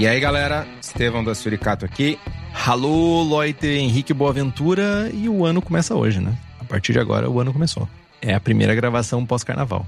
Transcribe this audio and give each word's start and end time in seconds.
E 0.00 0.06
aí, 0.06 0.18
galera, 0.18 0.66
Estevão 0.80 1.22
da 1.22 1.34
Suricato 1.34 1.84
aqui. 1.84 2.18
Alô, 2.66 3.22
Loite, 3.22 3.66
Henrique 3.66 4.14
Boaventura 4.14 5.10
e 5.12 5.28
o 5.28 5.44
ano 5.44 5.60
começa 5.60 5.94
hoje, 5.94 6.20
né? 6.20 6.38
A 6.58 6.64
partir 6.64 6.94
de 6.94 6.98
agora, 6.98 7.28
o 7.28 7.38
ano 7.38 7.52
começou. 7.52 7.86
É 8.22 8.32
a 8.32 8.40
primeira 8.40 8.74
gravação 8.74 9.26
pós-carnaval. 9.26 9.86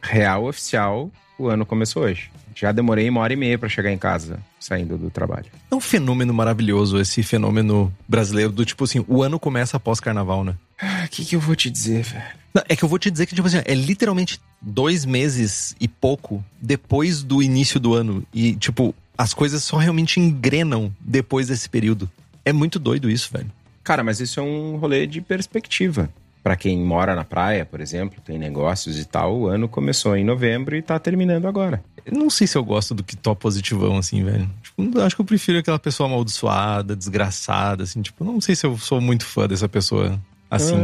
Real 0.00 0.46
oficial, 0.46 1.10
o 1.38 1.48
ano 1.48 1.66
começou 1.66 2.04
hoje. 2.04 2.30
Já 2.54 2.72
demorei 2.72 3.10
uma 3.10 3.20
hora 3.20 3.34
e 3.34 3.36
meia 3.36 3.58
pra 3.58 3.68
chegar 3.68 3.92
em 3.92 3.98
casa, 3.98 4.38
saindo 4.58 4.96
do 4.96 5.10
trabalho. 5.10 5.52
É 5.70 5.74
um 5.74 5.80
fenômeno 5.80 6.32
maravilhoso 6.32 6.98
esse 6.98 7.22
fenômeno 7.22 7.92
brasileiro 8.08 8.52
do 8.52 8.64
tipo 8.64 8.84
assim, 8.84 9.04
o 9.06 9.22
ano 9.22 9.38
começa 9.38 9.76
após 9.76 10.00
carnaval, 10.00 10.42
né? 10.42 10.54
O 10.82 11.08
que, 11.08 11.24
que 11.24 11.36
eu 11.36 11.40
vou 11.40 11.56
te 11.56 11.70
dizer, 11.70 12.02
velho? 12.02 12.24
Não, 12.54 12.62
é 12.68 12.76
que 12.76 12.82
eu 12.82 12.88
vou 12.88 12.98
te 12.98 13.10
dizer 13.10 13.26
que, 13.26 13.34
tipo 13.34 13.46
assim, 13.46 13.60
é 13.64 13.74
literalmente 13.74 14.40
dois 14.60 15.04
meses 15.04 15.76
e 15.80 15.86
pouco 15.86 16.44
depois 16.60 17.22
do 17.22 17.42
início 17.42 17.78
do 17.78 17.94
ano. 17.94 18.26
E, 18.32 18.54
tipo, 18.56 18.94
as 19.16 19.32
coisas 19.34 19.62
só 19.62 19.76
realmente 19.76 20.20
engrenam 20.20 20.94
depois 21.00 21.48
desse 21.48 21.68
período. 21.68 22.10
É 22.44 22.52
muito 22.52 22.78
doido 22.78 23.10
isso, 23.10 23.30
velho. 23.32 23.50
Cara, 23.82 24.02
mas 24.02 24.20
isso 24.20 24.40
é 24.40 24.42
um 24.42 24.76
rolê 24.76 25.06
de 25.06 25.20
perspectiva. 25.20 26.10
Pra 26.42 26.56
quem 26.56 26.78
mora 26.78 27.14
na 27.14 27.24
praia, 27.24 27.64
por 27.64 27.80
exemplo, 27.80 28.20
tem 28.24 28.38
negócios 28.38 28.98
e 28.98 29.04
tal, 29.04 29.36
o 29.36 29.46
ano 29.48 29.68
começou 29.68 30.16
em 30.16 30.24
novembro 30.24 30.76
e 30.76 30.82
tá 30.82 30.98
terminando 30.98 31.46
agora. 31.46 31.82
Eu 32.04 32.16
não 32.16 32.30
sei 32.30 32.46
se 32.46 32.56
eu 32.56 32.64
gosto 32.64 32.94
do 32.94 33.02
que 33.02 33.16
top 33.16 33.40
positivão, 33.40 33.98
assim, 33.98 34.22
velho. 34.22 34.48
Tipo, 34.62 35.00
acho 35.00 35.16
que 35.16 35.22
eu 35.22 35.26
prefiro 35.26 35.58
aquela 35.58 35.78
pessoa 35.78 36.08
amaldiçoada, 36.08 36.94
desgraçada, 36.94 37.82
assim. 37.82 38.00
Tipo, 38.00 38.24
não 38.24 38.40
sei 38.40 38.54
se 38.54 38.64
eu 38.64 38.78
sou 38.78 39.00
muito 39.00 39.26
fã 39.26 39.48
dessa 39.48 39.68
pessoa 39.68 40.20
assim. 40.50 40.76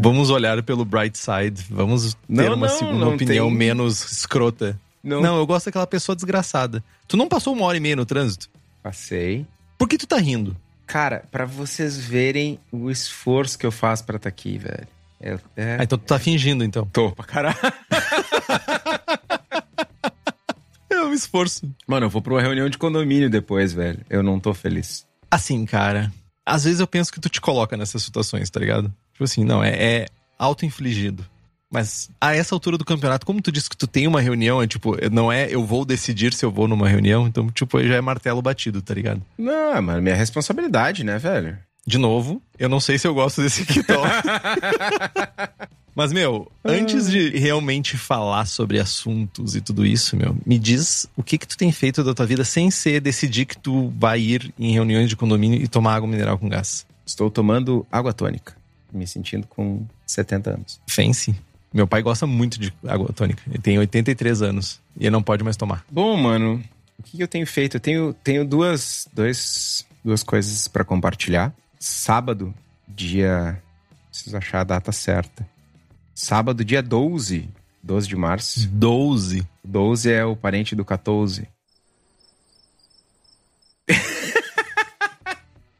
Vamos 0.00 0.30
olhar 0.30 0.62
pelo 0.62 0.84
bright 0.84 1.18
side. 1.18 1.64
Vamos 1.70 2.14
ter 2.14 2.18
Não, 2.28 2.54
uma 2.54 2.68
não, 2.68 2.78
segunda 2.78 3.04
não 3.04 3.14
opinião 3.14 3.48
tem- 3.48 3.56
menos 3.56 4.12
escrota. 4.12 4.78
Não. 5.02 5.20
Não, 5.20 5.36
eu 5.36 5.46
gosto 5.46 5.66
daquela 5.66 5.86
pessoa 5.86 6.14
desgraçada. 6.16 6.82
Tu 7.06 7.16
não 7.16 7.28
passou 7.28 7.54
uma 7.54 7.64
hora 7.64 7.76
e 7.76 7.80
meia 7.80 7.96
no 7.96 8.04
trânsito? 8.06 8.48
Passei. 8.82 9.46
Por 9.76 9.88
que 9.88 9.96
tu 9.98 10.06
tá 10.06 10.16
rindo? 10.18 10.56
Cara, 10.86 11.24
pra 11.30 11.44
vocês 11.44 11.96
verem 11.98 12.58
o 12.72 12.90
esforço 12.90 13.58
que 13.58 13.66
eu 13.66 13.70
faço 13.72 14.04
pra 14.04 14.16
estar 14.16 14.28
aqui, 14.28 14.58
velho. 14.58 14.86
É, 15.20 15.38
é... 15.56 15.76
Ah, 15.80 15.82
então 15.84 15.98
tu 15.98 16.04
tá 16.04 16.18
fingindo, 16.18 16.62
então. 16.64 16.86
Tô 16.92 17.10
pra 17.12 17.24
caralho. 17.24 17.56
É 20.90 21.00
um 21.02 21.12
esforço. 21.12 21.70
Mano, 21.86 22.06
eu 22.06 22.10
vou 22.10 22.20
pra 22.20 22.32
uma 22.34 22.40
reunião 22.42 22.68
de 22.68 22.76
condomínio 22.78 23.30
depois, 23.30 23.72
velho. 23.72 24.00
Eu 24.10 24.22
não 24.22 24.40
tô 24.40 24.52
feliz. 24.54 25.06
Assim, 25.30 25.64
cara, 25.64 26.10
às 26.48 26.64
vezes 26.64 26.80
eu 26.80 26.86
penso 26.86 27.12
que 27.12 27.20
tu 27.20 27.28
te 27.28 27.40
coloca 27.40 27.76
nessas 27.76 28.02
situações, 28.02 28.48
tá 28.50 28.58
ligado? 28.58 28.92
Tipo 29.12 29.24
assim, 29.24 29.44
não, 29.44 29.62
é, 29.62 29.70
é 29.70 30.06
auto-infligido. 30.38 31.24
Mas 31.70 32.08
a 32.18 32.34
essa 32.34 32.54
altura 32.54 32.78
do 32.78 32.84
campeonato, 32.84 33.26
como 33.26 33.42
tu 33.42 33.52
disse 33.52 33.68
que 33.68 33.76
tu 33.76 33.86
tem 33.86 34.06
uma 34.06 34.22
reunião, 34.22 34.62
é 34.62 34.66
tipo, 34.66 34.96
não 35.10 35.30
é 35.30 35.54
eu 35.54 35.64
vou 35.64 35.84
decidir 35.84 36.32
se 36.32 36.44
eu 36.44 36.50
vou 36.50 36.66
numa 36.66 36.88
reunião, 36.88 37.26
então, 37.26 37.50
tipo, 37.50 37.82
já 37.82 37.96
é 37.96 38.00
martelo 38.00 38.40
batido, 38.40 38.80
tá 38.80 38.94
ligado? 38.94 39.22
Não, 39.36 39.82
mano, 39.82 40.00
minha 40.00 40.14
responsabilidade, 40.14 41.04
né, 41.04 41.18
velho? 41.18 41.58
De 41.88 41.96
novo, 41.96 42.42
eu 42.58 42.68
não 42.68 42.80
sei 42.80 42.98
se 42.98 43.08
eu 43.08 43.14
gosto 43.14 43.40
desse 43.40 43.64
Kitó. 43.64 44.02
Mas, 45.96 46.12
meu, 46.12 46.52
antes 46.62 47.10
de 47.10 47.30
realmente 47.30 47.96
falar 47.96 48.44
sobre 48.44 48.78
assuntos 48.78 49.56
e 49.56 49.62
tudo 49.62 49.86
isso, 49.86 50.14
meu, 50.14 50.36
me 50.44 50.58
diz 50.58 51.08
o 51.16 51.22
que 51.22 51.38
que 51.38 51.48
tu 51.48 51.56
tem 51.56 51.72
feito 51.72 52.04
da 52.04 52.12
tua 52.12 52.26
vida 52.26 52.44
sem 52.44 52.70
ser 52.70 53.00
decidir 53.00 53.46
que 53.46 53.56
tu 53.56 53.88
vai 53.98 54.20
ir 54.20 54.52
em 54.58 54.70
reuniões 54.70 55.08
de 55.08 55.16
condomínio 55.16 55.62
e 55.62 55.66
tomar 55.66 55.94
água 55.94 56.06
mineral 56.06 56.36
com 56.36 56.46
gás. 56.46 56.86
Estou 57.06 57.30
tomando 57.30 57.86
água 57.90 58.12
tônica. 58.12 58.54
Me 58.92 59.06
sentindo 59.06 59.46
com 59.46 59.86
70 60.06 60.50
anos. 60.50 60.80
Fancy. 60.86 61.34
Meu 61.72 61.86
pai 61.86 62.02
gosta 62.02 62.26
muito 62.26 62.60
de 62.60 62.70
água 62.86 63.10
tônica. 63.14 63.42
Ele 63.48 63.62
tem 63.62 63.78
83 63.78 64.42
anos 64.42 64.78
e 64.94 65.04
ele 65.04 65.10
não 65.10 65.22
pode 65.22 65.42
mais 65.42 65.56
tomar. 65.56 65.86
Bom, 65.90 66.14
mano, 66.18 66.62
o 66.98 67.02
que 67.02 67.18
eu 67.18 67.26
tenho 67.26 67.46
feito? 67.46 67.78
Eu 67.78 67.80
tenho, 67.80 68.12
tenho 68.12 68.44
duas, 68.44 69.08
dois, 69.10 69.86
duas 70.04 70.22
coisas 70.22 70.68
pra 70.68 70.84
compartilhar. 70.84 71.54
Sábado, 71.78 72.54
dia. 72.86 73.62
Preciso 74.10 74.36
achar 74.36 74.60
a 74.60 74.64
data 74.64 74.90
certa. 74.92 75.48
Sábado, 76.14 76.64
dia 76.64 76.82
12. 76.82 77.48
12 77.82 78.08
de 78.08 78.16
março. 78.16 78.68
12. 78.68 79.46
12 79.62 80.10
é 80.12 80.24
o 80.24 80.34
parente 80.34 80.74
do 80.74 80.84
14. 80.84 81.48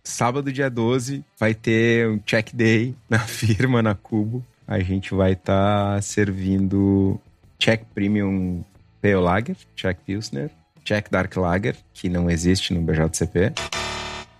Sábado, 0.04 0.53
dia 0.53 0.70
12, 0.70 1.25
vai 1.38 1.54
ter 1.54 2.09
um 2.09 2.19
check 2.19 2.53
day 2.54 2.94
na 3.09 3.20
firma, 3.20 3.82
na 3.82 3.94
Cubo. 3.94 4.44
A 4.66 4.80
gente 4.80 5.15
vai 5.15 5.32
estar 5.32 6.03
servindo 6.03 7.20
check 7.59 7.84
premium 7.94 8.62
Pale 9.00 9.15
Lager, 9.15 9.56
check 9.75 9.98
Pilsner, 10.04 10.50
check 10.84 11.09
Dark 11.10 11.34
Lager, 11.36 11.76
que 11.94 12.09
não 12.09 12.30
existe 12.30 12.75
no 12.75 12.82
BJCP. 12.82 13.53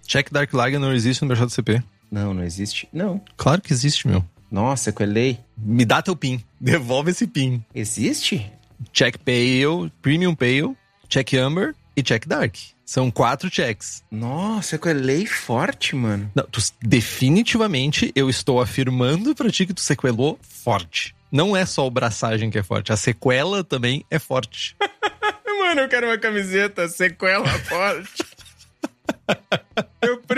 Check 0.08 0.30
Dark 0.32 0.54
Lager 0.54 0.80
não 0.80 0.94
existe 0.94 1.22
no 1.22 1.28
BJCP. 1.28 1.82
Não, 2.10 2.32
não 2.32 2.42
existe. 2.42 2.88
Não. 2.91 3.20
Claro 3.36 3.60
que 3.60 3.74
existe, 3.74 4.08
meu. 4.08 4.24
Nossa, 4.50 4.91
colei. 4.91 5.38
Me 5.54 5.84
dá 5.84 6.00
teu 6.00 6.16
PIN. 6.16 6.42
Devolve 6.58 7.10
esse 7.10 7.26
PIN. 7.26 7.62
Existe? 7.74 8.50
Check 8.91 9.19
Pale, 9.19 9.92
Premium 10.00 10.34
Pale, 10.34 10.74
Check 11.10 11.34
Amber 11.34 11.74
e 11.94 12.02
Check 12.02 12.26
Dark. 12.26 12.56
São 12.86 13.10
quatro 13.10 13.50
checks. 13.52 14.02
Nossa, 14.10 14.76
eu 14.76 14.78
colei 14.78 15.26
forte, 15.26 15.94
mano. 15.94 16.30
Não, 16.34 16.44
tu, 16.44 16.58
definitivamente 16.80 18.10
eu 18.14 18.30
estou 18.30 18.62
afirmando 18.62 19.34
pra 19.34 19.50
ti 19.50 19.66
que 19.66 19.75
tu 19.75 19.82
sequelou 19.82 20.38
forte. 20.42 21.14
Não 21.30 21.54
é 21.54 21.66
só 21.66 21.86
o 21.86 21.90
braçagem 21.90 22.48
que 22.48 22.58
é 22.58 22.62
forte, 22.62 22.90
a 22.90 22.96
sequela 22.96 23.62
também 23.62 24.06
é 24.10 24.19
forte. 24.19 24.75
Mano, 25.69 25.82
eu 25.82 25.88
quero 25.88 26.06
uma 26.06 26.16
camiseta 26.16 26.88
sequela 26.88 27.46
forte. 27.46 28.25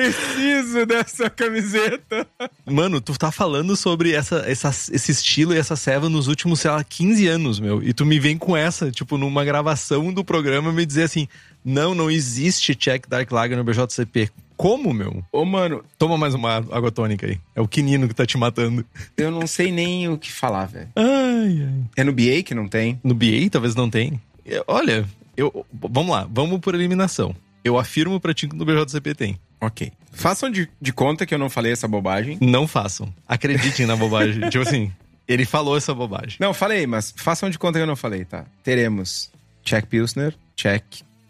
Eu 0.01 0.13
preciso 0.13 0.87
dessa 0.87 1.31
camiseta. 1.31 2.27
Mano, 2.67 3.01
tu 3.01 3.17
tá 3.19 3.31
falando 3.31 3.77
sobre 3.77 4.13
essa, 4.13 4.45
essa, 4.47 4.69
esse 4.69 5.13
estilo 5.13 5.55
e 5.55 5.59
essa 5.59 5.77
ceva 5.77 6.09
nos 6.09 6.29
últimos, 6.29 6.61
sei 6.61 6.71
lá, 6.71 6.83
15 6.83 7.27
anos, 7.29 7.61
meu. 7.61 7.83
E 7.83 7.93
tu 7.93 8.05
me 8.07 8.19
vem 8.19 8.37
com 8.37 8.57
essa, 8.57 8.91
tipo, 8.91 9.17
numa 9.19 9.45
gravação 9.45 10.13
do 10.13 10.25
programa, 10.25 10.73
me 10.73 10.87
dizer 10.87 11.05
assim: 11.05 11.29
não, 11.65 11.95
não 11.95 12.11
existe 12.11 12.75
check 12.75 13.07
Dark 13.09 13.31
Lager 13.31 13.57
no 13.57 13.65
BJCP. 13.65 14.31
Como, 14.57 14.93
meu? 14.93 15.25
Ô, 15.33 15.45
mano, 15.47 15.83
Toma 15.99 16.19
mais 16.19 16.35
uma 16.35 16.57
água 16.57 16.91
tônica 16.93 17.27
aí. 17.27 17.41
É 17.55 17.63
o 17.63 17.69
quinino 17.69 18.07
que 18.07 18.15
tá 18.15 18.27
te 18.27 18.37
matando. 18.37 18.85
eu 19.17 19.31
não 19.31 19.47
sei 19.47 19.73
nem 19.73 20.07
o 20.09 20.19
que 20.19 20.31
falar, 20.31 20.67
velho. 20.67 20.89
Ai, 20.95 21.63
ai. 21.67 21.85
É 21.97 22.05
no 22.05 22.13
BA 22.13 22.43
que 22.45 22.55
não 22.55 22.69
tem? 22.69 23.01
No 23.03 23.15
BA 23.15 23.49
talvez 23.51 23.75
não 23.75 23.89
tenha. 23.89 24.21
É, 24.45 24.63
Olha, 24.67 25.07
eu, 25.35 25.65
vamos 25.73 26.11
lá, 26.11 26.29
vamos 26.31 26.61
por 26.61 26.75
eliminação. 26.75 27.35
Eu 27.65 27.79
afirmo 27.79 28.21
pra 28.21 28.35
ti 28.35 28.47
que 28.49 28.55
no 28.55 28.65
BJCP 28.67 29.15
tem. 29.15 29.39
Ok. 29.61 29.93
Façam 30.13 30.51
de, 30.51 30.69
de 30.81 30.93
conta 30.93 31.25
que 31.25 31.35
eu 31.35 31.39
não 31.39 31.51
falei 31.51 31.73
essa 31.73 31.87
bobagem. 31.87 32.39
Não 32.41 32.67
façam. 32.67 33.13
Acreditem 33.29 33.87
na 33.87 33.95
bobagem. 33.97 34.49
tipo 34.51 34.67
assim, 34.67 34.93
ele 35.29 35.45
falou 35.45 35.77
essa 35.77 35.95
bobagem. 35.95 36.37
Não, 36.41 36.53
falei, 36.53 36.87
mas 36.87 37.13
façam 37.17 37.49
de 37.51 37.59
conta 37.59 37.79
que 37.79 37.83
eu 37.83 37.87
não 37.87 37.97
falei, 37.97 38.25
tá? 38.25 38.45
Teremos 38.65 39.31
check 39.63 39.87
Pilsner, 39.87 40.35
check 40.57 40.83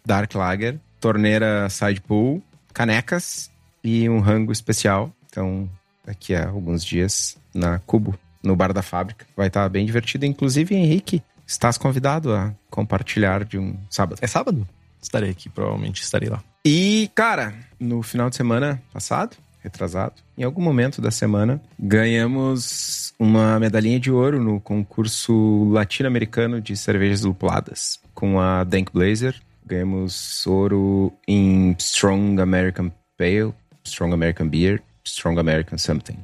Dark 0.05 0.35
Lager, 0.35 0.79
torneira 0.99 1.69
side 1.69 2.00
pool, 2.00 2.43
canecas 2.73 3.50
e 3.85 4.09
um 4.09 4.21
rango 4.21 4.53
especial. 4.53 5.12
Então, 5.29 5.69
daqui 6.05 6.35
a 6.35 6.49
alguns 6.49 6.85
dias 6.85 7.37
na 7.55 7.79
Cubo, 7.81 8.19
no 8.43 8.56
bar 8.56 8.73
da 8.73 8.82
fábrica. 8.82 9.27
Vai 9.37 9.49
estar 9.49 9.69
bem 9.69 9.85
divertido. 9.85 10.25
Inclusive, 10.25 10.75
Henrique, 10.75 11.23
estás 11.47 11.77
convidado 11.77 12.35
a 12.35 12.55
compartilhar 12.71 13.44
de 13.44 13.59
um 13.59 13.77
sábado. 13.88 14.19
É 14.23 14.27
sábado? 14.27 14.67
Estarei 15.00 15.31
aqui, 15.31 15.49
provavelmente 15.49 16.02
estarei 16.02 16.29
lá. 16.29 16.43
E, 16.64 17.11
cara, 17.14 17.55
no 17.79 18.02
final 18.02 18.29
de 18.29 18.37
semana 18.37 18.82
passado, 18.93 19.37
retrasado, 19.62 20.14
em 20.37 20.43
algum 20.43 20.62
momento 20.62 21.00
da 21.00 21.11
semana, 21.11 21.61
ganhamos 21.79 23.14
uma 23.19 23.58
medalhinha 23.58 24.00
de 24.00 24.11
ouro 24.11 24.43
no 24.43 24.61
concurso 24.61 25.69
latino-americano 25.70 26.61
de 26.61 26.76
cervejas 26.76 27.23
lupuladas 27.23 28.00
com 28.14 28.41
a 28.41 28.64
Dank 28.64 28.91
Blazer. 28.93 29.35
Ganhamos 29.64 30.47
ouro 30.47 31.12
em 31.29 31.76
Strong 31.79 32.41
American 32.41 32.91
Pale, 33.17 33.55
Strong 33.85 34.14
American 34.14 34.49
Beer, 34.49 34.82
Strong 35.05 35.38
American 35.38 35.79
Something. 35.79 36.19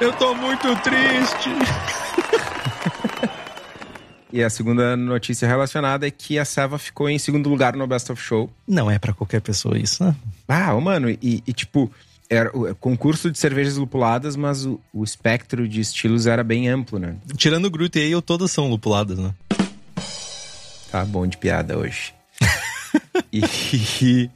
Eu 0.00 0.12
tô 0.12 0.34
muito 0.34 0.74
triste. 0.82 1.50
E 4.36 4.44
a 4.44 4.50
segunda 4.50 4.94
notícia 4.98 5.48
relacionada 5.48 6.06
é 6.06 6.10
que 6.10 6.38
a 6.38 6.44
Seva 6.44 6.78
ficou 6.78 7.08
em 7.08 7.18
segundo 7.18 7.48
lugar 7.48 7.74
no 7.74 7.86
Best 7.86 8.12
of 8.12 8.22
Show. 8.22 8.52
Não 8.68 8.90
é 8.90 8.98
para 8.98 9.14
qualquer 9.14 9.40
pessoa 9.40 9.78
isso, 9.78 10.04
né? 10.04 10.14
Ah, 10.46 10.78
mano, 10.78 11.08
e, 11.08 11.42
e 11.46 11.52
tipo, 11.54 11.90
era 12.28 12.54
o 12.54 12.74
concurso 12.74 13.30
de 13.30 13.38
cervejas 13.38 13.78
lupuladas, 13.78 14.36
mas 14.36 14.66
o, 14.66 14.78
o, 14.92 15.02
espectro 15.02 15.66
de 15.66 15.80
estilos 15.80 16.26
era 16.26 16.44
bem 16.44 16.68
amplo, 16.68 16.98
né? 16.98 17.16
Tirando 17.34 17.64
o 17.64 17.70
Groot 17.70 17.98
Ale, 17.98 18.20
todas 18.20 18.50
são 18.50 18.68
lupuladas, 18.68 19.18
né? 19.18 19.34
Tá 20.92 21.02
bom 21.06 21.26
de 21.26 21.38
piada 21.38 21.78
hoje. 21.78 22.12
e, 23.32 24.28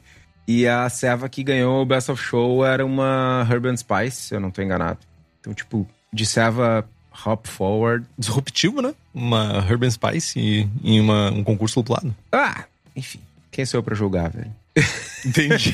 e 0.47 0.67
a 0.67 0.89
Seva 0.89 1.29
que 1.29 1.43
ganhou 1.43 1.79
o 1.79 1.85
Best 1.85 2.09
of 2.09 2.19
Show 2.19 2.65
era 2.65 2.83
uma 2.83 3.47
Herb 3.47 3.67
Spice, 3.77 4.17
se 4.29 4.33
eu 4.33 4.39
não 4.39 4.49
tô 4.49 4.63
enganado. 4.63 4.97
Então, 5.39 5.53
tipo, 5.53 5.87
de 6.11 6.25
Seva 6.25 6.89
Hop 7.25 7.47
Forward. 7.47 8.05
Disruptivo, 8.17 8.81
né? 8.81 8.93
Uma 9.13 9.65
Herb 9.69 9.89
Spice 9.89 10.39
e, 10.39 10.69
e 10.83 10.99
uma, 10.99 11.31
um 11.31 11.43
concurso 11.43 11.79
lupulado. 11.79 12.15
Ah, 12.31 12.65
enfim. 12.95 13.19
Quem 13.51 13.65
sou 13.65 13.79
eu 13.79 13.83
pra 13.83 13.95
julgar, 13.95 14.29
velho? 14.29 14.51
Entendi. 15.25 15.71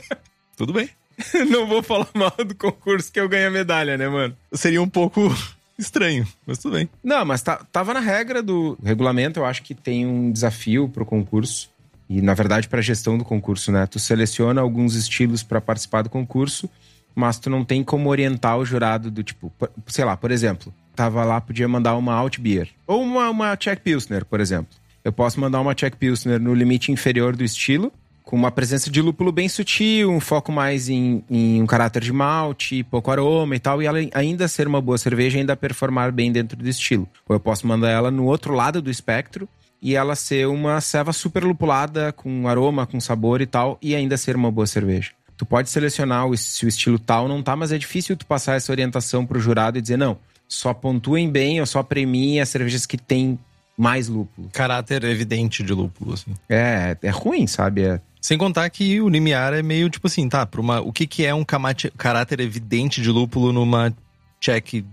Tudo 0.56 0.72
bem. 0.72 0.88
não 1.50 1.66
vou 1.66 1.82
falar 1.82 2.08
mal 2.14 2.32
do 2.44 2.54
concurso 2.54 3.10
que 3.10 3.18
eu 3.18 3.28
ganhei 3.28 3.46
a 3.46 3.50
medalha, 3.50 3.96
né, 3.96 4.08
mano? 4.08 4.36
Seria 4.52 4.82
um 4.82 4.88
pouco 4.88 5.34
estranho, 5.78 6.26
mas 6.46 6.58
tudo 6.58 6.74
bem. 6.74 6.88
Não, 7.02 7.24
mas 7.24 7.42
tá, 7.42 7.56
tava 7.72 7.94
na 7.94 8.00
regra 8.00 8.42
do 8.42 8.78
regulamento, 8.82 9.40
eu 9.40 9.44
acho 9.44 9.62
que 9.62 9.74
tem 9.74 10.06
um 10.06 10.30
desafio 10.30 10.88
pro 10.88 11.06
concurso. 11.06 11.70
E, 12.08 12.22
na 12.22 12.34
verdade, 12.34 12.68
pra 12.68 12.80
gestão 12.80 13.18
do 13.18 13.24
concurso, 13.24 13.72
né? 13.72 13.84
Tu 13.86 13.98
seleciona 13.98 14.60
alguns 14.60 14.94
estilos 14.94 15.42
para 15.42 15.60
participar 15.60 16.02
do 16.02 16.10
concurso 16.10 16.70
mas 17.16 17.38
tu 17.38 17.48
não 17.48 17.64
tem 17.64 17.82
como 17.82 18.10
orientar 18.10 18.58
o 18.58 18.64
jurado 18.64 19.10
do 19.10 19.22
tipo, 19.22 19.50
sei 19.86 20.04
lá, 20.04 20.18
por 20.18 20.30
exemplo, 20.30 20.72
tava 20.94 21.24
lá, 21.24 21.40
podia 21.40 21.66
mandar 21.66 21.96
uma 21.96 22.12
Alt 22.12 22.38
Beer. 22.38 22.68
Ou 22.86 23.02
uma, 23.02 23.30
uma 23.30 23.56
Czech 23.56 23.80
Pilsner, 23.80 24.26
por 24.26 24.38
exemplo. 24.38 24.76
Eu 25.02 25.12
posso 25.12 25.40
mandar 25.40 25.60
uma 25.62 25.74
Czech 25.74 25.96
Pilsner 25.96 26.38
no 26.38 26.52
limite 26.52 26.92
inferior 26.92 27.34
do 27.34 27.42
estilo, 27.42 27.90
com 28.22 28.36
uma 28.36 28.50
presença 28.50 28.90
de 28.90 29.00
lúpulo 29.00 29.32
bem 29.32 29.48
sutil, 29.48 30.10
um 30.10 30.20
foco 30.20 30.52
mais 30.52 30.90
em, 30.90 31.24
em 31.30 31.62
um 31.62 31.66
caráter 31.66 32.02
de 32.02 32.12
malte, 32.12 32.82
pouco 32.82 33.10
aroma 33.10 33.56
e 33.56 33.60
tal, 33.60 33.80
e 33.80 33.86
ela 33.86 33.98
ainda 34.12 34.46
ser 34.46 34.66
uma 34.66 34.80
boa 34.82 34.98
cerveja 34.98 35.38
ainda 35.38 35.56
performar 35.56 36.12
bem 36.12 36.30
dentro 36.30 36.58
do 36.58 36.68
estilo. 36.68 37.08
Ou 37.26 37.36
eu 37.36 37.40
posso 37.40 37.66
mandar 37.66 37.88
ela 37.88 38.10
no 38.10 38.26
outro 38.26 38.52
lado 38.52 38.82
do 38.82 38.90
espectro 38.90 39.48
e 39.80 39.94
ela 39.94 40.14
ser 40.14 40.48
uma 40.48 40.82
ceva 40.82 41.14
super 41.14 41.44
lupulada, 41.44 42.12
com 42.12 42.46
aroma, 42.46 42.86
com 42.86 43.00
sabor 43.00 43.40
e 43.40 43.46
tal, 43.46 43.78
e 43.80 43.94
ainda 43.94 44.18
ser 44.18 44.36
uma 44.36 44.50
boa 44.50 44.66
cerveja 44.66 45.12
tu 45.36 45.44
pode 45.44 45.68
selecionar 45.68 46.26
o, 46.26 46.36
se 46.36 46.64
o 46.64 46.68
estilo 46.68 46.98
tal 46.98 47.28
não 47.28 47.42
tá, 47.42 47.54
mas 47.54 47.72
é 47.72 47.78
difícil 47.78 48.16
tu 48.16 48.26
passar 48.26 48.56
essa 48.56 48.72
orientação 48.72 49.26
pro 49.26 49.40
jurado 49.40 49.78
e 49.78 49.82
dizer, 49.82 49.96
não, 49.96 50.18
só 50.48 50.72
pontuem 50.72 51.30
bem 51.30 51.60
ou 51.60 51.66
só 51.66 51.82
premiem 51.82 52.40
as 52.40 52.48
cervejas 52.48 52.86
que 52.86 52.96
tem 52.96 53.38
mais 53.76 54.08
lúpulo. 54.08 54.48
Caráter 54.52 55.04
evidente 55.04 55.62
de 55.62 55.72
lúpulo, 55.72 56.14
assim. 56.14 56.34
É, 56.48 56.96
é 57.02 57.10
ruim, 57.10 57.46
sabe? 57.46 57.82
É... 57.82 58.00
Sem 58.20 58.38
contar 58.38 58.68
que 58.70 59.00
o 59.00 59.08
limiar 59.08 59.52
é 59.52 59.62
meio 59.62 59.90
tipo 59.90 60.06
assim, 60.06 60.28
tá, 60.28 60.46
pra 60.46 60.60
uma, 60.60 60.80
o 60.80 60.92
que, 60.92 61.06
que 61.06 61.24
é 61.24 61.34
um 61.34 61.44
camate, 61.44 61.92
caráter 61.96 62.40
evidente 62.40 63.02
de 63.02 63.10
lúpulo 63.10 63.52
numa 63.52 63.94
Czech 64.40 64.84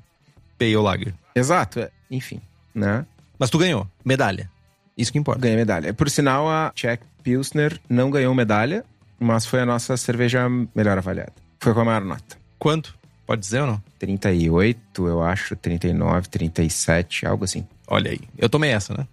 Pale 0.59 0.75
Lager? 0.75 1.13
Exato, 1.35 1.79
é, 1.79 1.89
enfim, 2.11 2.39
né? 2.75 3.05
Mas 3.39 3.49
tu 3.49 3.57
ganhou, 3.57 3.87
medalha. 4.05 4.49
Isso 4.95 5.11
que 5.11 5.17
importa. 5.17 5.41
Ganhei 5.41 5.57
medalha. 5.57 5.93
Por 5.93 6.09
sinal, 6.09 6.47
a 6.47 6.71
Czech 6.75 7.03
Pilsner 7.23 7.79
não 7.89 8.11
ganhou 8.11 8.35
medalha, 8.35 8.85
mas 9.23 9.45
foi 9.45 9.61
a 9.61 9.65
nossa 9.65 9.95
cerveja 9.97 10.47
melhor 10.75 10.97
avaliada. 10.97 11.33
Foi 11.59 11.73
com 11.73 11.79
a 11.79 11.85
maior 11.85 12.03
nota. 12.03 12.37
Quanto? 12.59 12.95
Pode 13.25 13.41
dizer 13.41 13.61
ou 13.61 13.67
não? 13.67 13.83
38, 13.99 15.07
eu 15.07 15.23
acho, 15.23 15.55
39, 15.55 16.27
37, 16.27 17.25
algo 17.25 17.45
assim. 17.45 17.65
Olha 17.87 18.11
aí. 18.11 18.19
Eu 18.37 18.49
tomei 18.49 18.71
essa, 18.71 18.93
né? 18.93 19.07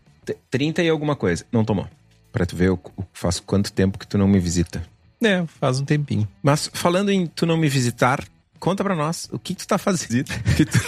30 0.51 0.83
e 0.83 0.89
alguma 0.89 1.15
coisa. 1.15 1.45
Não 1.51 1.65
tomou. 1.65 1.87
Pra 2.33 2.45
tu 2.45 2.57
ver, 2.57 2.69
eu 2.69 2.81
faço 3.13 3.43
quanto 3.43 3.73
tempo 3.73 3.99
que 3.99 4.07
tu 4.07 4.19
não 4.19 4.29
me 4.29 4.39
visita. 4.39 4.83
É, 5.23 5.45
faz 5.47 5.81
um 5.81 5.85
tempinho. 5.85 6.27
Mas 6.43 6.71
falando 6.73 7.11
em 7.11 7.27
tu 7.27 7.45
não 7.47 7.57
me 7.57 7.69
visitar, 7.69 8.25
conta 8.59 8.83
pra 8.83 8.95
nós 8.95 9.29
o 9.33 9.39
que 9.39 9.55
tu 9.55 9.67
tá 9.67 9.79
fazendo. 9.79 10.31
que 10.57 10.65
tu... 10.65 10.79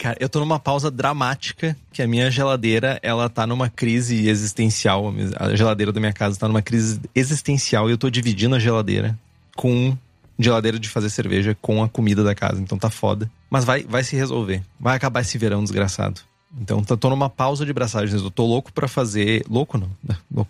Cara, 0.00 0.16
eu 0.18 0.30
tô 0.30 0.40
numa 0.40 0.58
pausa 0.58 0.90
dramática, 0.90 1.76
que 1.92 2.00
a 2.00 2.08
minha 2.08 2.30
geladeira, 2.30 2.98
ela 3.02 3.28
tá 3.28 3.46
numa 3.46 3.68
crise 3.68 4.30
existencial. 4.30 5.12
A 5.36 5.54
geladeira 5.54 5.92
da 5.92 6.00
minha 6.00 6.12
casa 6.12 6.38
tá 6.38 6.48
numa 6.48 6.62
crise 6.62 6.98
existencial 7.14 7.86
e 7.86 7.92
eu 7.92 7.98
tô 7.98 8.08
dividindo 8.08 8.54
a 8.54 8.58
geladeira 8.58 9.18
com 9.54 9.94
geladeira 10.38 10.78
de 10.78 10.88
fazer 10.88 11.10
cerveja 11.10 11.54
com 11.60 11.82
a 11.82 11.88
comida 11.88 12.24
da 12.24 12.34
casa. 12.34 12.62
Então 12.62 12.78
tá 12.78 12.88
foda. 12.88 13.30
Mas 13.50 13.66
vai, 13.66 13.82
vai 13.82 14.02
se 14.02 14.16
resolver. 14.16 14.62
Vai 14.80 14.96
acabar 14.96 15.20
esse 15.20 15.36
verão 15.36 15.62
desgraçado. 15.62 16.22
Então 16.58 16.82
tô 16.82 17.10
numa 17.10 17.28
pausa 17.28 17.66
de 17.66 17.72
braçagens. 17.74 18.22
Eu 18.22 18.30
tô 18.30 18.46
louco 18.46 18.72
para 18.72 18.88
fazer. 18.88 19.44
Louco 19.50 19.76
não. 19.76 19.90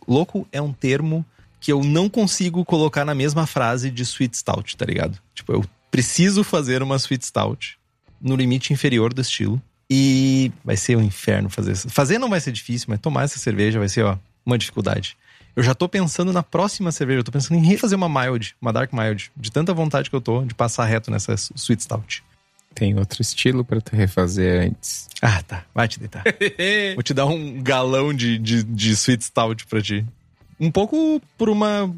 Louco 0.06 0.46
é 0.52 0.62
um 0.62 0.72
termo 0.72 1.26
que 1.58 1.72
eu 1.72 1.82
não 1.82 2.08
consigo 2.08 2.64
colocar 2.64 3.04
na 3.04 3.16
mesma 3.16 3.48
frase 3.48 3.90
de 3.90 4.04
sweet 4.04 4.36
stout, 4.36 4.76
tá 4.76 4.86
ligado? 4.86 5.18
Tipo, 5.34 5.54
eu 5.54 5.64
preciso 5.90 6.44
fazer 6.44 6.84
uma 6.84 6.94
sweet 6.94 7.26
stout 7.26 7.79
no 8.20 8.36
limite 8.36 8.72
inferior 8.72 9.12
do 9.12 9.20
estilo. 9.20 9.60
E 9.88 10.52
vai 10.64 10.76
ser 10.76 10.96
um 10.96 11.02
inferno 11.02 11.50
fazer 11.50 11.72
isso. 11.72 11.88
Fazer 11.88 12.18
não 12.18 12.30
vai 12.30 12.40
ser 12.40 12.52
difícil, 12.52 12.86
mas 12.88 13.00
tomar 13.00 13.24
essa 13.24 13.38
cerveja 13.38 13.78
vai 13.78 13.88
ser, 13.88 14.04
ó, 14.04 14.16
uma 14.46 14.56
dificuldade. 14.56 15.16
Eu 15.56 15.64
já 15.64 15.74
tô 15.74 15.88
pensando 15.88 16.32
na 16.32 16.44
próxima 16.44 16.92
cerveja, 16.92 17.20
eu 17.20 17.24
tô 17.24 17.32
pensando 17.32 17.58
em 17.58 17.66
refazer 17.66 17.98
uma 17.98 18.08
mild, 18.08 18.54
uma 18.60 18.72
dark 18.72 18.92
mild, 18.92 19.32
de 19.36 19.50
tanta 19.50 19.74
vontade 19.74 20.08
que 20.08 20.14
eu 20.14 20.20
tô 20.20 20.44
de 20.44 20.54
passar 20.54 20.84
reto 20.84 21.10
nessa 21.10 21.34
sweet 21.34 21.82
stout. 21.82 22.22
Tem 22.72 22.96
outro 22.96 23.20
estilo 23.20 23.64
para 23.64 23.80
tu 23.80 23.96
refazer 23.96 24.68
antes. 24.68 25.08
Ah, 25.20 25.42
tá. 25.42 25.64
Vai 25.74 25.88
te 25.88 25.98
deitar. 25.98 26.22
Vou 26.94 27.02
te 27.02 27.12
dar 27.12 27.26
um 27.26 27.60
galão 27.60 28.14
de, 28.14 28.38
de, 28.38 28.62
de 28.62 28.92
sweet 28.92 29.24
stout 29.24 29.66
pra 29.66 29.82
ti. 29.82 30.06
Um 30.58 30.70
pouco 30.70 31.20
por 31.36 31.48
uma 31.48 31.92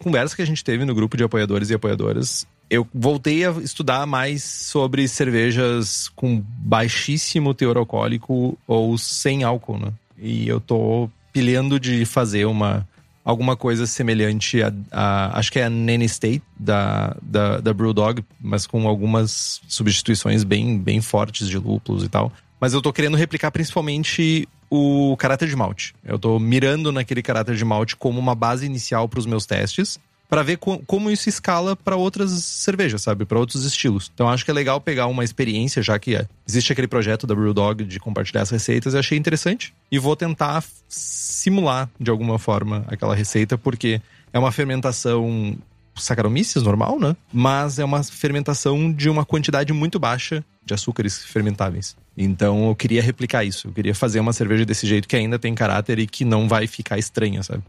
conversa 0.00 0.34
que 0.34 0.42
a 0.42 0.46
gente 0.46 0.64
teve 0.64 0.84
no 0.84 0.94
grupo 0.94 1.16
de 1.16 1.22
apoiadores 1.22 1.70
e 1.70 1.74
apoiadoras 1.74 2.44
eu 2.68 2.86
voltei 2.92 3.44
a 3.44 3.50
estudar 3.52 4.06
mais 4.06 4.42
sobre 4.42 5.06
cervejas 5.06 6.08
com 6.14 6.42
baixíssimo 6.58 7.54
teor 7.54 7.76
alcoólico 7.76 8.58
ou 8.66 8.98
sem 8.98 9.44
álcool, 9.44 9.78
né? 9.78 9.92
E 10.18 10.48
eu 10.48 10.60
tô 10.60 11.08
pilhando 11.32 11.78
de 11.78 12.04
fazer 12.04 12.46
uma 12.46 12.86
alguma 13.24 13.56
coisa 13.56 13.88
semelhante 13.88 14.62
a, 14.62 14.72
a 14.92 15.38
acho 15.38 15.50
que 15.50 15.58
é 15.58 15.64
a 15.64 15.70
Nanny 15.70 16.04
State 16.04 16.42
da, 16.56 17.16
da, 17.20 17.58
da 17.58 17.74
Brewdog, 17.74 18.24
mas 18.40 18.68
com 18.68 18.86
algumas 18.86 19.60
substituições 19.66 20.44
bem, 20.44 20.78
bem 20.78 21.00
fortes 21.00 21.48
de 21.48 21.58
lúpulos 21.58 22.04
e 22.04 22.08
tal. 22.08 22.32
Mas 22.60 22.72
eu 22.72 22.80
tô 22.80 22.92
querendo 22.92 23.16
replicar 23.16 23.50
principalmente 23.50 24.48
o 24.70 25.16
caráter 25.18 25.48
de 25.48 25.56
malte. 25.56 25.92
Eu 26.04 26.18
tô 26.18 26.38
mirando 26.38 26.92
naquele 26.92 27.20
caráter 27.20 27.56
de 27.56 27.64
malte 27.64 27.96
como 27.96 28.18
uma 28.18 28.34
base 28.34 28.64
inicial 28.64 29.08
para 29.08 29.18
os 29.18 29.26
meus 29.26 29.44
testes 29.44 29.98
para 30.28 30.42
ver 30.42 30.56
co 30.56 30.78
como 30.86 31.10
isso 31.10 31.28
escala 31.28 31.76
para 31.76 31.96
outras 31.96 32.30
cervejas, 32.30 33.02
sabe? 33.02 33.24
Para 33.24 33.38
outros 33.38 33.64
estilos. 33.64 34.10
Então 34.12 34.28
acho 34.28 34.44
que 34.44 34.50
é 34.50 34.54
legal 34.54 34.80
pegar 34.80 35.06
uma 35.06 35.24
experiência, 35.24 35.82
já 35.82 35.98
que 35.98 36.16
é, 36.16 36.26
existe 36.46 36.72
aquele 36.72 36.88
projeto 36.88 37.26
da 37.26 37.34
Brewdog 37.34 37.84
de 37.84 37.98
compartilhar 37.98 38.42
as 38.42 38.50
receitas, 38.50 38.94
eu 38.94 39.00
achei 39.00 39.16
interessante. 39.16 39.74
E 39.90 39.98
vou 39.98 40.16
tentar 40.16 40.64
simular 40.88 41.88
de 41.98 42.10
alguma 42.10 42.38
forma 42.38 42.84
aquela 42.88 43.14
receita, 43.14 43.56
porque 43.56 44.00
é 44.32 44.38
uma 44.38 44.52
fermentação 44.52 45.56
Saccharomyces 45.94 46.62
normal, 46.62 46.98
né? 46.98 47.16
Mas 47.32 47.78
é 47.78 47.84
uma 47.84 48.02
fermentação 48.02 48.92
de 48.92 49.08
uma 49.08 49.24
quantidade 49.24 49.72
muito 49.72 49.98
baixa 49.98 50.44
de 50.64 50.74
açúcares 50.74 51.24
fermentáveis. 51.24 51.96
Então 52.16 52.68
eu 52.68 52.74
queria 52.74 53.02
replicar 53.02 53.44
isso. 53.44 53.68
Eu 53.68 53.72
queria 53.72 53.94
fazer 53.94 54.20
uma 54.20 54.32
cerveja 54.32 54.64
desse 54.64 54.86
jeito 54.86 55.06
que 55.06 55.16
ainda 55.16 55.38
tem 55.38 55.54
caráter 55.54 55.98
e 55.98 56.06
que 56.06 56.24
não 56.24 56.48
vai 56.48 56.66
ficar 56.66 56.98
estranha, 56.98 57.42
sabe? 57.42 57.62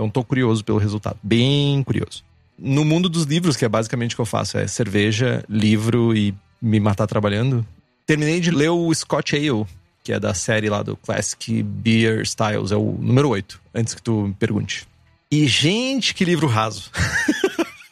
Então 0.00 0.08
tô 0.08 0.24
curioso 0.24 0.64
pelo 0.64 0.78
resultado, 0.78 1.18
bem 1.22 1.82
curioso. 1.82 2.24
No 2.58 2.86
mundo 2.86 3.06
dos 3.06 3.24
livros, 3.24 3.54
que 3.54 3.66
é 3.66 3.68
basicamente 3.68 4.14
o 4.14 4.16
que 4.16 4.22
eu 4.22 4.26
faço, 4.26 4.56
é 4.56 4.66
cerveja, 4.66 5.44
livro 5.46 6.16
e 6.16 6.34
me 6.60 6.80
matar 6.80 7.06
trabalhando. 7.06 7.66
Terminei 8.06 8.40
de 8.40 8.50
ler 8.50 8.70
o 8.70 8.94
Scotch 8.94 9.34
Ale, 9.34 9.66
que 10.02 10.10
é 10.10 10.18
da 10.18 10.32
série 10.32 10.70
lá 10.70 10.82
do 10.82 10.96
Classic 10.96 11.62
Beer 11.62 12.22
Styles, 12.22 12.72
é 12.72 12.76
o 12.76 12.96
número 12.98 13.28
8, 13.28 13.60
antes 13.74 13.92
que 13.92 14.00
tu 14.00 14.28
me 14.28 14.32
pergunte. 14.32 14.88
E 15.30 15.46
gente, 15.46 16.14
que 16.14 16.24
livro 16.24 16.46
raso. 16.46 16.90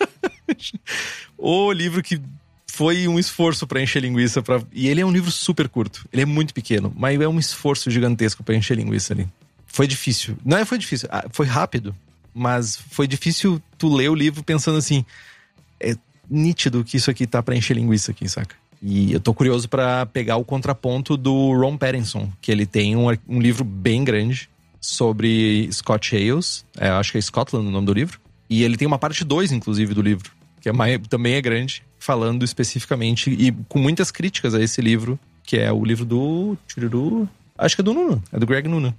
o 1.36 1.70
livro 1.72 2.02
que 2.02 2.18
foi 2.68 3.06
um 3.06 3.18
esforço 3.18 3.66
para 3.66 3.82
encher 3.82 4.00
linguiça. 4.00 4.40
Pra... 4.40 4.62
E 4.72 4.88
ele 4.88 5.02
é 5.02 5.04
um 5.04 5.12
livro 5.12 5.30
super 5.30 5.68
curto. 5.68 6.08
Ele 6.10 6.22
é 6.22 6.26
muito 6.26 6.54
pequeno, 6.54 6.90
mas 6.96 7.20
é 7.20 7.28
um 7.28 7.38
esforço 7.38 7.90
gigantesco 7.90 8.42
para 8.42 8.54
encher 8.54 8.78
linguiça 8.78 9.12
ali. 9.12 9.28
Foi 9.68 9.86
difícil. 9.86 10.36
Não 10.44 10.56
é 10.56 10.64
foi 10.64 10.78
difícil, 10.78 11.08
ah, 11.12 11.26
foi 11.30 11.46
rápido, 11.46 11.94
mas 12.34 12.76
foi 12.90 13.06
difícil 13.06 13.62
tu 13.76 13.94
ler 13.94 14.10
o 14.10 14.14
livro 14.14 14.42
pensando 14.42 14.78
assim, 14.78 15.04
é 15.80 15.94
nítido 16.28 16.82
que 16.84 16.96
isso 16.96 17.10
aqui 17.10 17.26
tá 17.26 17.42
pra 17.42 17.56
encher 17.56 17.74
linguiça 17.74 18.10
aqui, 18.10 18.28
saca? 18.28 18.56
E 18.82 19.12
eu 19.12 19.20
tô 19.20 19.34
curioso 19.34 19.68
para 19.68 20.06
pegar 20.06 20.36
o 20.36 20.44
contraponto 20.44 21.16
do 21.16 21.52
Ron 21.52 21.76
Pattinson, 21.76 22.30
que 22.40 22.50
ele 22.50 22.64
tem 22.64 22.96
um, 22.96 23.08
um 23.28 23.40
livro 23.40 23.64
bem 23.64 24.04
grande 24.04 24.48
sobre 24.80 25.68
Scott 25.72 26.14
Hales, 26.14 26.64
é, 26.76 26.88
acho 26.88 27.12
que 27.12 27.18
é 27.18 27.20
Scotland 27.20 27.66
o 27.66 27.70
nome 27.70 27.86
do 27.86 27.92
livro, 27.92 28.20
e 28.48 28.62
ele 28.62 28.76
tem 28.76 28.86
uma 28.86 28.98
parte 28.98 29.24
2, 29.24 29.52
inclusive, 29.52 29.94
do 29.94 30.00
livro, 30.00 30.30
que 30.60 30.68
é 30.68 30.72
mais, 30.72 30.98
também 31.08 31.34
é 31.34 31.40
grande, 31.40 31.82
falando 31.98 32.44
especificamente 32.44 33.30
e 33.30 33.52
com 33.68 33.78
muitas 33.78 34.10
críticas 34.10 34.54
a 34.54 34.62
esse 34.62 34.80
livro, 34.80 35.18
que 35.42 35.56
é 35.56 35.72
o 35.72 35.84
livro 35.84 36.04
do. 36.04 36.56
Acho 37.56 37.74
que 37.74 37.80
é 37.80 37.84
do 37.84 37.92
Nuno. 37.92 38.22
É 38.32 38.38
do 38.38 38.46
Greg 38.46 38.68
Nuno. 38.68 38.94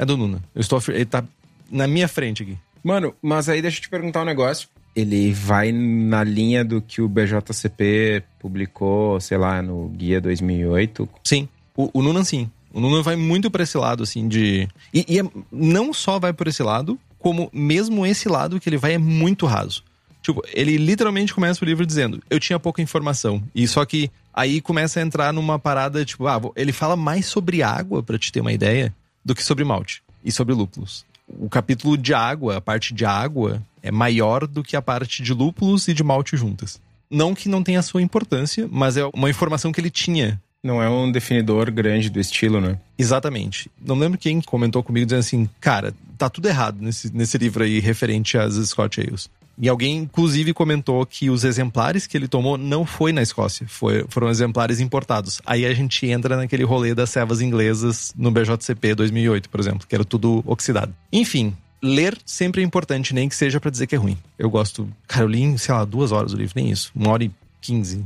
É 0.00 0.04
do 0.06 0.16
Nuno. 0.16 0.42
Eu 0.54 0.62
estou. 0.62 0.82
Ele 0.88 1.04
tá 1.04 1.22
na 1.70 1.86
minha 1.86 2.08
frente 2.08 2.42
aqui. 2.42 2.56
Mano, 2.82 3.14
mas 3.20 3.50
aí 3.50 3.60
deixa 3.60 3.76
eu 3.76 3.82
te 3.82 3.90
perguntar 3.90 4.22
um 4.22 4.24
negócio. 4.24 4.66
Ele 4.96 5.30
vai 5.30 5.70
na 5.72 6.24
linha 6.24 6.64
do 6.64 6.80
que 6.80 7.02
o 7.02 7.08
BJCP 7.08 8.24
publicou, 8.38 9.20
sei 9.20 9.36
lá, 9.36 9.60
no 9.60 9.90
Guia 9.90 10.18
2008? 10.18 11.06
Sim. 11.22 11.46
O, 11.76 11.90
o 11.92 12.02
Nunan, 12.02 12.24
sim. 12.24 12.50
O 12.72 12.80
Nunan 12.80 13.02
vai 13.02 13.14
muito 13.14 13.50
para 13.50 13.62
esse 13.62 13.76
lado, 13.76 14.02
assim, 14.02 14.26
de. 14.26 14.66
E, 14.92 15.04
e 15.06 15.20
é, 15.20 15.22
não 15.52 15.92
só 15.92 16.18
vai 16.18 16.32
por 16.32 16.48
esse 16.48 16.62
lado, 16.62 16.98
como 17.18 17.50
mesmo 17.52 18.06
esse 18.06 18.26
lado 18.26 18.58
que 18.58 18.70
ele 18.70 18.78
vai 18.78 18.94
é 18.94 18.98
muito 18.98 19.44
raso. 19.44 19.84
Tipo, 20.22 20.42
ele 20.54 20.78
literalmente 20.78 21.34
começa 21.34 21.62
o 21.62 21.68
livro 21.68 21.84
dizendo: 21.84 22.22
Eu 22.30 22.40
tinha 22.40 22.58
pouca 22.58 22.80
informação. 22.80 23.42
E 23.54 23.68
só 23.68 23.84
que 23.84 24.10
aí 24.32 24.62
começa 24.62 24.98
a 24.98 25.02
entrar 25.02 25.30
numa 25.30 25.58
parada, 25.58 26.06
tipo, 26.06 26.26
ah, 26.26 26.40
ele 26.56 26.72
fala 26.72 26.96
mais 26.96 27.26
sobre 27.26 27.62
água, 27.62 28.02
para 28.02 28.18
te 28.18 28.32
ter 28.32 28.40
uma 28.40 28.52
ideia, 28.52 28.94
do 29.24 29.34
que 29.34 29.42
sobre 29.42 29.64
malte 29.64 30.02
e 30.24 30.30
sobre 30.32 30.54
lúpulos. 30.54 31.04
O 31.28 31.48
capítulo 31.48 31.96
de 31.96 32.12
água, 32.12 32.56
a 32.56 32.60
parte 32.60 32.92
de 32.92 33.04
água, 33.04 33.62
é 33.82 33.90
maior 33.90 34.46
do 34.46 34.62
que 34.62 34.76
a 34.76 34.82
parte 34.82 35.22
de 35.22 35.32
lúpulos 35.32 35.86
e 35.88 35.94
de 35.94 36.02
malte 36.02 36.36
juntas. 36.36 36.80
Não 37.10 37.34
que 37.34 37.48
não 37.48 37.62
tenha 37.62 37.82
sua 37.82 38.02
importância, 38.02 38.68
mas 38.70 38.96
é 38.96 39.04
uma 39.14 39.30
informação 39.30 39.72
que 39.72 39.80
ele 39.80 39.90
tinha. 39.90 40.40
Não 40.62 40.82
é 40.82 40.88
um 40.88 41.10
definidor 41.10 41.70
grande 41.70 42.10
do 42.10 42.20
estilo, 42.20 42.60
né? 42.60 42.78
Exatamente. 42.98 43.70
Não 43.80 43.96
lembro 43.96 44.18
quem 44.18 44.40
comentou 44.40 44.82
comigo 44.82 45.06
dizendo 45.06 45.20
assim, 45.20 45.48
cara, 45.58 45.94
tá 46.18 46.28
tudo 46.28 46.48
errado 46.48 46.78
nesse, 46.80 47.14
nesse 47.14 47.38
livro 47.38 47.64
aí 47.64 47.80
referente 47.80 48.36
às 48.36 48.54
Scott 48.54 49.00
Ales. 49.00 49.30
E 49.60 49.68
alguém, 49.68 49.98
inclusive, 49.98 50.54
comentou 50.54 51.04
que 51.04 51.28
os 51.28 51.44
exemplares 51.44 52.06
que 52.06 52.16
ele 52.16 52.26
tomou 52.26 52.56
não 52.56 52.86
foi 52.86 53.12
na 53.12 53.20
Escócia, 53.20 53.66
foi, 53.68 54.06
foram 54.08 54.30
exemplares 54.30 54.80
importados. 54.80 55.42
Aí 55.44 55.66
a 55.66 55.74
gente 55.74 56.06
entra 56.06 56.34
naquele 56.34 56.64
rolê 56.64 56.94
das 56.94 57.10
cevas 57.10 57.42
inglesas 57.42 58.14
no 58.16 58.30
BJCP 58.30 58.94
2008, 58.94 59.50
por 59.50 59.60
exemplo, 59.60 59.86
que 59.86 59.94
era 59.94 60.04
tudo 60.04 60.42
oxidado. 60.46 60.94
Enfim, 61.12 61.54
ler 61.82 62.16
sempre 62.24 62.62
é 62.62 62.64
importante, 62.64 63.14
nem 63.14 63.28
que 63.28 63.36
seja 63.36 63.60
para 63.60 63.70
dizer 63.70 63.86
que 63.86 63.94
é 63.94 63.98
ruim. 63.98 64.16
Eu 64.38 64.48
gosto. 64.48 64.88
Cara, 65.06 65.24
eu 65.24 65.28
li, 65.28 65.58
sei 65.58 65.74
lá, 65.74 65.84
duas 65.84 66.10
horas 66.10 66.32
o 66.32 66.36
livro, 66.36 66.54
nem 66.56 66.70
isso. 66.70 66.90
Uma 66.96 67.10
hora 67.10 67.24
e 67.24 67.30
quinze. 67.60 68.02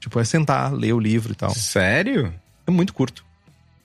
Tipo, 0.00 0.18
é 0.18 0.24
sentar, 0.24 0.72
ler 0.72 0.94
o 0.94 0.98
livro 0.98 1.32
e 1.32 1.36
tal. 1.36 1.50
Sério? 1.50 2.32
É 2.66 2.70
muito 2.70 2.94
curto. 2.94 3.22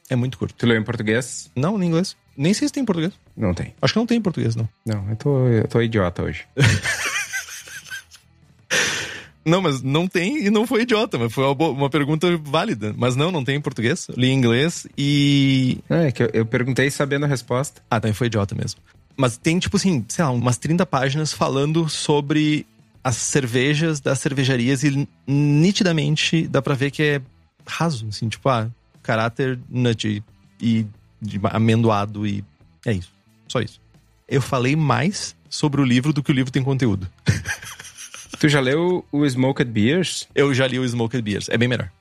É 0.09 0.15
muito 0.15 0.37
curto. 0.37 0.55
Tu 0.55 0.65
leu 0.65 0.77
em 0.77 0.83
português? 0.83 1.51
Não, 1.55 1.81
em 1.81 1.87
inglês. 1.87 2.15
Nem 2.35 2.53
sei 2.53 2.67
se 2.67 2.73
tem 2.73 2.83
em 2.83 2.85
português. 2.85 3.13
Não 3.35 3.53
tem. 3.53 3.73
Acho 3.81 3.93
que 3.93 3.99
não 3.99 4.05
tem 4.05 4.17
em 4.17 4.21
português, 4.21 4.55
não. 4.55 4.67
Não, 4.85 5.09
eu 5.09 5.15
tô, 5.15 5.47
eu 5.47 5.67
tô 5.67 5.81
idiota 5.81 6.23
hoje. 6.23 6.45
não, 9.45 9.61
mas 9.61 9.81
não 9.81 10.07
tem 10.07 10.45
e 10.45 10.49
não 10.49 10.65
foi 10.65 10.83
idiota, 10.83 11.17
mas 11.17 11.33
foi 11.33 11.43
uma, 11.43 11.69
uma, 11.69 11.89
pergunta 11.89 12.37
válida. 12.37 12.93
Mas 12.97 13.15
não, 13.15 13.31
não 13.31 13.43
tem 13.43 13.57
em 13.57 13.61
português. 13.61 14.07
Li 14.15 14.27
em 14.27 14.37
inglês 14.37 14.87
e. 14.97 15.79
É, 15.89 16.11
que 16.11 16.23
eu, 16.23 16.29
eu 16.33 16.45
perguntei 16.45 16.89
sabendo 16.89 17.25
a 17.25 17.27
resposta. 17.27 17.81
Ah, 17.89 17.99
também 17.99 18.13
foi 18.13 18.27
idiota 18.27 18.55
mesmo. 18.55 18.79
Mas 19.17 19.37
tem, 19.37 19.59
tipo 19.59 19.77
assim, 19.77 20.05
sei 20.07 20.23
lá, 20.23 20.31
umas 20.31 20.57
30 20.57 20.85
páginas 20.85 21.33
falando 21.33 21.89
sobre 21.89 22.65
as 23.03 23.17
cervejas 23.17 23.99
das 23.99 24.19
cervejarias 24.19 24.83
e 24.83 25.07
nitidamente 25.27 26.47
dá 26.47 26.61
pra 26.61 26.75
ver 26.75 26.91
que 26.91 27.03
é 27.03 27.21
raso, 27.65 28.07
assim, 28.07 28.29
tipo, 28.29 28.47
ah, 28.47 28.69
caráter 29.01 29.59
nut 29.69 30.23
e 30.61 30.85
de 31.21 31.39
amendoado 31.43 32.25
e 32.25 32.43
é 32.85 32.93
isso. 32.93 33.11
Só 33.47 33.59
isso. 33.59 33.79
Eu 34.27 34.41
falei 34.41 34.75
mais 34.75 35.35
sobre 35.49 35.81
o 35.81 35.83
livro 35.83 36.13
do 36.13 36.23
que 36.23 36.31
o 36.31 36.33
livro 36.33 36.51
tem 36.51 36.63
conteúdo. 36.63 37.07
tu 38.39 38.47
já 38.47 38.59
leu 38.59 39.05
o 39.11 39.25
Smoked 39.25 39.69
Beers? 39.69 40.27
Eu 40.33 40.53
já 40.53 40.65
li 40.65 40.79
o 40.79 40.85
Smoked 40.85 41.21
Beers. 41.21 41.49
É 41.49 41.57
bem 41.57 41.67
melhor. 41.67 41.91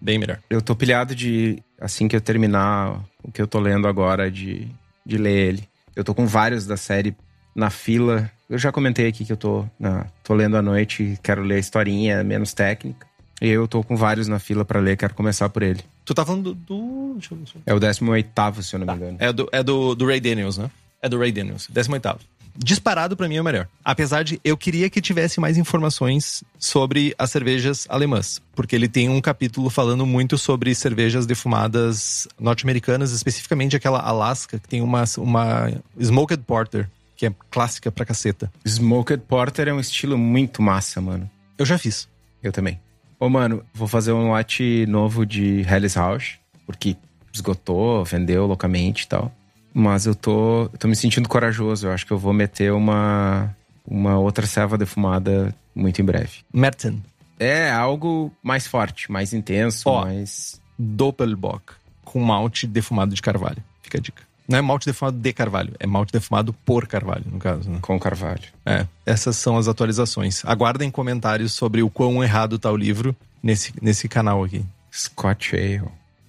Bem 0.00 0.18
melhor. 0.18 0.38
Eu 0.48 0.62
tô 0.62 0.76
pilhado 0.76 1.14
de, 1.14 1.60
assim 1.80 2.06
que 2.06 2.14
eu 2.14 2.20
terminar 2.20 3.00
o 3.22 3.32
que 3.32 3.42
eu 3.42 3.48
tô 3.48 3.58
lendo 3.58 3.88
agora, 3.88 4.30
de, 4.30 4.68
de 5.04 5.16
ler 5.16 5.48
ele. 5.48 5.68
Eu 5.96 6.04
tô 6.04 6.14
com 6.14 6.26
vários 6.26 6.66
da 6.66 6.76
série 6.76 7.16
na 7.54 7.70
fila. 7.70 8.30
Eu 8.48 8.58
já 8.58 8.70
comentei 8.70 9.08
aqui 9.08 9.24
que 9.24 9.32
eu 9.32 9.36
tô, 9.36 9.66
na, 9.78 10.06
tô 10.22 10.34
lendo 10.34 10.56
à 10.56 10.62
noite, 10.62 11.18
quero 11.22 11.42
ler 11.42 11.56
a 11.56 11.58
historinha 11.58 12.22
menos 12.22 12.52
técnica. 12.52 13.06
E 13.40 13.48
eu 13.48 13.66
tô 13.66 13.82
com 13.82 13.96
vários 13.96 14.28
na 14.28 14.38
fila 14.38 14.64
para 14.64 14.80
ler, 14.80 14.96
quero 14.96 15.14
começar 15.14 15.48
por 15.48 15.62
ele. 15.62 15.82
Tu 16.08 16.14
tá 16.14 16.24
falando 16.24 16.54
do. 16.54 17.16
Deixa 17.18 17.34
eu... 17.34 17.38
É 17.66 17.74
o 17.74 17.78
18, 17.78 18.62
se 18.62 18.74
eu 18.74 18.78
não 18.78 18.86
tá. 18.86 18.96
me 18.96 19.02
engano. 19.02 19.18
É, 19.20 19.30
do, 19.30 19.46
é 19.52 19.62
do, 19.62 19.94
do 19.94 20.06
Ray 20.06 20.18
Daniels, 20.18 20.56
né? 20.56 20.70
É 21.02 21.06
do 21.06 21.18
Ray 21.18 21.30
Daniels, 21.30 21.68
18. 21.70 22.18
Disparado 22.56 23.14
para 23.14 23.28
mim 23.28 23.36
é 23.36 23.40
o 23.42 23.44
melhor. 23.44 23.68
Apesar 23.84 24.22
de 24.24 24.40
eu 24.42 24.56
queria 24.56 24.88
que 24.88 25.02
tivesse 25.02 25.38
mais 25.38 25.58
informações 25.58 26.42
sobre 26.58 27.14
as 27.18 27.30
cervejas 27.30 27.86
alemãs, 27.90 28.40
porque 28.56 28.74
ele 28.74 28.88
tem 28.88 29.10
um 29.10 29.20
capítulo 29.20 29.68
falando 29.68 30.06
muito 30.06 30.38
sobre 30.38 30.74
cervejas 30.74 31.26
defumadas 31.26 32.26
norte-americanas, 32.40 33.12
especificamente 33.12 33.76
aquela 33.76 34.00
Alaska 34.00 34.58
que 34.58 34.66
tem 34.66 34.80
uma 34.80 35.04
uma 35.18 35.70
smoked 36.00 36.42
porter, 36.44 36.88
que 37.18 37.26
é 37.26 37.34
clássica 37.50 37.92
pra 37.92 38.06
caceta. 38.06 38.50
Smoked 38.64 39.24
porter 39.28 39.68
é 39.68 39.74
um 39.74 39.80
estilo 39.80 40.16
muito 40.16 40.62
massa, 40.62 41.02
mano. 41.02 41.30
Eu 41.58 41.66
já 41.66 41.76
fiz. 41.76 42.08
Eu 42.42 42.50
também. 42.50 42.80
Ô, 43.20 43.28
mano, 43.28 43.64
vou 43.74 43.88
fazer 43.88 44.12
um 44.12 44.28
lote 44.28 44.86
novo 44.86 45.26
de 45.26 45.62
Helles 45.62 45.94
House, 45.94 46.38
porque 46.66 46.96
esgotou, 47.32 48.04
vendeu 48.04 48.46
loucamente 48.46 49.04
e 49.04 49.08
tal. 49.08 49.32
Mas 49.74 50.06
eu 50.06 50.14
tô, 50.14 50.70
tô 50.78 50.88
me 50.88 50.96
sentindo 50.96 51.28
corajoso. 51.28 51.86
Eu 51.86 51.92
acho 51.92 52.06
que 52.06 52.12
eu 52.12 52.18
vou 52.18 52.32
meter 52.32 52.72
uma, 52.72 53.54
uma 53.86 54.18
outra 54.18 54.46
serva 54.46 54.78
defumada 54.78 55.54
muito 55.74 56.00
em 56.00 56.04
breve. 56.04 56.38
Merten. 56.52 57.02
É, 57.38 57.70
algo 57.70 58.32
mais 58.42 58.66
forte, 58.66 59.10
mais 59.10 59.32
intenso, 59.32 59.88
Ó, 59.88 60.02
mais. 60.02 60.60
Doppelbock, 60.78 61.74
com 62.04 62.20
malte 62.20 62.66
defumado 62.66 63.14
de 63.14 63.22
carvalho. 63.22 63.62
Fica 63.82 63.98
a 63.98 64.00
dica. 64.00 64.27
Não 64.48 64.56
é 64.56 64.62
malte 64.62 64.86
defumado 64.86 65.18
de 65.18 65.32
carvalho, 65.34 65.74
é 65.78 65.86
malte 65.86 66.10
defumado 66.10 66.54
por 66.64 66.86
carvalho, 66.86 67.24
no 67.30 67.38
caso. 67.38 67.68
Né? 67.68 67.78
Com 67.82 68.00
carvalho. 68.00 68.42
É, 68.64 68.86
essas 69.04 69.36
são 69.36 69.58
as 69.58 69.68
atualizações. 69.68 70.42
Aguardem 70.46 70.90
comentários 70.90 71.52
sobre 71.52 71.82
o 71.82 71.90
quão 71.90 72.24
errado 72.24 72.58
tá 72.58 72.72
o 72.72 72.76
livro 72.76 73.14
nesse, 73.42 73.74
nesse 73.82 74.08
canal 74.08 74.42
aqui. 74.42 74.64
Scott 74.90 75.54
Ale. 75.54 75.82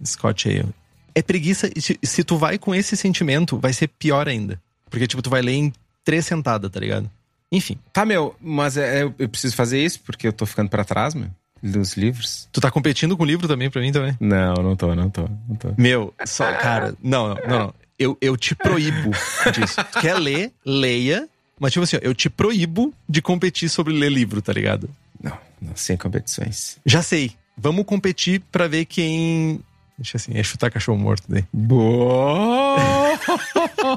Scott 0.06 0.50
Ale. 0.50 0.70
É 1.16 1.22
preguiça, 1.22 1.70
se, 1.78 1.98
se 2.04 2.24
tu 2.26 2.38
vai 2.38 2.58
com 2.58 2.76
esse 2.76 2.98
sentimento, 2.98 3.58
vai 3.58 3.72
ser 3.72 3.88
pior 3.88 4.28
ainda. 4.28 4.62
Porque, 4.90 5.08
tipo, 5.08 5.22
tu 5.22 5.30
vai 5.30 5.42
ler 5.42 5.54
em 5.54 5.74
três 6.04 6.26
sentadas, 6.26 6.70
tá 6.70 6.80
ligado? 6.80 7.10
Enfim. 7.50 7.78
Tá, 7.94 8.06
meu, 8.06 8.36
mas 8.42 8.76
é, 8.76 9.02
é 9.02 9.04
eu 9.04 9.30
preciso 9.30 9.56
fazer 9.56 9.84
isso 9.84 10.02
porque 10.02 10.28
eu 10.28 10.34
tô 10.34 10.46
ficando 10.46 10.70
para 10.70 10.84
trás, 10.84 11.16
meu 11.16 11.30
dos 11.62 11.98
livros. 11.98 12.48
Tu 12.52 12.62
tá 12.62 12.72
competindo 12.72 13.16
com 13.18 13.24
o 13.24 13.26
livro 13.26 13.48
também 13.48 13.70
pra 13.70 13.82
mim 13.82 13.92
também? 13.92 14.16
Não, 14.20 14.54
não 14.56 14.76
tô, 14.76 14.96
não 14.96 15.10
tô, 15.10 15.28
não 15.48 15.56
tô. 15.56 15.74
Meu, 15.78 16.14
só, 16.26 16.52
cara, 16.54 16.96
não, 17.04 17.30
não, 17.30 17.36
não, 17.36 17.60
não 17.60 17.74
eu, 18.00 18.18
eu 18.22 18.38
te 18.38 18.56
proíbo 18.56 19.12
disso. 19.53 19.75
Quer 20.00 20.15
ler, 20.15 20.51
leia. 20.65 21.27
Mas, 21.60 21.74
tipo 21.74 21.84
assim, 21.84 21.98
eu 22.01 22.15
te 22.15 22.29
proíbo 22.29 22.94
de 23.08 23.22
competir 23.22 23.70
sobre 23.70 23.94
ler 23.94 24.10
livro, 24.10 24.41
tá 24.41 24.53
ligado? 24.53 24.89
Não, 25.22 25.38
não 25.62 25.75
sem 25.75 25.98
competições. 25.98 26.77
Já 26.86 27.01
sei. 27.01 27.34
Vamos 27.58 27.86
competir 27.86 28.41
para 28.51 28.68
ver 28.70 28.86
quem. 28.86 29.60
Deixa 29.98 30.15
assim, 30.15 30.32
é 30.34 30.41
chutar 30.41 30.72
cachorro 30.72 30.98
morto 30.98 31.24
daí. 31.27 31.44
Boa! 31.51 32.77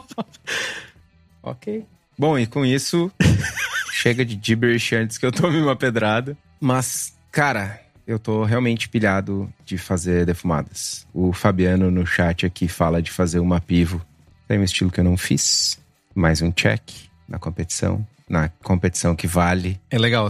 ok. 1.40 1.84
Bom, 2.18 2.36
e 2.36 2.44
com 2.44 2.66
isso, 2.66 3.10
chega 3.92 4.24
de 4.24 4.38
gibberish 4.42 4.96
antes 4.96 5.16
que 5.16 5.24
eu 5.24 5.30
tome 5.30 5.58
uma 5.58 5.76
pedrada. 5.76 6.36
Mas, 6.60 7.14
cara, 7.30 7.80
eu 8.06 8.18
tô 8.18 8.44
realmente 8.44 8.88
pilhado 8.88 9.52
de 9.64 9.78
fazer 9.78 10.26
defumadas. 10.26 11.06
O 11.12 11.32
Fabiano 11.32 11.90
no 11.90 12.06
chat 12.06 12.46
aqui 12.46 12.68
fala 12.68 13.00
de 13.00 13.10
fazer 13.10 13.38
uma 13.38 13.60
pivo. 13.60 14.04
Tem 14.48 14.58
um 14.58 14.64
estilo 14.64 14.90
que 14.90 15.00
eu 15.00 15.04
não 15.04 15.16
fiz. 15.16 15.78
Mais 16.14 16.42
um 16.42 16.52
check 16.52 16.82
na 17.28 17.38
competição. 17.38 18.06
Na 18.28 18.48
competição 18.62 19.14
que 19.14 19.26
vale. 19.26 19.80
É 19.90 19.98
legal, 19.98 20.28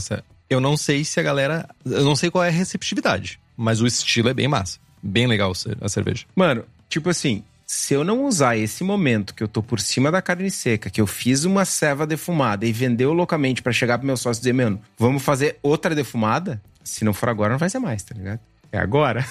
eu 0.53 0.61
não 0.61 0.77
sei 0.77 1.03
se 1.03 1.19
a 1.19 1.23
galera. 1.23 1.67
Eu 1.85 2.05
não 2.05 2.15
sei 2.15 2.31
qual 2.31 2.45
é 2.45 2.49
a 2.49 2.53
receptividade, 2.53 3.41
mas 3.57 3.81
o 3.81 3.87
estilo 3.87 4.29
é 4.29 4.35
bem 4.35 4.49
massa. 4.49 4.79
Bem 5.03 5.27
legal 5.27 5.53
a 5.81 5.89
cerveja. 5.89 6.27
Mano, 6.37 6.65
tipo 6.89 7.09
assim, 7.09 7.43
se 7.67 7.95
eu 7.95 8.05
não 8.05 8.27
usar 8.27 8.57
esse 8.57 8.85
momento 8.85 9.35
que 9.35 9.43
eu 9.43 9.49
tô 9.49 9.63
por 9.63 9.81
cima 9.81 10.13
da 10.13 10.21
carne 10.21 10.51
seca, 10.51 10.91
que 10.91 11.01
eu 11.01 11.07
fiz 11.07 11.45
uma 11.45 11.65
ceva 11.65 12.07
defumada 12.07 12.67
e 12.67 12.73
vendeu 12.73 13.15
loucamente 13.15 13.63
para 13.63 13.73
chegar 13.73 13.97
pro 13.97 14.07
meu 14.07 14.17
sócio 14.17 14.41
e 14.41 14.43
dizer, 14.43 14.53
mano, 14.53 14.79
vamos 14.99 15.23
fazer 15.23 15.59
outra 15.63 15.95
defumada? 15.95 16.61
Se 16.85 17.05
não 17.05 17.13
for 17.13 17.29
agora, 17.29 17.53
não 17.53 17.59
vai 17.59 17.71
ser 17.71 17.79
mais, 17.79 18.03
tá 18.03 18.15
ligado? 18.15 18.41
É 18.71 18.79
agora. 18.79 19.25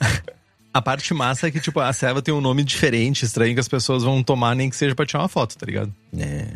A 0.72 0.82
parte 0.82 1.12
massa 1.14 1.48
é 1.48 1.50
que, 1.50 1.60
tipo, 1.60 1.80
a 1.80 1.92
ceva 1.92 2.22
tem 2.22 2.32
um 2.32 2.40
nome 2.40 2.62
diferente, 2.62 3.24
estranho, 3.24 3.54
que 3.54 3.58
as 3.58 3.66
pessoas 3.66 4.04
vão 4.04 4.22
tomar 4.22 4.54
nem 4.54 4.68
que 4.70 4.76
seja 4.76 4.94
pra 4.94 5.06
tirar 5.06 5.22
uma 5.22 5.28
foto, 5.28 5.56
tá 5.56 5.66
ligado? 5.66 5.92
É. 6.16 6.46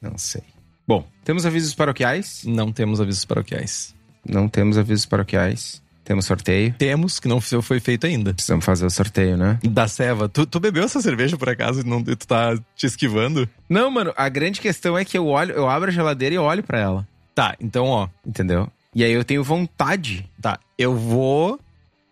Não 0.00 0.16
sei. 0.16 0.42
Bom, 0.86 1.06
temos 1.24 1.44
avisos 1.44 1.74
paroquiais? 1.74 2.42
Não 2.46 2.72
temos 2.72 3.00
avisos 3.00 3.24
paroquiais. 3.24 3.94
Não 4.26 4.48
temos 4.48 4.78
avisos 4.78 5.04
paroquiais. 5.04 5.82
Temos 6.04 6.26
sorteio. 6.26 6.74
Temos, 6.78 7.18
que 7.18 7.26
não 7.26 7.40
foi 7.40 7.80
feito 7.80 8.06
ainda. 8.06 8.34
Precisamos 8.34 8.64
fazer 8.64 8.84
o 8.84 8.90
sorteio, 8.90 9.38
né? 9.38 9.58
Da 9.62 9.88
Seva. 9.88 10.28
Tu, 10.28 10.44
tu 10.44 10.60
bebeu 10.60 10.84
essa 10.84 11.00
cerveja 11.00 11.36
por 11.38 11.48
acaso 11.48 11.80
e, 11.80 11.84
não, 11.84 12.02
tu 12.02 12.16
tá 12.26 12.54
te 12.76 12.86
esquivando? 12.86 13.48
Não, 13.68 13.90
mano, 13.90 14.12
a 14.14 14.28
grande 14.28 14.60
questão 14.60 14.98
é 14.98 15.04
que 15.04 15.16
eu 15.16 15.26
olho, 15.26 15.54
eu 15.54 15.68
abro 15.68 15.88
a 15.88 15.92
geladeira 15.92 16.34
e 16.34 16.38
olho 16.38 16.62
para 16.62 16.78
ela. 16.78 17.08
Tá, 17.34 17.56
então, 17.58 17.86
ó. 17.86 18.08
Entendeu? 18.24 18.70
E 18.94 19.02
aí 19.02 19.12
eu 19.12 19.24
tenho 19.24 19.42
vontade. 19.42 20.28
Tá, 20.40 20.58
eu 20.78 20.94
vou. 20.94 21.58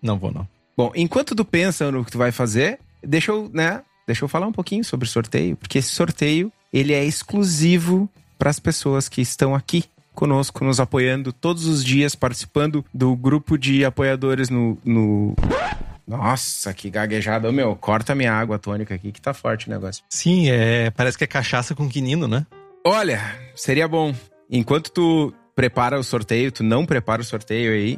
Não 0.02 0.18
vou, 0.18 0.32
não. 0.32 0.46
Bom, 0.76 0.90
enquanto 0.94 1.34
tu 1.34 1.44
pensa 1.44 1.90
no 1.90 2.04
que 2.04 2.10
tu 2.10 2.18
vai 2.18 2.32
fazer, 2.32 2.78
deixa 3.02 3.30
eu, 3.30 3.50
né? 3.52 3.82
Deixa 4.06 4.24
eu 4.24 4.28
falar 4.28 4.46
um 4.46 4.52
pouquinho 4.52 4.84
sobre 4.84 5.06
o 5.06 5.10
sorteio, 5.10 5.56
porque 5.56 5.78
esse 5.78 5.90
sorteio 5.90 6.50
ele 6.72 6.92
é 6.92 7.04
exclusivo 7.04 8.08
para 8.38 8.50
as 8.50 8.58
pessoas 8.58 9.08
que 9.08 9.20
estão 9.20 9.54
aqui 9.54 9.84
conosco, 10.14 10.64
nos 10.64 10.80
apoiando 10.80 11.32
todos 11.32 11.66
os 11.66 11.84
dias, 11.84 12.14
participando 12.14 12.84
do 12.92 13.14
grupo 13.14 13.56
de 13.56 13.84
apoiadores 13.84 14.48
no. 14.50 14.78
no... 14.84 15.34
Nossa, 16.06 16.74
que 16.74 16.90
gaguejada. 16.90 17.52
meu, 17.52 17.76
corta 17.76 18.14
minha 18.14 18.32
água 18.32 18.58
tônica 18.58 18.94
aqui 18.94 19.12
que 19.12 19.20
tá 19.20 19.32
forte 19.32 19.68
o 19.68 19.70
negócio. 19.70 20.02
Sim, 20.08 20.50
é. 20.50 20.90
Parece 20.90 21.16
que 21.16 21.24
é 21.24 21.28
cachaça 21.28 21.74
com 21.74 21.88
quinino, 21.88 22.26
né? 22.26 22.44
Olha, 22.84 23.20
seria 23.54 23.86
bom. 23.86 24.12
Enquanto 24.50 24.90
tu 24.90 25.32
prepara 25.54 25.98
o 25.98 26.04
sorteio, 26.04 26.52
tu 26.52 26.62
não 26.62 26.86
prepara 26.86 27.22
o 27.22 27.24
sorteio 27.24 27.72
aí. 27.72 27.96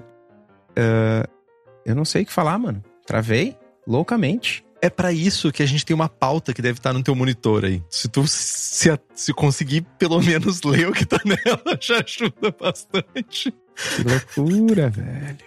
Uh, 0.70 1.28
eu 1.84 1.94
não 1.94 2.04
sei 2.04 2.22
o 2.22 2.26
que 2.26 2.32
falar, 2.32 2.58
mano. 2.58 2.82
Travei 3.06 3.56
loucamente 3.86 4.64
é 4.84 4.90
para 4.90 5.14
isso 5.14 5.50
que 5.50 5.62
a 5.62 5.66
gente 5.66 5.82
tem 5.82 5.94
uma 5.94 6.10
pauta 6.10 6.52
que 6.52 6.60
deve 6.60 6.78
estar 6.78 6.92
no 6.92 7.02
teu 7.02 7.14
monitor 7.14 7.64
aí. 7.64 7.82
Se 7.88 8.06
tu 8.06 8.26
se, 8.28 8.90
se 9.14 9.32
conseguir 9.32 9.80
pelo 9.98 10.20
menos 10.20 10.60
ler 10.62 10.90
o 10.90 10.92
que 10.92 11.06
tá 11.06 11.18
nela, 11.24 11.62
já 11.80 12.04
ajuda 12.04 12.54
bastante. 12.60 13.50
Que 13.50 14.02
loucura, 14.06 14.90
velho. 14.92 15.38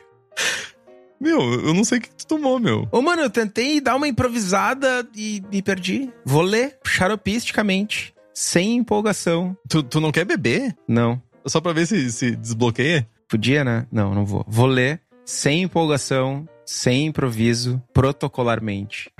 Meu, 1.21 1.39
eu 1.53 1.71
não 1.71 1.83
sei 1.83 1.99
o 1.99 2.01
que 2.01 2.09
tu 2.09 2.25
tomou, 2.25 2.59
meu. 2.59 2.87
Ô, 2.91 2.99
mano, 2.99 3.21
eu 3.21 3.29
tentei 3.29 3.79
dar 3.79 3.95
uma 3.95 4.07
improvisada 4.07 5.07
e 5.15 5.43
me 5.51 5.61
perdi. 5.61 6.11
Vou 6.25 6.41
ler 6.41 6.79
xaropisticamente, 6.83 8.15
sem 8.33 8.77
empolgação. 8.77 9.55
Tu, 9.69 9.83
tu 9.83 10.01
não 10.01 10.11
quer 10.11 10.25
beber? 10.25 10.75
Não. 10.87 11.21
Só 11.47 11.61
pra 11.61 11.73
ver 11.73 11.85
se, 11.85 12.11
se 12.11 12.35
desbloqueia? 12.35 13.07
Podia, 13.27 13.63
né? 13.63 13.85
Não, 13.91 14.13
não 14.13 14.25
vou. 14.25 14.45
Vou 14.47 14.65
ler 14.65 15.01
sem 15.25 15.63
empolgação, 15.63 16.47
sem 16.65 17.07
improviso, 17.07 17.81
protocolarmente. 17.93 19.11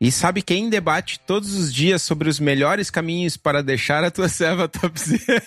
E 0.00 0.12
sabe 0.12 0.42
quem 0.42 0.68
debate 0.70 1.18
todos 1.20 1.54
os 1.54 1.72
dias 1.72 2.02
sobre 2.02 2.28
os 2.28 2.38
melhores 2.38 2.90
caminhos 2.90 3.36
para 3.36 3.62
deixar 3.62 4.04
a 4.04 4.10
tua 4.10 4.28
serva 4.28 4.68
topzera? 4.68 5.42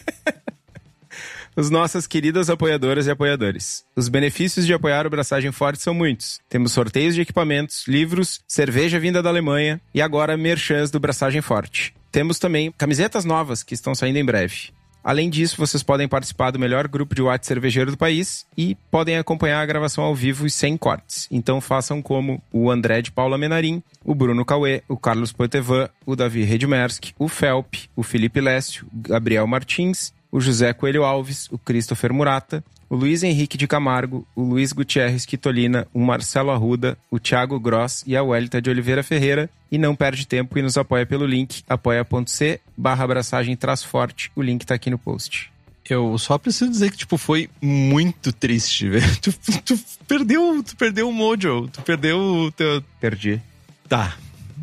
Os 1.55 1.69
nossas 1.69 2.07
queridas 2.07 2.49
apoiadoras 2.49 3.07
e 3.07 3.11
apoiadores. 3.11 3.83
Os 3.95 4.07
benefícios 4.07 4.65
de 4.65 4.73
apoiar 4.73 5.05
o 5.05 5.09
Braçagem 5.09 5.51
Forte 5.51 5.81
são 5.81 5.93
muitos. 5.93 6.39
Temos 6.49 6.71
sorteios 6.71 7.15
de 7.15 7.21
equipamentos, 7.21 7.87
livros, 7.87 8.41
cerveja 8.47 8.99
vinda 8.99 9.21
da 9.21 9.29
Alemanha 9.29 9.79
e 9.93 10.01
agora 10.01 10.37
merchans 10.37 10.89
do 10.89 10.99
Braçagem 10.99 11.41
Forte. 11.41 11.93
Temos 12.11 12.39
também 12.39 12.71
camisetas 12.77 13.25
novas 13.25 13.61
que 13.61 13.73
estão 13.73 13.93
saindo 13.93 14.17
em 14.17 14.25
breve. 14.25 14.71
Além 15.03 15.29
disso, 15.29 15.55
vocês 15.57 15.81
podem 15.81 16.07
participar 16.07 16.51
do 16.51 16.59
melhor 16.59 16.87
grupo 16.87 17.15
de 17.15 17.21
WhatsApp 17.21 17.47
cervejeiro 17.47 17.91
do 17.91 17.97
país 17.97 18.45
e 18.57 18.75
podem 18.91 19.17
acompanhar 19.17 19.61
a 19.61 19.65
gravação 19.65 20.03
ao 20.03 20.13
vivo 20.13 20.45
e 20.45 20.51
sem 20.51 20.77
cortes. 20.77 21.27
Então 21.31 21.61
façam 21.61 22.01
como 22.01 22.41
o 22.51 22.69
André 22.69 23.01
de 23.01 23.11
Paula 23.11 23.37
Menarim, 23.37 23.81
o 24.03 24.13
Bruno 24.13 24.43
Cauê, 24.45 24.83
o 24.87 24.97
Carlos 24.97 25.31
Poitevin, 25.31 25.87
o 26.05 26.15
Davi 26.15 26.43
Redmersk, 26.43 27.13
o 27.17 27.27
Felp, 27.27 27.75
o 27.95 28.03
Felipe 28.03 28.41
Lécio, 28.41 28.85
o 28.93 29.09
Gabriel 29.09 29.47
Martins, 29.47 30.13
o 30.31 30.39
José 30.39 30.73
Coelho 30.73 31.03
Alves, 31.03 31.47
o 31.51 31.57
Christopher 31.57 32.13
Murata, 32.13 32.63
o 32.89 32.95
Luiz 32.95 33.21
Henrique 33.21 33.57
de 33.57 33.67
Camargo, 33.67 34.27
o 34.35 34.41
Luiz 34.41 34.73
Gutierrez 34.73 35.25
Quitolina, 35.25 35.87
o 35.93 35.99
Marcelo 35.99 36.49
Arruda, 36.49 36.97
o 37.11 37.19
Thiago 37.19 37.59
Gross 37.59 38.03
e 38.07 38.17
a 38.17 38.23
Welita 38.23 38.61
de 38.61 38.69
Oliveira 38.69 39.03
Ferreira. 39.03 39.49
E 39.71 39.77
não 39.77 39.95
perde 39.95 40.25
tempo 40.25 40.57
e 40.57 40.63
nos 40.63 40.77
apoia 40.77 41.05
pelo 41.05 41.27
link 41.27 41.63
apoia.c 41.69 42.59
barra 42.75 43.03
abraçagem 43.03 43.55
forte. 43.85 44.31
O 44.35 44.41
link 44.41 44.65
tá 44.65 44.73
aqui 44.73 44.89
no 44.89 44.97
post. 44.97 45.51
Eu 45.87 46.17
só 46.17 46.37
preciso 46.37 46.69
dizer 46.69 46.91
que, 46.91 46.97
tipo, 46.97 47.17
foi 47.17 47.49
muito 47.61 48.31
triste, 48.31 48.89
velho. 48.89 49.05
Tu, 49.21 49.33
tu, 49.61 49.79
perdeu, 50.07 50.63
tu 50.63 50.75
perdeu 50.75 51.09
o 51.09 51.13
mojo, 51.13 51.67
tu 51.67 51.81
perdeu 51.81 52.19
o 52.19 52.51
teu... 52.51 52.83
Perdi. 52.99 53.41
Tá. 53.87 54.15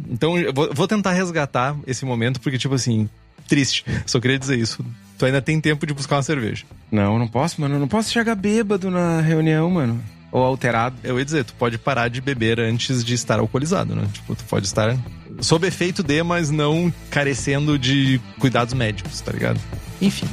Então, 0.08 0.38
eu 0.38 0.52
vou, 0.52 0.72
vou 0.72 0.86
tentar 0.86 1.12
resgatar 1.12 1.76
esse 1.86 2.04
momento, 2.04 2.40
porque, 2.40 2.58
tipo 2.58 2.74
assim, 2.74 3.08
triste. 3.48 3.84
Só 4.06 4.20
queria 4.20 4.38
dizer 4.38 4.58
isso. 4.58 4.84
Tu 5.18 5.24
ainda 5.24 5.40
tem 5.40 5.60
tempo 5.60 5.86
de 5.86 5.94
buscar 5.94 6.16
uma 6.16 6.22
cerveja. 6.22 6.64
Não, 6.90 7.18
não 7.18 7.26
posso, 7.28 7.60
mano. 7.60 7.76
Eu 7.76 7.80
não 7.80 7.88
posso 7.88 8.10
chegar 8.10 8.34
bêbado 8.34 8.90
na 8.90 9.20
reunião, 9.20 9.70
mano. 9.70 10.02
Ou 10.30 10.42
alterado. 10.42 10.96
Eu 11.02 11.18
ia 11.18 11.24
dizer, 11.24 11.44
tu 11.44 11.54
pode 11.54 11.78
parar 11.78 12.08
de 12.08 12.20
beber 12.20 12.60
antes 12.60 13.04
de 13.04 13.14
estar 13.14 13.38
alcoolizado, 13.38 13.94
né? 13.94 14.06
Tipo, 14.12 14.34
tu 14.34 14.44
pode 14.44 14.66
estar 14.66 14.96
sob 15.40 15.66
efeito 15.66 16.02
de, 16.02 16.22
mas 16.22 16.50
não 16.50 16.92
carecendo 17.10 17.78
de 17.78 18.20
cuidados 18.38 18.74
médicos, 18.74 19.20
tá 19.20 19.32
ligado? 19.32 19.60
Enfim. 20.00 20.26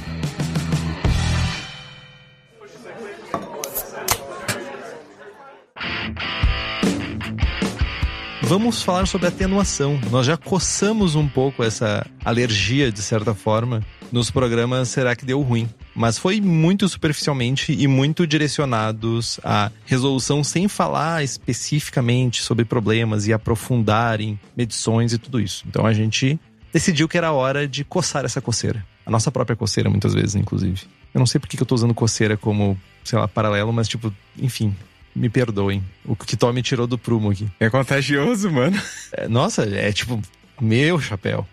Vamos 8.53 8.83
falar 8.83 9.07
sobre 9.07 9.25
atenuação. 9.25 9.99
Nós 10.11 10.27
já 10.27 10.37
coçamos 10.37 11.15
um 11.15 11.27
pouco 11.27 11.63
essa 11.63 12.05
alergia, 12.23 12.91
de 12.91 13.01
certa 13.01 13.33
forma, 13.33 13.81
nos 14.11 14.29
programas 14.29 14.89
Será 14.89 15.15
que 15.15 15.25
Deu 15.25 15.41
Ruim? 15.41 15.67
Mas 15.95 16.19
foi 16.19 16.39
muito 16.39 16.87
superficialmente 16.87 17.73
e 17.73 17.87
muito 17.87 18.27
direcionados 18.27 19.39
à 19.43 19.71
resolução 19.85 20.43
sem 20.43 20.67
falar 20.67 21.23
especificamente 21.23 22.43
sobre 22.43 22.63
problemas 22.63 23.25
e 23.25 23.33
aprofundar 23.33 24.21
em 24.21 24.39
medições 24.55 25.13
e 25.13 25.17
tudo 25.17 25.39
isso. 25.39 25.65
Então 25.67 25.83
a 25.83 25.91
gente 25.91 26.39
decidiu 26.71 27.09
que 27.09 27.17
era 27.17 27.31
hora 27.31 27.67
de 27.67 27.83
coçar 27.83 28.23
essa 28.23 28.39
coceira. 28.39 28.85
A 29.03 29.09
nossa 29.09 29.31
própria 29.31 29.55
coceira, 29.55 29.89
muitas 29.89 30.13
vezes, 30.13 30.35
inclusive. 30.35 30.83
Eu 31.11 31.17
não 31.17 31.25
sei 31.25 31.39
porque 31.39 31.57
que 31.57 31.63
eu 31.63 31.67
tô 31.67 31.73
usando 31.73 31.93
coceira 31.95 32.37
como, 32.37 32.79
sei 33.03 33.17
lá, 33.17 33.27
paralelo, 33.27 33.73
mas 33.73 33.87
tipo, 33.87 34.13
enfim, 34.37 34.75
me 35.15 35.29
perdoem. 35.29 35.83
O 36.05 36.15
que 36.15 36.35
Tom 36.35 36.51
me 36.53 36.61
tirou 36.61 36.87
do 36.87 36.97
prumo 36.97 37.31
aqui. 37.31 37.47
É 37.59 37.69
contagioso, 37.69 38.49
mano. 38.51 38.79
É, 39.11 39.27
nossa, 39.27 39.63
é 39.63 39.91
tipo, 39.91 40.21
meu 40.59 40.99
chapéu. 40.99 41.47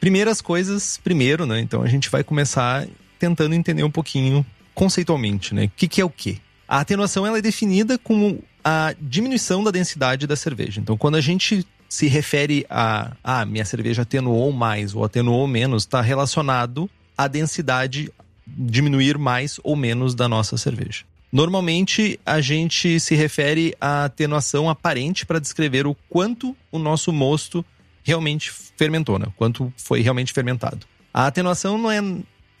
Primeiras 0.00 0.40
coisas, 0.40 0.98
primeiro, 1.02 1.46
né? 1.46 1.60
Então 1.60 1.82
a 1.82 1.86
gente 1.86 2.10
vai 2.10 2.24
começar 2.24 2.86
tentando 3.18 3.54
entender 3.54 3.84
um 3.84 3.90
pouquinho 3.90 4.44
conceitualmente, 4.74 5.54
né? 5.54 5.66
O 5.66 5.70
que, 5.76 5.86
que 5.86 6.00
é 6.00 6.04
o 6.04 6.10
quê? 6.10 6.38
A 6.66 6.80
atenuação 6.80 7.26
ela 7.26 7.38
é 7.38 7.42
definida 7.42 7.98
como 7.98 8.42
a 8.64 8.94
diminuição 9.00 9.62
da 9.62 9.70
densidade 9.70 10.26
da 10.26 10.36
cerveja. 10.36 10.80
Então, 10.80 10.96
quando 10.96 11.16
a 11.16 11.20
gente 11.20 11.66
se 11.88 12.06
refere 12.06 12.64
a 12.70 13.12
ah, 13.22 13.44
minha 13.44 13.64
cerveja 13.64 14.02
atenuou 14.02 14.52
mais 14.52 14.94
ou 14.94 15.04
atenuou 15.04 15.46
menos, 15.46 15.82
está 15.82 16.00
relacionado 16.00 16.88
à 17.18 17.26
densidade 17.26 18.10
diminuir 18.46 19.18
mais 19.18 19.58
ou 19.62 19.74
menos 19.74 20.14
da 20.14 20.28
nossa 20.28 20.56
cerveja. 20.56 21.04
Normalmente 21.32 22.18
a 22.26 22.40
gente 22.40 22.98
se 22.98 23.14
refere 23.14 23.74
à 23.80 24.04
atenuação 24.04 24.68
aparente 24.68 25.24
para 25.24 25.38
descrever 25.38 25.86
o 25.86 25.94
quanto 26.08 26.56
o 26.72 26.78
nosso 26.78 27.12
mosto 27.12 27.64
realmente 28.02 28.50
fermentou, 28.76 29.18
né? 29.18 29.26
Quanto 29.36 29.72
foi 29.76 30.00
realmente 30.00 30.32
fermentado. 30.32 30.86
A 31.14 31.26
atenuação 31.26 31.78
não 31.78 31.90
é, 31.90 32.00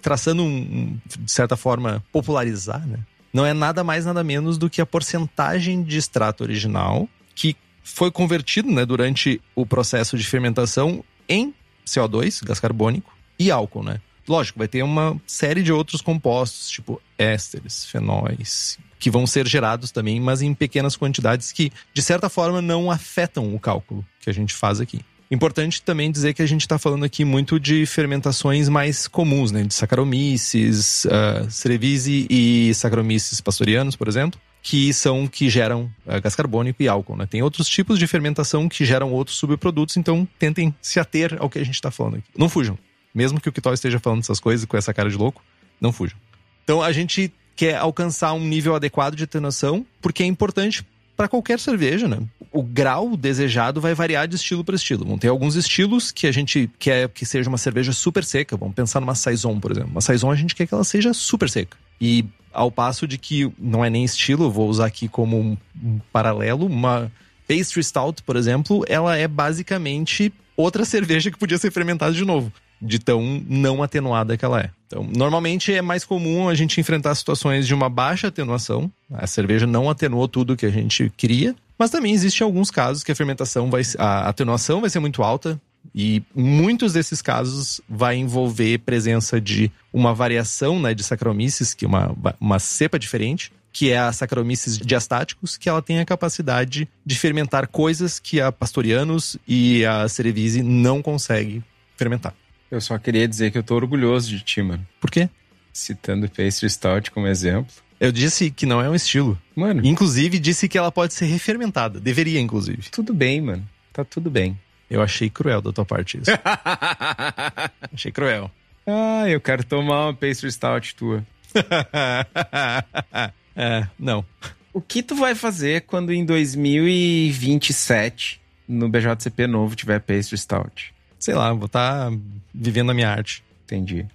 traçando 0.00 0.42
um, 0.42 0.98
de 1.18 1.32
certa 1.32 1.56
forma, 1.56 2.04
popularizar, 2.12 2.86
né? 2.86 2.98
Não 3.32 3.46
é 3.46 3.52
nada 3.52 3.84
mais, 3.84 4.04
nada 4.06 4.24
menos 4.24 4.58
do 4.58 4.68
que 4.68 4.80
a 4.80 4.86
porcentagem 4.86 5.82
de 5.82 5.96
extrato 5.96 6.42
original 6.42 7.08
que 7.34 7.56
foi 7.82 8.10
convertido, 8.10 8.70
né, 8.70 8.84
durante 8.84 9.40
o 9.54 9.64
processo 9.64 10.18
de 10.18 10.24
fermentação 10.24 11.04
em 11.28 11.54
CO2, 11.86 12.44
gás 12.44 12.60
carbônico, 12.60 13.16
e 13.38 13.50
álcool, 13.50 13.82
né? 13.82 14.00
Lógico, 14.30 14.60
vai 14.60 14.68
ter 14.68 14.84
uma 14.84 15.20
série 15.26 15.60
de 15.60 15.72
outros 15.72 16.00
compostos, 16.00 16.70
tipo 16.70 17.02
ésteres, 17.18 17.84
fenóis, 17.84 18.78
que 18.96 19.10
vão 19.10 19.26
ser 19.26 19.44
gerados 19.48 19.90
também, 19.90 20.20
mas 20.20 20.40
em 20.40 20.54
pequenas 20.54 20.96
quantidades 20.96 21.50
que, 21.50 21.72
de 21.92 22.00
certa 22.00 22.28
forma, 22.28 22.62
não 22.62 22.92
afetam 22.92 23.52
o 23.52 23.58
cálculo 23.58 24.06
que 24.20 24.30
a 24.30 24.32
gente 24.32 24.54
faz 24.54 24.80
aqui. 24.80 25.00
Importante 25.32 25.82
também 25.82 26.12
dizer 26.12 26.32
que 26.32 26.42
a 26.42 26.46
gente 26.46 26.60
está 26.60 26.78
falando 26.78 27.04
aqui 27.04 27.24
muito 27.24 27.58
de 27.58 27.84
fermentações 27.86 28.68
mais 28.68 29.08
comuns, 29.08 29.50
né? 29.50 29.64
De 29.64 29.74
Saccharomyces, 29.74 31.06
uh, 31.06 31.50
Cerevisiae 31.50 32.28
e 32.30 32.72
Saccharomyces 32.72 33.40
pastorianos, 33.40 33.96
por 33.96 34.06
exemplo, 34.06 34.40
que 34.62 34.92
são 34.92 35.26
que 35.26 35.50
geram 35.50 35.90
uh, 36.06 36.20
gás 36.22 36.36
carbônico 36.36 36.80
e 36.84 36.86
álcool, 36.88 37.16
né? 37.16 37.26
Tem 37.26 37.42
outros 37.42 37.68
tipos 37.68 37.98
de 37.98 38.06
fermentação 38.06 38.68
que 38.68 38.84
geram 38.84 39.12
outros 39.12 39.38
subprodutos, 39.38 39.96
então 39.96 40.26
tentem 40.38 40.72
se 40.80 41.00
ater 41.00 41.36
ao 41.40 41.50
que 41.50 41.58
a 41.58 41.64
gente 41.64 41.74
está 41.74 41.90
falando 41.90 42.18
aqui. 42.18 42.28
Não 42.38 42.48
fujam. 42.48 42.78
Mesmo 43.14 43.40
que 43.40 43.48
o 43.48 43.52
Kitol 43.52 43.74
esteja 43.74 43.98
falando 43.98 44.20
essas 44.20 44.40
coisas 44.40 44.64
com 44.66 44.76
essa 44.76 44.94
cara 44.94 45.10
de 45.10 45.16
louco, 45.16 45.42
não 45.80 45.92
fujam. 45.92 46.18
Então 46.64 46.82
a 46.82 46.92
gente 46.92 47.32
quer 47.56 47.76
alcançar 47.76 48.32
um 48.32 48.46
nível 48.46 48.74
adequado 48.74 49.14
de 49.14 49.24
atenuação, 49.24 49.84
porque 50.00 50.22
é 50.22 50.26
importante 50.26 50.84
para 51.16 51.28
qualquer 51.28 51.60
cerveja, 51.60 52.08
né? 52.08 52.18
O 52.50 52.62
grau 52.62 53.14
desejado 53.16 53.78
vai 53.80 53.92
variar 53.94 54.26
de 54.26 54.36
estilo 54.36 54.64
para 54.64 54.74
estilo. 54.74 55.04
Vão 55.04 55.18
ter 55.18 55.28
alguns 55.28 55.54
estilos 55.54 56.10
que 56.10 56.26
a 56.26 56.32
gente 56.32 56.70
quer 56.78 57.10
que 57.10 57.26
seja 57.26 57.48
uma 57.48 57.58
cerveja 57.58 57.92
super 57.92 58.24
seca. 58.24 58.56
Vamos 58.56 58.74
pensar 58.74 59.00
numa 59.00 59.14
saison, 59.14 59.60
por 59.60 59.70
exemplo. 59.70 59.90
Uma 59.90 60.00
saison 60.00 60.30
a 60.30 60.34
gente 60.34 60.54
quer 60.54 60.66
que 60.66 60.72
ela 60.72 60.82
seja 60.82 61.12
super 61.12 61.50
seca. 61.50 61.76
E 62.00 62.24
ao 62.50 62.72
passo 62.72 63.06
de 63.06 63.18
que 63.18 63.52
não 63.58 63.84
é 63.84 63.90
nem 63.90 64.02
estilo, 64.02 64.50
vou 64.50 64.66
usar 64.66 64.86
aqui 64.86 65.08
como 65.08 65.58
um 65.82 66.00
paralelo, 66.10 66.64
uma 66.64 67.12
pastry 67.46 67.84
stout, 67.84 68.22
por 68.22 68.36
exemplo, 68.36 68.82
ela 68.88 69.16
é 69.16 69.28
basicamente 69.28 70.32
outra 70.56 70.84
cerveja 70.86 71.30
que 71.30 71.38
podia 71.38 71.58
ser 71.58 71.70
fermentada 71.70 72.14
de 72.14 72.24
novo 72.24 72.50
de 72.80 72.98
tão 72.98 73.42
não 73.48 73.82
atenuada 73.82 74.36
que 74.36 74.44
ela 74.44 74.60
é. 74.60 74.70
Então, 74.86 75.04
normalmente 75.04 75.72
é 75.72 75.82
mais 75.82 76.04
comum 76.04 76.48
a 76.48 76.54
gente 76.54 76.80
enfrentar 76.80 77.14
situações 77.14 77.66
de 77.66 77.74
uma 77.74 77.88
baixa 77.88 78.28
atenuação. 78.28 78.90
A 79.12 79.26
cerveja 79.26 79.66
não 79.66 79.88
atenuou 79.88 80.26
tudo 80.26 80.56
que 80.56 80.66
a 80.66 80.70
gente 80.70 81.12
queria, 81.16 81.54
mas 81.78 81.90
também 81.90 82.12
existem 82.12 82.44
alguns 82.44 82.70
casos 82.70 83.04
que 83.04 83.12
a 83.12 83.14
fermentação 83.14 83.70
vai, 83.70 83.82
a 83.98 84.28
atenuação 84.28 84.80
vai 84.80 84.90
ser 84.90 85.00
muito 85.00 85.22
alta. 85.22 85.60
E 85.94 86.22
muitos 86.34 86.92
desses 86.92 87.22
casos 87.22 87.80
vai 87.88 88.16
envolver 88.16 88.78
presença 88.80 89.40
de 89.40 89.72
uma 89.92 90.12
variação 90.12 90.78
né, 90.78 90.92
de 90.92 91.02
Saccharomyces, 91.02 91.72
que 91.72 91.84
é 91.84 91.88
uma, 91.88 92.14
uma 92.38 92.58
cepa 92.58 92.98
diferente, 92.98 93.50
que 93.72 93.90
é 93.90 93.98
a 93.98 94.12
Saccharomyces 94.12 94.76
diastáticos, 94.78 95.56
que 95.56 95.68
ela 95.68 95.80
tem 95.80 96.00
a 96.00 96.04
capacidade 96.04 96.88
de 97.04 97.14
fermentar 97.18 97.66
coisas 97.68 98.18
que 98.18 98.40
a 98.40 98.52
Pastorianus 98.52 99.36
e 99.46 99.84
a 99.86 100.08
Cerevisiae 100.08 100.62
não 100.62 101.00
conseguem 101.00 101.64
fermentar. 101.96 102.34
Eu 102.70 102.80
só 102.80 102.96
queria 102.98 103.26
dizer 103.26 103.50
que 103.50 103.58
eu 103.58 103.62
tô 103.62 103.74
orgulhoso 103.74 104.30
de 104.30 104.40
ti, 104.40 104.62
mano. 104.62 104.86
Por 105.00 105.10
quê? 105.10 105.28
Citando 105.72 106.28
Pastry 106.28 106.70
Stout 106.70 107.10
como 107.10 107.26
exemplo. 107.26 107.72
Eu 107.98 108.12
disse 108.12 108.50
que 108.50 108.64
não 108.64 108.80
é 108.80 108.88
um 108.88 108.94
estilo. 108.94 109.36
Mano. 109.54 109.84
Inclusive, 109.84 110.38
disse 110.38 110.68
que 110.68 110.78
ela 110.78 110.92
pode 110.92 111.12
ser 111.12 111.26
refermentada. 111.26 112.00
Deveria, 112.00 112.40
inclusive. 112.40 112.88
Tudo 112.90 113.12
bem, 113.12 113.40
mano. 113.40 113.68
Tá 113.92 114.04
tudo 114.04 114.30
bem. 114.30 114.56
Eu 114.88 115.02
achei 115.02 115.28
cruel 115.28 115.60
da 115.60 115.72
tua 115.72 115.84
parte 115.84 116.18
isso. 116.18 116.30
achei 117.92 118.10
cruel. 118.10 118.50
Ah, 118.86 119.28
eu 119.28 119.40
quero 119.40 119.64
tomar 119.64 120.06
uma 120.06 120.14
Pastry 120.14 120.50
Stout 120.50 120.94
tua. 120.94 121.22
é, 123.54 123.86
não. 123.98 124.24
O 124.72 124.80
que 124.80 125.02
tu 125.02 125.16
vai 125.16 125.34
fazer 125.34 125.82
quando 125.82 126.10
em 126.12 126.24
2027 126.24 128.40
no 128.68 128.88
BJCP 128.88 129.46
novo 129.46 129.76
tiver 129.76 130.00
Pastry 130.00 130.38
Stout? 130.38 130.94
Sei 131.20 131.34
lá, 131.34 131.52
vou 131.52 131.66
estar 131.66 132.10
tá 132.10 132.16
vivendo 132.52 132.90
a 132.90 132.94
minha 132.94 133.08
arte. 133.08 133.44
Entendi. 133.64 134.06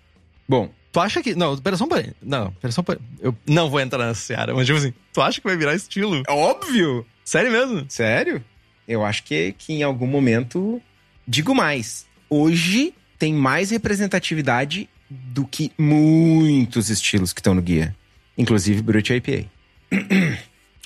Bom, 0.50 0.70
tu 0.91 1.00
acha 1.00 1.22
que. 1.22 1.36
Não, 1.36 1.58
pera 1.58 1.78
só 1.78 1.86
um 1.86 1.88
pouquinho. 1.88 2.13
Não, 2.22 2.52
pera 2.54 2.72
só 2.72 2.82
um. 2.82 2.96
Eu 3.22 3.36
não 3.48 3.70
vou 3.70 3.80
entrar 3.80 4.06
nessa 4.06 4.22
seara, 4.22 4.54
mas 4.54 4.65
tipo 4.65 4.78
assim, 4.78 4.94
tu 5.13 5.22
acha 5.22 5.39
que 5.39 5.48
vai 5.48 5.56
virar 5.56 5.76
estilo? 5.76 6.24
É 6.28 6.32
óbvio! 6.32 7.06
Sério 7.24 7.52
mesmo? 7.52 7.86
Sério? 7.88 8.44
Eu 8.88 9.06
acho 9.06 9.24
que, 9.24 9.54
que 9.58 9.74
em 9.74 9.84
algum 9.84 10.08
momento. 10.08 10.82
Digo 11.28 11.56
mais. 11.56 12.06
Hoje 12.30 12.94
tem 13.18 13.34
mais 13.34 13.72
representatividade 13.72 14.89
do 15.10 15.46
que 15.46 15.72
muitos 15.78 16.89
estilos 16.89 17.34
que 17.34 17.39
estão 17.39 17.54
no 17.54 17.62
guia. 17.62 17.96
Inclusive 18.38 18.82
Brut 18.82 19.12
IPA. 19.12 19.50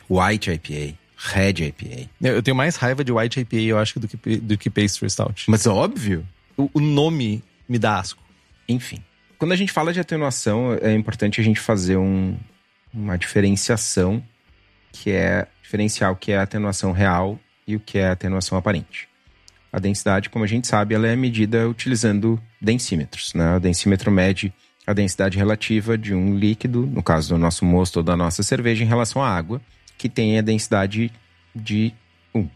White 0.10 0.52
IPA. 0.52 0.98
Red 1.22 1.66
IPA. 1.66 2.10
Eu 2.22 2.42
tenho 2.42 2.56
mais 2.56 2.78
raiva 2.78 3.04
de 3.04 3.12
White 3.12 3.42
IPA, 3.42 3.56
eu 3.58 3.78
acho, 3.78 4.00
do 4.00 4.08
que, 4.08 4.38
do 4.38 4.58
que 4.58 4.70
Pastry 4.70 5.10
Stout. 5.10 5.46
Mas 5.50 5.68
óbvio. 5.68 6.26
O, 6.56 6.70
o 6.76 6.80
nome 6.80 7.44
me 7.68 7.78
dá 7.78 8.00
asco. 8.00 8.24
Enfim. 8.70 9.04
Quando 9.38 9.52
a 9.52 9.56
gente 9.56 9.72
fala 9.72 9.92
de 9.92 10.00
atenuação, 10.00 10.78
é 10.82 10.94
importante 10.94 11.42
a 11.42 11.44
gente 11.44 11.60
fazer 11.60 11.98
um, 11.98 12.38
uma 12.94 13.18
diferenciação 13.18 14.24
que 14.94 15.12
é 15.12 15.46
diferencial 15.62 16.16
que 16.16 16.32
é 16.32 16.38
a 16.38 16.44
atenuação 16.44 16.94
real 16.94 17.38
e 17.68 17.76
o 17.76 17.80
que 17.80 17.98
é 17.98 18.08
a 18.08 18.14
atenuação 18.14 18.58
aparente. 18.58 19.08
A 19.72 19.80
densidade, 19.80 20.30
como 20.30 20.46
a 20.46 20.48
gente 20.48 20.68
sabe, 20.68 20.96
ela 20.96 21.08
é 21.08 21.16
medida 21.16 21.68
utilizando 21.68 22.42
densímetros. 22.62 23.34
Né? 23.34 23.58
O 23.58 23.60
densímetro 23.60 24.10
mede 24.10 24.54
a 24.88 24.94
densidade 24.94 25.38
relativa 25.38 25.98
de 25.98 26.14
um 26.16 26.36
líquido, 26.36 26.86
no 26.86 27.04
caso 27.04 27.30
do 27.30 27.38
nosso 27.38 27.64
mosto 27.66 27.98
ou 27.98 28.04
da 28.04 28.16
nossa 28.16 28.42
cerveja, 28.42 28.84
em 28.84 28.88
relação 28.88 29.22
à 29.22 29.30
água 29.30 29.62
que 30.00 30.08
tem 30.08 30.40
a 30.40 30.42
densidade 30.42 31.12
de 31.54 31.94
1. 32.34 32.48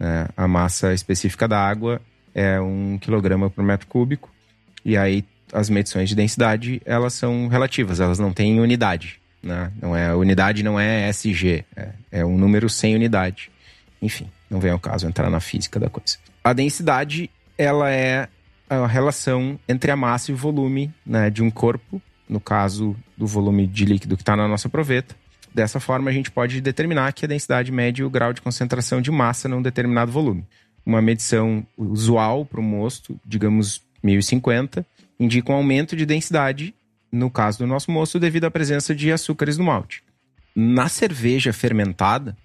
Né? 0.00 0.28
A 0.34 0.48
massa 0.48 0.94
específica 0.94 1.46
da 1.46 1.60
água 1.60 2.00
é 2.34 2.58
1 2.58 2.98
kg 2.98 3.50
por 3.54 3.62
metro 3.62 3.86
cúbico. 3.86 4.32
E 4.82 4.96
aí 4.96 5.22
as 5.52 5.68
medições 5.68 6.08
de 6.08 6.14
densidade, 6.14 6.80
elas 6.84 7.12
são 7.12 7.48
relativas, 7.48 8.00
elas 8.00 8.18
não 8.18 8.32
têm 8.32 8.58
unidade. 8.58 9.20
Né? 9.42 9.70
Não 9.80 9.94
é, 9.94 10.12
unidade 10.14 10.62
não 10.62 10.80
é 10.80 11.08
SG, 11.10 11.64
é, 11.76 11.90
é 12.10 12.24
um 12.24 12.38
número 12.38 12.68
sem 12.68 12.94
unidade. 12.94 13.50
Enfim, 14.00 14.28
não 14.50 14.58
vem 14.58 14.70
ao 14.70 14.78
caso 14.78 15.06
entrar 15.06 15.28
na 15.28 15.38
física 15.38 15.78
da 15.78 15.90
coisa. 15.90 16.16
A 16.42 16.54
densidade, 16.54 17.30
ela 17.58 17.90
é 17.90 18.26
a 18.70 18.86
relação 18.86 19.60
entre 19.68 19.90
a 19.90 19.96
massa 19.96 20.30
e 20.30 20.34
o 20.34 20.36
volume 20.36 20.92
né, 21.04 21.28
de 21.28 21.42
um 21.42 21.50
corpo, 21.50 22.00
no 22.26 22.40
caso 22.40 22.96
do 23.16 23.26
volume 23.26 23.66
de 23.66 23.84
líquido 23.84 24.16
que 24.16 24.22
está 24.22 24.34
na 24.34 24.48
nossa 24.48 24.68
proveta, 24.68 25.14
Dessa 25.56 25.80
forma, 25.80 26.10
a 26.10 26.12
gente 26.12 26.30
pode 26.30 26.60
determinar 26.60 27.10
que 27.14 27.24
a 27.24 27.28
densidade 27.28 27.72
mede 27.72 28.04
o 28.04 28.10
grau 28.10 28.30
de 28.30 28.42
concentração 28.42 29.00
de 29.00 29.10
massa 29.10 29.48
num 29.48 29.62
determinado 29.62 30.12
volume. 30.12 30.44
Uma 30.84 31.00
medição 31.00 31.66
usual 31.78 32.44
para 32.44 32.60
o 32.60 32.62
mosto, 32.62 33.18
digamos 33.24 33.80
1050, 34.02 34.84
indica 35.18 35.50
um 35.50 35.54
aumento 35.54 35.96
de 35.96 36.04
densidade, 36.04 36.74
no 37.10 37.30
caso 37.30 37.56
do 37.56 37.66
nosso 37.66 37.90
mosto, 37.90 38.20
devido 38.20 38.44
à 38.44 38.50
presença 38.50 38.94
de 38.94 39.10
açúcares 39.10 39.56
no 39.56 39.64
malte. 39.64 40.02
Na 40.54 40.90
cerveja 40.90 41.54
fermentada, 41.54 42.36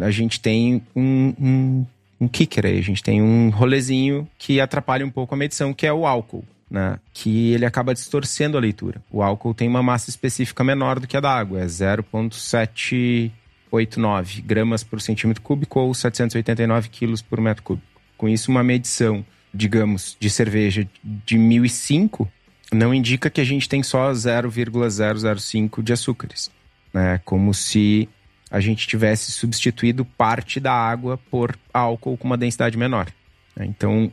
a 0.00 0.10
gente 0.10 0.40
tem 0.40 0.82
um, 0.96 1.34
um, 1.38 1.86
um 2.18 2.26
kicker 2.26 2.64
aí, 2.64 2.78
a 2.78 2.82
gente 2.82 3.02
tem 3.02 3.20
um 3.20 3.50
rolezinho 3.50 4.26
que 4.38 4.58
atrapalha 4.58 5.04
um 5.04 5.10
pouco 5.10 5.34
a 5.34 5.36
medição, 5.36 5.74
que 5.74 5.86
é 5.86 5.92
o 5.92 6.06
álcool 6.06 6.46
né, 6.74 6.98
que 7.12 7.52
ele 7.52 7.64
acaba 7.64 7.94
distorcendo 7.94 8.58
a 8.58 8.60
leitura. 8.60 9.00
O 9.08 9.22
álcool 9.22 9.54
tem 9.54 9.68
uma 9.68 9.80
massa 9.80 10.10
específica 10.10 10.64
menor 10.64 10.98
do 10.98 11.06
que 11.06 11.16
a 11.16 11.20
da 11.20 11.30
água, 11.30 11.60
é 11.60 11.66
0,789 11.66 14.42
gramas 14.42 14.82
por 14.82 15.00
centímetro 15.00 15.40
cúbico 15.40 15.78
ou 15.78 15.94
789 15.94 16.88
quilos 16.88 17.22
por 17.22 17.40
metro 17.40 17.62
cúbico. 17.62 17.86
Com 18.18 18.28
isso, 18.28 18.50
uma 18.50 18.64
medição, 18.64 19.24
digamos, 19.54 20.16
de 20.18 20.28
cerveja 20.28 20.84
de 21.04 21.38
1005 21.38 22.28
não 22.72 22.92
indica 22.92 23.30
que 23.30 23.40
a 23.40 23.44
gente 23.44 23.68
tem 23.68 23.84
só 23.84 24.12
0,005 24.12 25.80
de 25.80 25.92
açúcares. 25.92 26.50
Né? 26.92 27.20
Como 27.24 27.54
se 27.54 28.08
a 28.50 28.58
gente 28.58 28.88
tivesse 28.88 29.30
substituído 29.30 30.04
parte 30.04 30.58
da 30.58 30.72
água 30.72 31.20
por 31.30 31.56
álcool 31.72 32.16
com 32.16 32.26
uma 32.26 32.36
densidade 32.36 32.76
menor. 32.76 33.06
Né? 33.54 33.64
Então, 33.66 34.10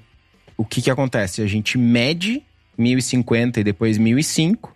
o 0.56 0.63
que, 0.63 0.80
que 0.80 0.91
acontece? 0.91 1.41
A 1.41 1.47
gente 1.47 1.80
mede 1.80 2.43
1050 2.82 3.60
e 3.60 3.63
depois 3.63 3.98
1005, 3.98 4.76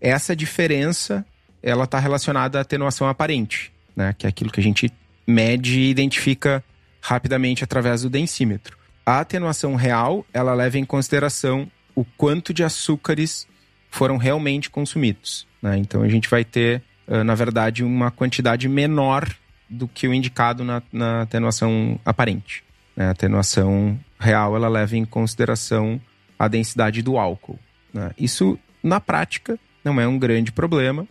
essa 0.00 0.36
diferença 0.36 1.24
ela 1.62 1.84
está 1.84 1.98
relacionada 1.98 2.58
à 2.58 2.60
atenuação 2.60 3.08
aparente, 3.08 3.72
né? 3.96 4.14
que 4.16 4.26
é 4.26 4.28
aquilo 4.28 4.50
que 4.50 4.60
a 4.60 4.62
gente 4.62 4.92
mede 5.26 5.80
e 5.80 5.90
identifica 5.90 6.62
rapidamente 7.00 7.64
através 7.64 8.02
do 8.02 8.10
densímetro. 8.10 8.76
A 9.04 9.20
atenuação 9.20 9.74
real 9.74 10.24
ela 10.32 10.54
leva 10.54 10.78
em 10.78 10.84
consideração 10.84 11.70
o 11.94 12.04
quanto 12.04 12.52
de 12.52 12.62
açúcares 12.62 13.46
foram 13.90 14.16
realmente 14.16 14.68
consumidos. 14.68 15.46
Né? 15.62 15.78
Então 15.78 16.02
a 16.02 16.08
gente 16.08 16.28
vai 16.28 16.44
ter, 16.44 16.82
na 17.24 17.34
verdade, 17.34 17.82
uma 17.82 18.10
quantidade 18.10 18.68
menor 18.68 19.28
do 19.68 19.88
que 19.88 20.06
o 20.06 20.14
indicado 20.14 20.62
na, 20.62 20.82
na 20.92 21.22
atenuação 21.22 21.98
aparente. 22.04 22.62
Né? 22.96 23.06
A 23.06 23.10
atenuação 23.10 23.98
real 24.18 24.54
ela 24.54 24.68
leva 24.68 24.96
em 24.96 25.04
consideração 25.04 26.00
a 26.38 26.48
densidade 26.48 27.02
do 27.02 27.18
álcool. 27.18 27.58
Né? 27.92 28.10
Isso, 28.18 28.58
na 28.82 29.00
prática, 29.00 29.58
não 29.84 30.00
é 30.00 30.06
um 30.06 30.18
grande 30.18 30.52
problema, 30.52 31.06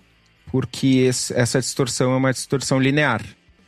porque 0.51 1.05
esse, 1.07 1.33
essa 1.33 1.59
distorção 1.59 2.13
é 2.13 2.17
uma 2.17 2.31
distorção 2.31 2.79
linear. 2.79 3.23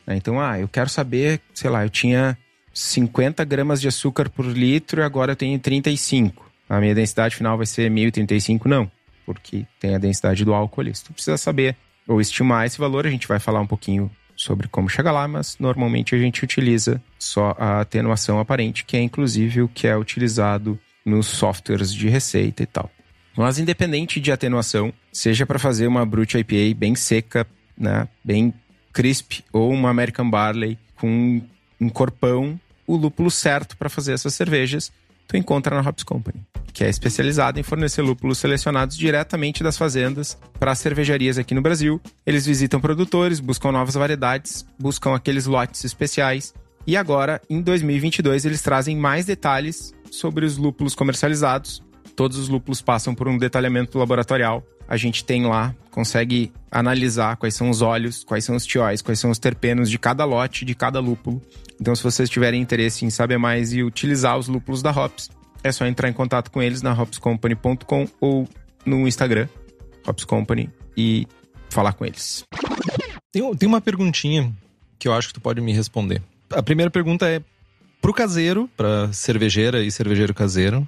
Né? 0.06 0.16
Então, 0.16 0.40
ah, 0.40 0.60
eu 0.60 0.68
quero 0.68 0.90
saber, 0.90 1.42
sei 1.54 1.70
lá, 1.70 1.84
eu 1.84 1.90
tinha 1.90 2.38
50 2.74 3.44
gramas 3.44 3.82
de 3.82 3.88
açúcar 3.88 4.30
por 4.30 4.46
litro 4.46 5.02
e 5.02 5.04
agora 5.04 5.32
eu 5.32 5.36
tenho 5.36 5.58
35. 5.60 6.50
A 6.70 6.80
minha 6.80 6.94
densidade 6.94 7.36
final 7.36 7.58
vai 7.58 7.66
ser 7.66 7.90
1035? 7.90 8.68
Não, 8.68 8.92
porque 9.26 9.66
tem 9.80 9.96
a 9.96 9.98
densidade 9.98 10.46
do 10.46 10.54
álcool 10.54 10.82
ali. 10.82 10.96
Se 10.96 11.04
tu 11.04 11.14
precisa 11.14 11.38
saber 11.38 11.76
ou 12.08 12.22
estimar 12.22 12.66
esse 12.66 12.78
valor, 12.78 13.06
a 13.06 13.10
gente 13.10 13.28
vai 13.28 13.40
falar 13.40 13.60
um 13.60 13.68
pouquinho 13.68 14.12
sobre 14.36 14.68
como 14.68 14.88
chegar 14.88 15.12
lá, 15.12 15.28
mas 15.28 15.58
normalmente 15.60 16.14
a 16.14 16.18
gente 16.18 16.44
utiliza 16.44 17.02
só 17.18 17.56
a 17.58 17.82
atenuação 17.82 18.40
aparente, 18.40 18.86
que 18.86 18.96
é 18.96 19.02
inclusive 19.02 19.64
o 19.64 19.68
que 19.68 19.88
é 19.88 19.98
utilizado 19.98 20.80
nos 21.08 21.28
softwares 21.28 21.94
de 21.94 22.10
receita 22.10 22.64
e 22.64 22.66
tal. 22.66 22.92
Mas 23.36 23.60
independente 23.60 24.20
de 24.20 24.32
atenuação, 24.32 24.94
seja 25.12 25.46
para 25.46 25.60
fazer 25.60 25.88
uma 25.88 26.06
Brute 26.06 26.38
IPA 26.38 26.78
bem 26.78 26.96
seca, 26.96 27.48
né, 27.78 28.08
bem 28.24 28.54
crisp, 28.92 29.44
ou 29.54 29.72
uma 29.72 29.90
American 29.90 30.30
Barley 30.30 30.78
com 30.96 31.42
um 31.80 31.90
corpão, 31.90 32.60
o 32.86 32.96
lúpulo 32.96 33.30
certo 33.30 33.78
para 33.78 33.90
fazer 33.90 34.14
essas 34.14 34.34
cervejas 34.34 34.92
tu 35.28 35.36
encontra 35.36 35.76
na 35.76 35.88
Hops 35.88 36.04
Company, 36.04 36.42
que 36.72 36.84
é 36.84 36.90
especializada 36.90 37.60
em 37.60 37.64
fornecer 37.64 38.02
lúpulos 38.02 38.38
selecionados 38.38 38.98
diretamente 38.98 39.62
das 39.62 39.78
fazendas 39.78 40.38
para 40.58 40.72
as 40.72 40.80
cervejarias 40.80 41.38
aqui 41.38 41.54
no 41.54 41.62
Brasil. 41.62 42.02
Eles 42.26 42.46
visitam 42.46 42.80
produtores, 42.80 43.40
buscam 43.40 43.72
novas 43.72 43.96
variedades, 43.96 44.66
buscam 44.80 45.14
aqueles 45.14 45.46
lotes 45.46 45.84
especiais. 45.84 46.54
E 46.86 46.96
agora, 46.96 47.42
em 47.50 47.62
2022, 47.62 48.46
eles 48.46 48.62
trazem 48.62 48.96
mais 48.96 49.26
detalhes 49.26 49.94
sobre 50.12 50.46
os 50.46 50.58
lúpulos 50.58 50.96
comercializados. 50.96 51.84
Todos 52.16 52.38
os 52.38 52.50
lúpulos 52.50 52.82
passam 52.82 53.14
por 53.14 53.28
um 53.28 53.38
detalhamento 53.38 53.98
laboratorial. 53.98 54.64
A 54.88 54.98
gente 54.98 55.24
tem 55.24 55.46
lá, 55.46 55.76
consegue 55.92 56.52
analisar 56.72 57.36
quais 57.36 57.54
são 57.54 57.70
os 57.70 57.82
óleos, 57.82 58.24
quais 58.24 58.46
são 58.46 58.56
os 58.56 58.66
tióis, 58.66 59.02
quais 59.02 59.20
são 59.20 59.30
os 59.30 59.38
terpenos 59.38 59.90
de 59.90 60.00
cada 60.00 60.24
lote, 60.26 60.64
de 60.64 60.74
cada 60.74 61.00
lúpulo. 61.00 61.42
Então, 61.80 61.96
se 61.96 62.02
vocês 62.02 62.30
tiverem 62.30 62.62
interesse 62.62 63.06
em 63.06 63.10
saber 63.10 63.38
mais 63.38 63.74
e 63.74 63.84
utilizar 63.84 64.38
os 64.38 64.48
lúpulos 64.48 64.82
da 64.82 64.92
Hops, 64.92 65.30
é 65.64 65.72
só 65.72 65.86
entrar 65.86 66.10
em 66.10 66.14
contato 66.14 66.50
com 66.50 66.62
eles 66.62 66.82
na 66.82 66.94
hopscompany.com 66.94 68.08
ou 68.20 68.48
no 68.86 69.08
Instagram, 69.08 69.48
Hops 70.08 70.24
Company, 70.24 70.70
e 70.96 71.28
falar 71.70 71.94
com 71.94 72.06
eles. 72.06 72.46
Tem, 73.32 73.56
tem 73.56 73.68
uma 73.68 73.82
perguntinha 73.82 74.52
que 74.98 75.08
eu 75.08 75.14
acho 75.14 75.28
que 75.28 75.36
tu 75.36 75.42
pode 75.42 75.62
me 75.62 75.74
responder. 75.74 76.22
A 76.50 76.64
primeira 76.64 76.90
pergunta 76.90 77.28
é: 77.28 77.42
pro 78.02 78.14
caseiro, 78.14 78.70
pra 78.76 79.12
cervejeira 79.12 79.84
e 79.84 79.92
cervejeiro 79.92 80.34
caseiro, 80.34 80.88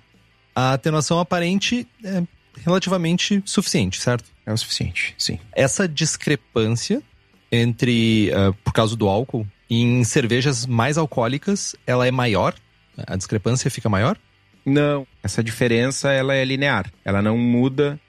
a 0.55 0.73
atenuação 0.73 1.19
aparente 1.19 1.87
é 2.03 2.23
relativamente 2.65 3.41
suficiente, 3.45 4.01
certo? 4.01 4.29
É 4.45 4.51
o 4.51 4.57
suficiente, 4.57 5.15
sim. 5.17 5.39
Essa 5.53 5.87
discrepância 5.87 7.01
entre, 7.51 8.31
uh, 8.31 8.53
por 8.63 8.73
causa 8.73 8.95
do 8.95 9.07
álcool, 9.07 9.47
em 9.69 10.03
cervejas 10.03 10.65
mais 10.65 10.97
alcoólicas, 10.97 11.75
ela 11.85 12.07
é 12.07 12.11
maior? 12.11 12.55
A 13.07 13.15
discrepância 13.15 13.69
fica 13.69 13.87
maior? 13.87 14.17
Não. 14.65 15.07
Essa 15.23 15.43
diferença, 15.43 16.11
ela 16.11 16.33
é 16.33 16.43
linear. 16.43 16.91
Ela 17.05 17.21
não 17.21 17.37
muda 17.37 17.99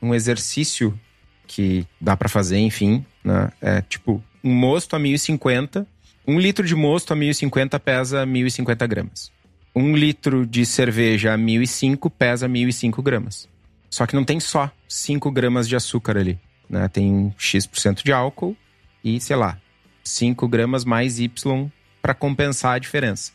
um 0.00 0.14
exercício 0.14 0.98
que 1.46 1.86
dá 2.00 2.16
para 2.16 2.28
fazer, 2.28 2.58
enfim, 2.58 3.04
né? 3.24 3.50
É 3.60 3.82
tipo, 3.82 4.22
um 4.42 4.54
mosto 4.54 4.94
a 4.94 4.98
1050, 4.98 5.86
um 6.26 6.38
litro 6.38 6.66
de 6.66 6.74
mosto 6.74 7.12
a 7.12 7.16
1050 7.16 7.78
pesa 7.80 8.26
1050 8.26 8.86
gramas. 8.86 9.32
Um 9.74 9.96
litro 9.96 10.46
de 10.46 10.66
cerveja 10.66 11.32
a 11.32 11.36
1005 11.36 12.10
pesa 12.10 12.48
1005 12.48 13.02
gramas. 13.02 13.48
Só 13.88 14.06
que 14.06 14.14
não 14.14 14.24
tem 14.24 14.38
só 14.38 14.70
5 14.88 15.30
gramas 15.30 15.68
de 15.68 15.74
açúcar 15.74 16.16
ali. 16.16 16.38
Né? 16.68 16.86
Tem 16.88 17.34
X% 17.36 18.04
de 18.04 18.12
álcool 18.12 18.56
e, 19.02 19.20
sei 19.20 19.36
lá, 19.36 19.58
5 20.04 20.46
gramas 20.46 20.84
mais 20.84 21.18
Y 21.18 21.68
para 22.00 22.14
compensar 22.14 22.74
a 22.74 22.78
diferença. 22.78 23.32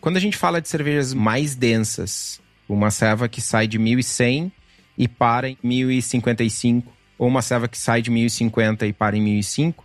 Quando 0.00 0.16
a 0.16 0.20
gente 0.20 0.36
fala 0.36 0.60
de 0.60 0.68
cervejas 0.68 1.14
mais 1.14 1.54
densas, 1.54 2.40
uma 2.68 2.90
ceva 2.90 3.28
que 3.28 3.40
sai 3.40 3.66
de 3.66 3.78
1100 3.78 4.52
e 4.98 5.08
para 5.08 5.48
em 5.48 5.58
1055, 5.62 6.92
ou 7.18 7.28
uma 7.28 7.42
ceva 7.42 7.68
que 7.68 7.78
sai 7.78 8.02
de 8.02 8.10
1050 8.10 8.86
e 8.86 8.92
para 8.92 9.16
em 9.16 9.22
1005, 9.22 9.84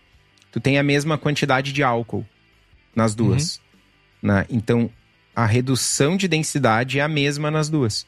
tu 0.52 0.60
tem 0.60 0.78
a 0.78 0.84
mesma 0.84 1.18
quantidade 1.18 1.72
de 1.72 1.84
álcool 1.84 2.26
nas 2.96 3.16
duas. 3.16 3.58
Uhum. 4.22 4.30
Né? 4.30 4.46
Então, 4.50 4.90
a 5.36 5.46
redução 5.46 6.18
de 6.18 6.28
densidade 6.28 7.00
é 7.00 7.02
a 7.02 7.08
mesma 7.08 7.50
nas 7.50 7.70
duas. 7.70 8.06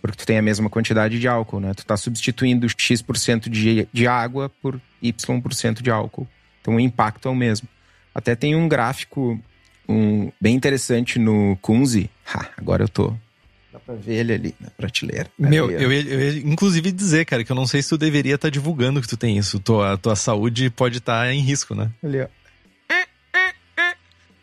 Porque 0.00 0.16
tu 0.16 0.26
tem 0.26 0.38
a 0.38 0.42
mesma 0.42 0.68
quantidade 0.68 1.20
de 1.20 1.28
álcool, 1.28 1.60
né? 1.60 1.74
Tu 1.74 1.86
tá 1.86 1.96
substituindo 1.96 2.66
X% 2.68 3.48
de, 3.48 3.86
de 3.92 4.06
água 4.06 4.50
por 4.60 4.80
Y% 5.00 5.82
de 5.82 5.90
álcool. 5.90 6.26
Então 6.60 6.74
o 6.74 6.80
impacto 6.80 7.28
é 7.28 7.30
o 7.30 7.34
mesmo. 7.36 7.68
Até 8.14 8.34
tem 8.34 8.56
um 8.56 8.68
gráfico 8.68 9.40
um, 9.88 10.32
bem 10.40 10.56
interessante 10.56 11.18
no 11.18 11.56
Kunze. 11.62 12.10
Ha, 12.26 12.48
agora 12.56 12.84
eu 12.84 12.88
tô. 12.88 13.14
Dá 13.72 13.78
pra 13.78 13.94
ver 13.94 14.14
ele 14.14 14.32
ali 14.32 14.54
na 14.60 14.70
prateleira. 14.70 15.30
Meu, 15.38 15.70
eu 15.70 15.92
ia, 15.92 16.00
eu 16.00 16.20
ia, 16.20 16.38
inclusive 16.40 16.90
dizer, 16.90 17.24
cara, 17.24 17.44
que 17.44 17.52
eu 17.52 17.56
não 17.56 17.66
sei 17.66 17.80
se 17.80 17.88
tu 17.88 17.96
deveria 17.96 18.34
estar 18.34 18.48
tá 18.48 18.50
divulgando 18.50 19.00
que 19.00 19.08
tu 19.08 19.16
tem 19.16 19.38
isso. 19.38 19.60
Tua, 19.60 19.96
tua 19.96 20.16
saúde 20.16 20.68
pode 20.68 20.98
estar 20.98 21.26
tá 21.26 21.32
em 21.32 21.40
risco, 21.40 21.74
né? 21.74 21.90
Ali, 22.02 22.20
ó. 22.22 22.26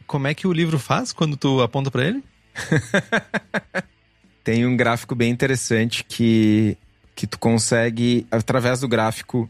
Como 0.09 0.25
é 0.25 0.33
que 0.33 0.47
o 0.47 0.51
livro 0.51 0.79
faz 0.79 1.13
quando 1.13 1.37
tu 1.37 1.61
aponta 1.61 1.91
para 1.91 2.03
ele? 2.03 2.23
tem 4.43 4.65
um 4.65 4.75
gráfico 4.75 5.13
bem 5.13 5.29
interessante 5.29 6.03
que, 6.03 6.75
que 7.13 7.27
tu 7.27 7.37
consegue, 7.37 8.25
através 8.31 8.79
do 8.79 8.87
gráfico, 8.87 9.47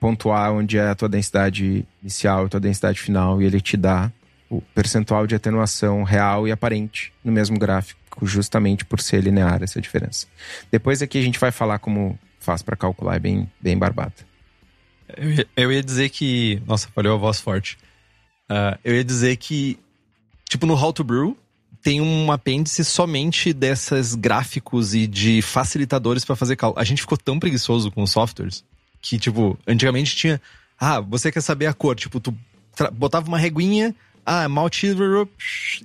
pontuar 0.00 0.50
onde 0.50 0.78
é 0.78 0.88
a 0.88 0.94
tua 0.94 1.10
densidade 1.10 1.84
inicial 2.00 2.44
e 2.44 2.46
a 2.46 2.48
tua 2.48 2.58
densidade 2.58 2.98
final, 2.98 3.42
e 3.42 3.44
ele 3.44 3.60
te 3.60 3.76
dá 3.76 4.10
o 4.48 4.62
percentual 4.74 5.26
de 5.26 5.34
atenuação 5.34 6.04
real 6.04 6.48
e 6.48 6.52
aparente 6.52 7.12
no 7.22 7.30
mesmo 7.30 7.58
gráfico, 7.58 8.26
justamente 8.26 8.86
por 8.86 9.02
ser 9.02 9.22
linear 9.22 9.62
essa 9.62 9.78
diferença. 9.78 10.26
Depois 10.72 11.02
aqui 11.02 11.18
a 11.18 11.22
gente 11.22 11.38
vai 11.38 11.52
falar 11.52 11.80
como 11.80 12.18
faz 12.40 12.62
para 12.62 12.76
calcular, 12.76 13.16
é 13.16 13.20
bem, 13.20 13.46
bem 13.60 13.76
barbada. 13.76 14.14
Eu 15.14 15.30
ia, 15.30 15.46
eu 15.54 15.70
ia 15.70 15.82
dizer 15.82 16.08
que. 16.08 16.62
Nossa, 16.66 16.88
falhou 16.94 17.14
a 17.14 17.18
voz 17.18 17.38
forte. 17.38 17.76
Uh, 18.50 18.78
eu 18.82 18.94
ia 18.94 19.04
dizer 19.04 19.36
que, 19.36 19.78
tipo, 20.48 20.66
no 20.66 20.74
How 20.74 20.92
to 20.92 21.04
Brew, 21.04 21.36
tem 21.82 22.00
um 22.00 22.32
apêndice 22.32 22.84
somente 22.84 23.52
desses 23.52 24.14
gráficos 24.14 24.94
e 24.94 25.06
de 25.06 25.42
facilitadores 25.42 26.24
para 26.24 26.36
fazer 26.36 26.56
cálculo. 26.56 26.80
A 26.80 26.84
gente 26.84 27.02
ficou 27.02 27.16
tão 27.16 27.38
preguiçoso 27.38 27.90
com 27.90 28.02
os 28.02 28.10
softwares 28.10 28.64
que, 29.00 29.18
tipo, 29.18 29.58
antigamente 29.66 30.16
tinha. 30.16 30.40
Ah, 30.78 31.00
você 31.00 31.30
quer 31.30 31.40
saber 31.40 31.66
a 31.66 31.74
cor? 31.74 31.94
Tipo, 31.94 32.20
tu 32.20 32.36
botava 32.92 33.28
uma 33.28 33.38
reguinha, 33.38 33.94
ah, 34.24 34.48
malt 34.48 34.82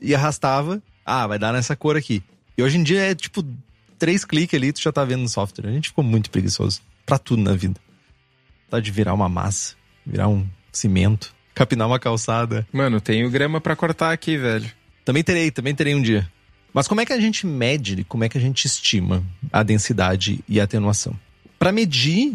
e 0.02 0.16
arrastava. 0.16 0.82
Ah, 1.06 1.28
vai 1.28 1.38
dar 1.38 1.54
nessa 1.54 1.76
cor 1.76 1.98
aqui. 1.98 2.24
E 2.58 2.64
hoje 2.64 2.78
em 2.78 2.84
dia 2.84 3.02
é 3.02 3.16
tipo 3.16 3.44
três 3.98 4.26
cliques 4.26 4.58
ali, 4.58 4.72
tu 4.72 4.82
já 4.82 4.92
tá 4.92 5.04
vendo 5.04 5.22
no 5.22 5.30
software. 5.30 5.68
A 5.68 5.72
gente 5.72 5.90
ficou 5.90 6.04
muito 6.04 6.30
preguiçoso. 6.30 6.82
Pra 7.06 7.18
tudo 7.18 7.42
na 7.42 7.54
vida. 7.54 7.80
Tá 8.70 8.80
de 8.80 8.92
virar 8.92 9.14
uma 9.14 9.30
massa, 9.30 9.76
virar 10.06 10.28
um 10.28 10.48
cimento, 10.72 11.34
capinar 11.54 11.88
uma 11.88 12.00
calçada. 12.00 12.68
Mano, 12.72 13.00
tenho 13.00 13.30
grama 13.30 13.62
para 13.62 13.76
cortar 13.76 14.12
aqui, 14.12 14.38
velho. 14.38 14.70
Também 15.06 15.24
terei, 15.24 15.52
também 15.52 15.76
terei 15.76 15.96
um 15.96 16.02
dia. 16.02 16.30
Mas 16.74 16.88
como 16.88 17.02
é 17.02 17.06
que 17.06 17.14
a 17.14 17.20
gente 17.20 17.46
mede, 17.46 18.04
como 18.06 18.24
é 18.24 18.30
que 18.30 18.38
a 18.38 18.42
gente 18.42 18.66
estima 18.66 19.24
a 19.52 19.62
densidade 19.62 20.44
e 20.50 20.60
a 20.60 20.64
atenuação? 20.64 21.14
Para 21.60 21.72
medir 21.72 22.34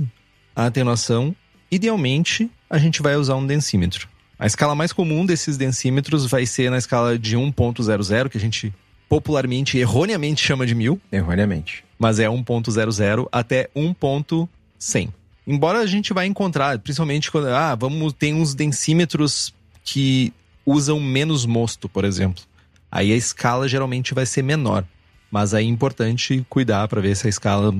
a 0.54 0.66
atenuação, 0.66 1.34
idealmente 1.70 2.48
a 2.70 2.78
gente 2.78 3.02
vai 3.02 3.16
usar 3.16 3.34
um 3.34 3.46
densímetro. 3.46 4.08
A 4.38 4.46
escala 4.46 4.74
mais 4.74 4.92
comum 4.92 5.26
desses 5.26 5.56
densímetros 5.56 6.24
vai 6.26 6.46
ser 6.46 6.70
na 6.70 6.78
escala 6.78 7.18
de 7.18 7.36
1.00, 7.36 8.28
que 8.28 8.38
a 8.38 8.40
gente 8.40 8.72
popularmente, 9.08 9.78
erroneamente 9.78 10.44
chama 10.44 10.66
de 10.66 10.74
mil. 10.74 11.00
Erroneamente. 11.10 11.84
Mas 11.98 12.20
é 12.20 12.26
1.00 12.26 13.26
até 13.32 13.68
1.100. 13.74 15.08
Embora 15.48 15.78
a 15.78 15.86
gente 15.86 16.12
vai 16.12 16.26
encontrar, 16.26 16.78
principalmente 16.78 17.30
quando 17.30 17.48
ah, 17.48 17.74
vamos 17.74 18.12
tem 18.12 18.34
uns 18.34 18.54
densímetros 18.54 19.54
que 19.82 20.30
usam 20.66 21.00
menos 21.00 21.46
mosto, 21.46 21.88
por 21.88 22.04
exemplo. 22.04 22.44
Aí 22.92 23.10
a 23.10 23.16
escala 23.16 23.66
geralmente 23.66 24.12
vai 24.12 24.26
ser 24.26 24.42
menor. 24.42 24.84
Mas 25.30 25.54
aí 25.54 25.64
é 25.64 25.68
importante 25.68 26.44
cuidar 26.50 26.86
para 26.86 27.00
ver 27.00 27.16
se 27.16 27.26
a 27.26 27.30
escala 27.30 27.74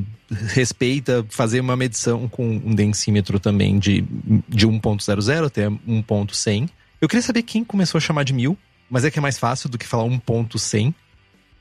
respeita, 0.48 1.24
fazer 1.28 1.60
uma 1.60 1.76
medição 1.76 2.26
com 2.26 2.46
um 2.46 2.74
densímetro 2.74 3.38
também 3.38 3.78
de, 3.78 4.02
de 4.48 4.66
1.00 4.66 5.46
até 5.46 5.68
1.100. 5.68 6.70
Eu 7.02 7.08
queria 7.08 7.22
saber 7.22 7.42
quem 7.42 7.62
começou 7.62 7.98
a 7.98 8.00
chamar 8.00 8.24
de 8.24 8.32
mil, 8.32 8.56
mas 8.88 9.04
é 9.04 9.10
que 9.10 9.18
é 9.18 9.22
mais 9.22 9.38
fácil 9.38 9.68
do 9.68 9.76
que 9.76 9.86
falar 9.86 10.04
1.100. 10.04 10.94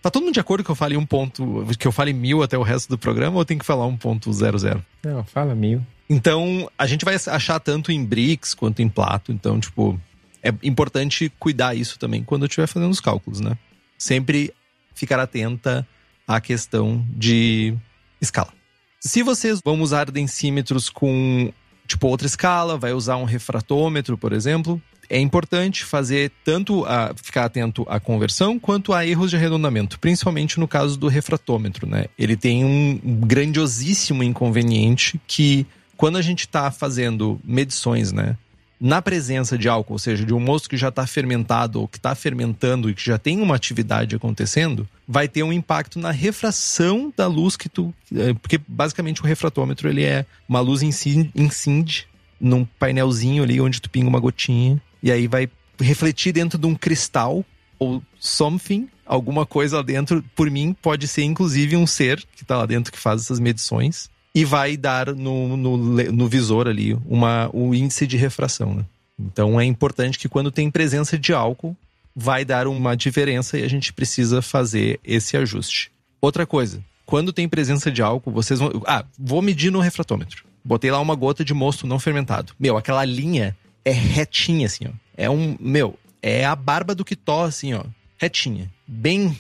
Tá 0.02 0.10
todo 0.10 0.24
mundo 0.24 0.34
de 0.34 0.40
acordo 0.40 0.64
que 0.64 0.72
eu 0.72 0.76
fale 0.76 0.96
um 0.96 1.06
ponto, 1.06 1.66
que 1.78 1.88
eu 1.88 1.92
fale 1.92 2.14
mil 2.14 2.42
até 2.42 2.58
o 2.58 2.64
resto 2.64 2.88
do 2.88 2.98
programa 2.98 3.36
ou 3.38 3.44
tem 3.44 3.58
que 3.58 3.66
falar 3.66 3.86
1.00? 3.86 4.82
Não, 5.04 5.26
fala 5.26 5.54
mil. 5.54 5.86
Então, 6.10 6.70
a 6.78 6.88
gente 6.88 7.04
vai 7.04 7.16
achar 7.16 7.60
tanto 7.60 7.92
em 7.92 8.04
bricks 8.04 8.54
quanto 8.54 8.82
em 8.82 8.88
plato, 8.88 9.32
então, 9.32 9.60
tipo, 9.60 10.00
é 10.42 10.54
importante 10.64 11.32
cuidar 11.38 11.76
isso 11.76 12.00
também 12.00 12.24
quando 12.24 12.44
eu 12.44 12.48
estiver 12.48 12.68
fazendo 12.68 12.92
os 12.92 13.02
cálculos, 13.02 13.42
né? 13.42 13.58
Sempre 13.98 14.54
ficar 14.94 15.20
atenta 15.20 15.86
à 16.28 16.40
questão 16.40 17.06
de 17.10 17.76
escala. 18.22 18.54
Se 19.00 19.22
vocês 19.22 19.60
vão 19.64 19.82
usar 19.82 20.10
densímetros 20.10 20.90
com 20.90 21.52
tipo 21.86 22.08
outra 22.08 22.28
escala, 22.28 22.78
vai 22.78 22.94
usar 22.94 23.18
um 23.18 23.24
refratômetro, 23.24 24.18
por 24.18 24.34
exemplo, 24.34 24.82
é 25.10 25.20
importante 25.20 25.86
fazer 25.86 26.32
tanto 26.44 26.86
a 26.86 27.14
ficar 27.16 27.46
atento 27.46 27.86
à 27.88 28.00
conversão 28.00 28.60
quanto 28.60 28.94
a 28.94 29.06
erros 29.06 29.30
de 29.30 29.38
arredondamento, 29.38 30.00
principalmente 30.00 30.60
no 30.60 30.68
caso 30.68 30.98
do 30.98 31.08
refratômetro, 31.08 31.88
né? 31.88 32.06
Ele 32.18 32.36
tem 32.36 32.66
um 32.66 33.00
grandiosíssimo 33.22 34.22
inconveniente 34.22 35.20
que 35.26 35.66
quando 35.98 36.18
a 36.18 36.22
gente 36.22 36.42
está 36.42 36.72
fazendo 36.72 37.40
medições, 37.44 38.12
né, 38.12 38.38
na 38.80 39.02
presença 39.02 39.58
de 39.58 39.68
álcool, 39.68 39.94
ou 39.94 40.00
seja, 40.00 40.24
de 40.24 40.34
um 40.34 40.40
mosto 40.40 40.70
que 40.70 40.78
já 40.78 40.90
está 40.90 41.06
fermentado 41.08 41.82
ou 41.82 41.88
que 41.88 41.98
está 41.98 42.14
fermentando 42.14 42.90
e 42.90 42.94
que 42.94 43.04
já 43.04 43.18
tem 43.18 43.42
uma 43.42 43.56
atividade 43.56 44.16
acontecendo, 44.16 44.88
vai 45.08 45.28
ter 45.28 45.42
um 45.42 45.52
impacto 45.52 45.98
na 45.98 46.12
refração 46.12 47.12
da 47.18 47.26
luz 47.26 47.58
que 47.58 47.68
tu. 47.68 47.92
É, 48.16 48.34
porque 48.36 48.60
basicamente 48.68 49.22
o 49.22 49.26
refratômetro 49.26 49.90
ele 49.90 50.04
é 50.04 50.26
uma 50.48 50.60
luz 50.60 50.84
incide 50.84 52.08
num 52.40 52.66
painelzinho 52.78 53.42
ali 53.42 53.60
onde 53.60 53.82
tu 53.82 53.90
pinga 53.90 54.08
uma 54.08 54.20
gotinha 54.20 54.80
e 55.02 55.12
aí 55.12 55.28
vai 55.28 55.50
refletir 55.80 56.32
dentro 56.32 56.60
de 56.60 56.68
um 56.68 56.76
cristal 56.76 57.44
ou 57.80 58.02
something 58.20 58.88
alguma 59.06 59.44
coisa 59.44 59.78
lá 59.78 59.84
dentro. 59.84 60.24
Por 60.36 60.52
mim, 60.52 60.76
pode 60.80 61.08
ser 61.08 61.24
inclusive 61.24 61.76
um 61.76 61.88
ser 61.88 62.24
que 62.36 62.44
está 62.44 62.58
lá 62.58 62.66
dentro 62.68 62.92
que 62.92 63.00
faz 63.00 63.22
essas 63.22 63.40
medições 63.40 64.08
e 64.38 64.46
vai 64.46 64.78
dar 64.78 65.16
no, 65.16 65.58
no, 65.58 65.78
no 65.78 66.28
visor 66.28 66.68
ali 66.68 66.96
uma, 67.08 67.50
o 67.52 67.74
índice 67.74 68.06
de 68.06 68.18
refração. 68.18 68.76
Né? 68.76 68.86
Então 69.20 69.60
é 69.60 69.66
importante 69.66 70.20
que 70.20 70.30
quando 70.30 70.52
tem 70.52 70.70
presença 70.70 71.18
de 71.18 71.34
álcool, 71.34 71.76
vai 72.16 72.46
dar 72.46 72.68
uma 72.68 72.96
diferença 72.96 73.58
e 73.58 73.64
a 73.64 73.68
gente 73.68 73.92
precisa 73.92 74.40
fazer 74.40 75.00
esse 75.04 75.36
ajuste. 75.36 75.92
Outra 76.22 76.46
coisa, 76.46 76.84
quando 77.04 77.34
tem 77.34 77.50
presença 77.50 77.90
de 77.90 78.04
álcool, 78.04 78.30
vocês 78.30 78.60
vão. 78.60 78.84
Ah, 78.86 79.04
vou 79.18 79.42
medir 79.42 79.72
no 79.72 79.80
refratômetro. 79.80 80.46
Botei 80.64 80.92
lá 80.92 81.00
uma 81.00 81.16
gota 81.16 81.44
de 81.44 81.56
mosto 81.56 81.88
não 81.88 81.98
fermentado. 81.98 82.54
Meu, 82.60 82.78
aquela 82.78 83.04
linha 83.04 83.58
é 83.84 83.92
retinha, 83.92 84.68
assim, 84.68 84.86
ó. 84.86 84.92
É 85.18 85.28
um. 85.28 85.58
Meu, 85.60 85.98
é 86.22 86.46
a 86.46 86.56
barba 86.56 86.94
do 86.94 87.04
quitó, 87.04 87.46
assim, 87.46 87.74
ó. 87.74 87.84
Retinha. 88.20 88.72
Bem. 88.86 89.36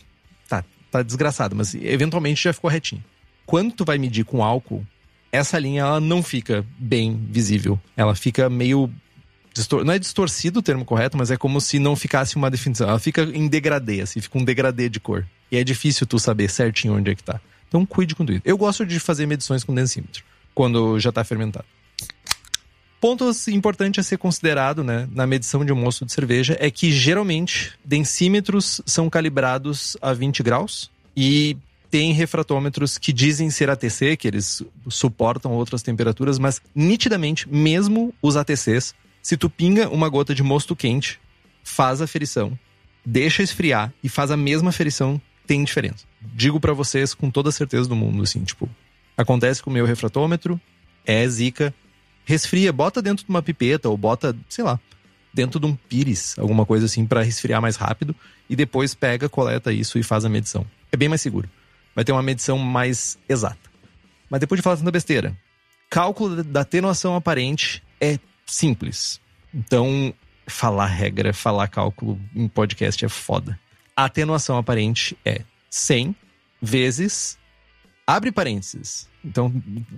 Tá, 0.50 0.64
tá 0.90 1.04
desgraçado, 1.04 1.56
mas 1.56 1.76
eventualmente 1.76 2.42
já 2.42 2.52
ficou 2.52 2.68
retinha. 2.68 3.04
Quando 3.48 3.72
tu 3.72 3.86
vai 3.86 3.98
medir 3.98 4.26
com 4.26 4.44
álcool, 4.44 4.86
essa 5.32 5.58
linha 5.58 5.82
ela 5.82 6.02
não 6.02 6.22
fica 6.22 6.66
bem 6.78 7.18
visível. 7.32 7.80
Ela 7.96 8.14
fica 8.14 8.50
meio. 8.50 8.92
Distor... 9.54 9.86
Não 9.86 9.94
é 9.94 9.98
distorcido 9.98 10.60
o 10.60 10.62
termo 10.62 10.84
correto, 10.84 11.18
mas 11.18 11.32
é 11.32 11.38
como 11.38 11.62
se 11.62 11.80
não 11.80 11.96
ficasse 11.96 12.36
uma 12.36 12.52
definição. 12.52 12.90
Ela 12.90 13.00
fica 13.00 13.24
em 13.24 13.48
degradê, 13.48 14.02
assim, 14.02 14.20
fica 14.20 14.38
um 14.38 14.44
degradê 14.44 14.90
de 14.90 15.00
cor. 15.00 15.26
E 15.50 15.56
é 15.56 15.64
difícil 15.64 16.06
tu 16.06 16.20
saber 16.20 16.50
certinho 16.50 16.96
onde 16.96 17.10
é 17.10 17.16
que 17.16 17.24
tá. 17.24 17.40
Então 17.70 17.86
cuide 17.86 18.14
com 18.14 18.26
tudo. 18.26 18.42
Eu 18.44 18.58
gosto 18.58 18.86
de 18.86 19.00
fazer 19.00 19.26
medições 19.26 19.64
com 19.64 19.74
densímetro, 19.74 20.24
quando 20.54 21.00
já 21.00 21.12
tá 21.12 21.24
fermentado. 21.24 21.66
Ponto 23.00 23.32
importante 23.50 24.00
a 24.00 24.04
ser 24.04 24.18
considerado 24.18 24.84
né, 24.84 25.08
na 25.12 25.26
medição 25.26 25.64
de 25.64 25.72
um 25.72 25.76
mosto 25.76 26.04
de 26.04 26.12
cerveja 26.12 26.58
é 26.60 26.70
que 26.70 26.92
geralmente 26.92 27.74
densímetros 27.86 28.82
são 28.86 29.10
calibrados 29.10 29.96
a 30.02 30.14
20 30.14 30.44
graus 30.44 30.92
e 31.16 31.56
tem 31.90 32.12
refratômetros 32.12 32.98
que 32.98 33.14
dizem 33.14 33.50
ser 33.50 33.70
ATC, 33.70 34.18
que 34.18 34.28
eles 34.28 34.62
suportam 34.90 35.54
outras 35.54 35.82
temperaturas, 35.82 36.38
mas 36.38 36.62
nitidamente, 36.76 37.48
mesmo 37.50 38.14
os 38.22 38.36
ATCs, 38.36 38.94
se 39.22 39.38
tu 39.38 39.50
pinga 39.50 39.90
uma 39.90 40.10
gota 40.10 40.34
de 40.34 40.44
mosto 40.44 40.76
quente, 40.76 41.20
faz 41.64 42.02
a 42.02 42.08
ferição, 42.08 42.58
deixa 43.06 43.44
esfriar 43.44 43.94
e 44.04 44.10
faz 44.10 44.32
a 44.32 44.38
mesma 44.38 44.72
ferição, 44.72 45.22
tem 45.46 45.64
diferença. 45.64 46.06
Digo 46.22 46.60
para 46.60 46.74
vocês 46.74 47.14
com 47.14 47.30
toda 47.30 47.52
certeza 47.52 47.88
do 47.88 47.96
mundo, 47.96 48.24
assim, 48.24 48.44
tipo, 48.44 48.70
acontece 49.18 49.62
com 49.62 49.70
o 49.70 49.74
meu 49.74 49.86
refratômetro, 49.86 50.60
é 51.06 51.28
zica, 51.28 51.74
resfria, 52.26 52.72
bota 52.74 53.02
dentro 53.02 53.26
de 53.26 53.30
uma 53.30 53.42
pipeta 53.42 53.90
ou 53.90 53.98
bota, 53.98 54.36
sei 54.50 54.64
lá, 54.64 54.80
dentro 55.34 55.60
de 55.60 55.66
um 55.66 55.76
pires, 55.76 56.38
alguma 56.38 56.66
coisa 56.66 56.86
assim 56.86 57.06
para 57.06 57.22
resfriar 57.22 57.62
mais 57.62 57.76
rápido 57.76 58.16
e 58.50 58.56
depois 58.56 58.94
pega, 58.94 59.30
coleta 59.30 59.72
isso 59.72 59.98
e 59.98 60.04
faz 60.04 60.26
a 60.26 60.30
medição. 60.30 60.66
É 60.92 60.98
bem 60.98 61.10
mais 61.10 61.22
seguro. 61.22 61.50
Vai 61.98 62.06
ter 62.06 62.12
uma 62.12 62.22
medição 62.22 62.60
mais 62.60 63.18
exata. 63.28 63.58
Mas 64.30 64.40
depois 64.40 64.60
de 64.60 64.62
falar 64.62 64.78
tanta 64.78 64.92
besteira, 64.92 65.36
cálculo 65.90 66.44
da 66.44 66.62
atenuação 66.62 67.16
aparente 67.16 67.82
é 68.00 68.20
simples. 68.46 69.20
Então, 69.52 70.14
falar 70.46 70.86
regra, 70.86 71.34
falar 71.34 71.68
cálculo 71.68 72.22
em 72.36 72.48
podcast 72.48 73.04
é 73.04 73.10
foda. 73.10 73.60
A 73.96 74.06
atenuação 74.06 74.58
aparente 74.58 75.18
é 75.26 75.42
100 75.72 76.16
vezes 76.62 77.36
abre 78.06 78.32
parênteses. 78.32 79.10
Então, 79.26 79.52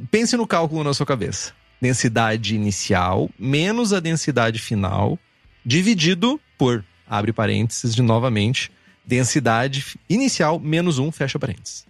pense 0.09 0.37
no 0.37 0.47
cálculo 0.47 0.85
na 0.85 0.93
sua 0.93 1.05
cabeça 1.05 1.53
densidade 1.81 2.55
inicial 2.55 3.29
menos 3.37 3.93
a 3.93 3.99
densidade 3.99 4.59
final, 4.59 5.17
dividido 5.65 6.39
por, 6.57 6.83
abre 7.07 7.31
parênteses 7.31 7.95
de 7.95 8.01
novamente, 8.01 8.71
densidade 9.05 9.97
inicial 10.09 10.59
menos 10.59 10.99
1, 10.99 11.11
fecha 11.11 11.39
parênteses. 11.39 11.88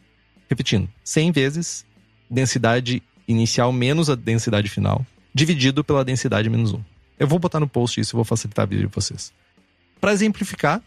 Repetindo, 0.49 0.89
100 1.03 1.31
vezes 1.31 1.85
densidade 2.29 3.03
inicial 3.27 3.71
menos 3.71 4.09
a 4.09 4.15
densidade 4.15 4.67
final, 4.67 5.05
dividido 5.33 5.83
pela 5.83 6.03
densidade 6.03 6.49
menos 6.49 6.73
1. 6.73 6.83
Eu 7.19 7.27
vou 7.27 7.37
botar 7.37 7.59
no 7.59 7.67
post 7.67 7.99
isso, 7.99 8.15
eu 8.15 8.17
vou 8.17 8.25
facilitar 8.25 8.63
a 8.63 8.65
vida 8.65 8.81
de 8.81 8.87
vocês. 8.87 9.31
Para 10.01 10.13
exemplificar, 10.13 10.81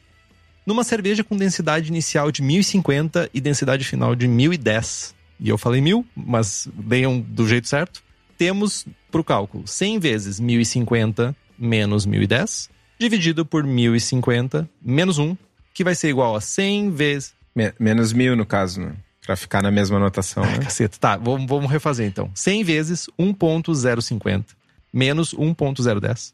numa 0.67 0.83
cerveja 0.83 1.23
com 1.23 1.37
densidade 1.37 1.89
inicial 1.89 2.33
de 2.33 2.43
1050 2.43 3.31
e 3.33 3.41
densidade 3.41 3.85
final 3.85 4.15
de 4.15 4.27
1010, 4.27 5.15
e 5.39 5.49
eu 5.49 5.59
falei 5.59 5.81
mil, 5.81 6.07
mas 6.17 6.69
leiam 6.89 7.21
do 7.21 7.47
jeito 7.47 7.69
certo, 7.69 8.03
temos 8.37 8.87
para 9.11 9.21
o 9.21 9.25
cálculo 9.25 9.67
100 9.67 9.99
vezes 10.01 10.41
1050 10.41 11.37
menos 11.59 12.07
1010, 12.07 12.71
dividido 12.99 13.45
por 13.45 13.63
1050 13.65 14.69
menos 14.81 15.19
1, 15.19 15.37
que 15.75 15.85
vai 15.85 15.95
ser 15.95 16.09
igual 16.09 16.35
a 16.35 16.41
100 16.41 16.91
vezes. 16.91 17.35
Me 17.55 17.73
menos 17.79 18.13
1000 18.13 18.35
no 18.35 18.47
caso, 18.47 18.81
né? 18.81 18.95
Pra 19.25 19.37
ficar 19.37 19.63
na 19.63 19.71
mesma 19.71 19.97
anotação, 19.97 20.45
né? 20.45 20.59
caceta. 20.59 20.99
Tá, 20.99 21.17
vamos, 21.17 21.47
vamos 21.49 21.71
refazer 21.71 22.07
então. 22.07 22.31
100 22.35 22.65
vezes 22.65 23.09
1.050 23.19 24.45
menos 24.93 25.35
1.010, 25.35 26.33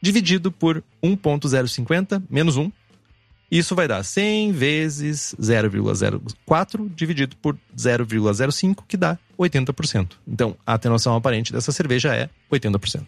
dividido 0.00 0.52
por 0.52 0.82
1.050 1.02 2.22
menos 2.28 2.56
1, 2.56 2.70
isso 3.50 3.74
vai 3.74 3.86
dar 3.86 4.02
100 4.02 4.52
vezes 4.52 5.34
0,04 5.40 6.90
dividido 6.94 7.36
por 7.36 7.56
0,05, 7.76 8.84
que 8.88 8.96
dá 8.96 9.16
80%. 9.38 10.12
Então, 10.26 10.56
a 10.66 10.74
atenuação 10.74 11.14
aparente 11.14 11.52
dessa 11.52 11.70
cerveja 11.70 12.14
é 12.14 12.28
80%. 12.50 13.06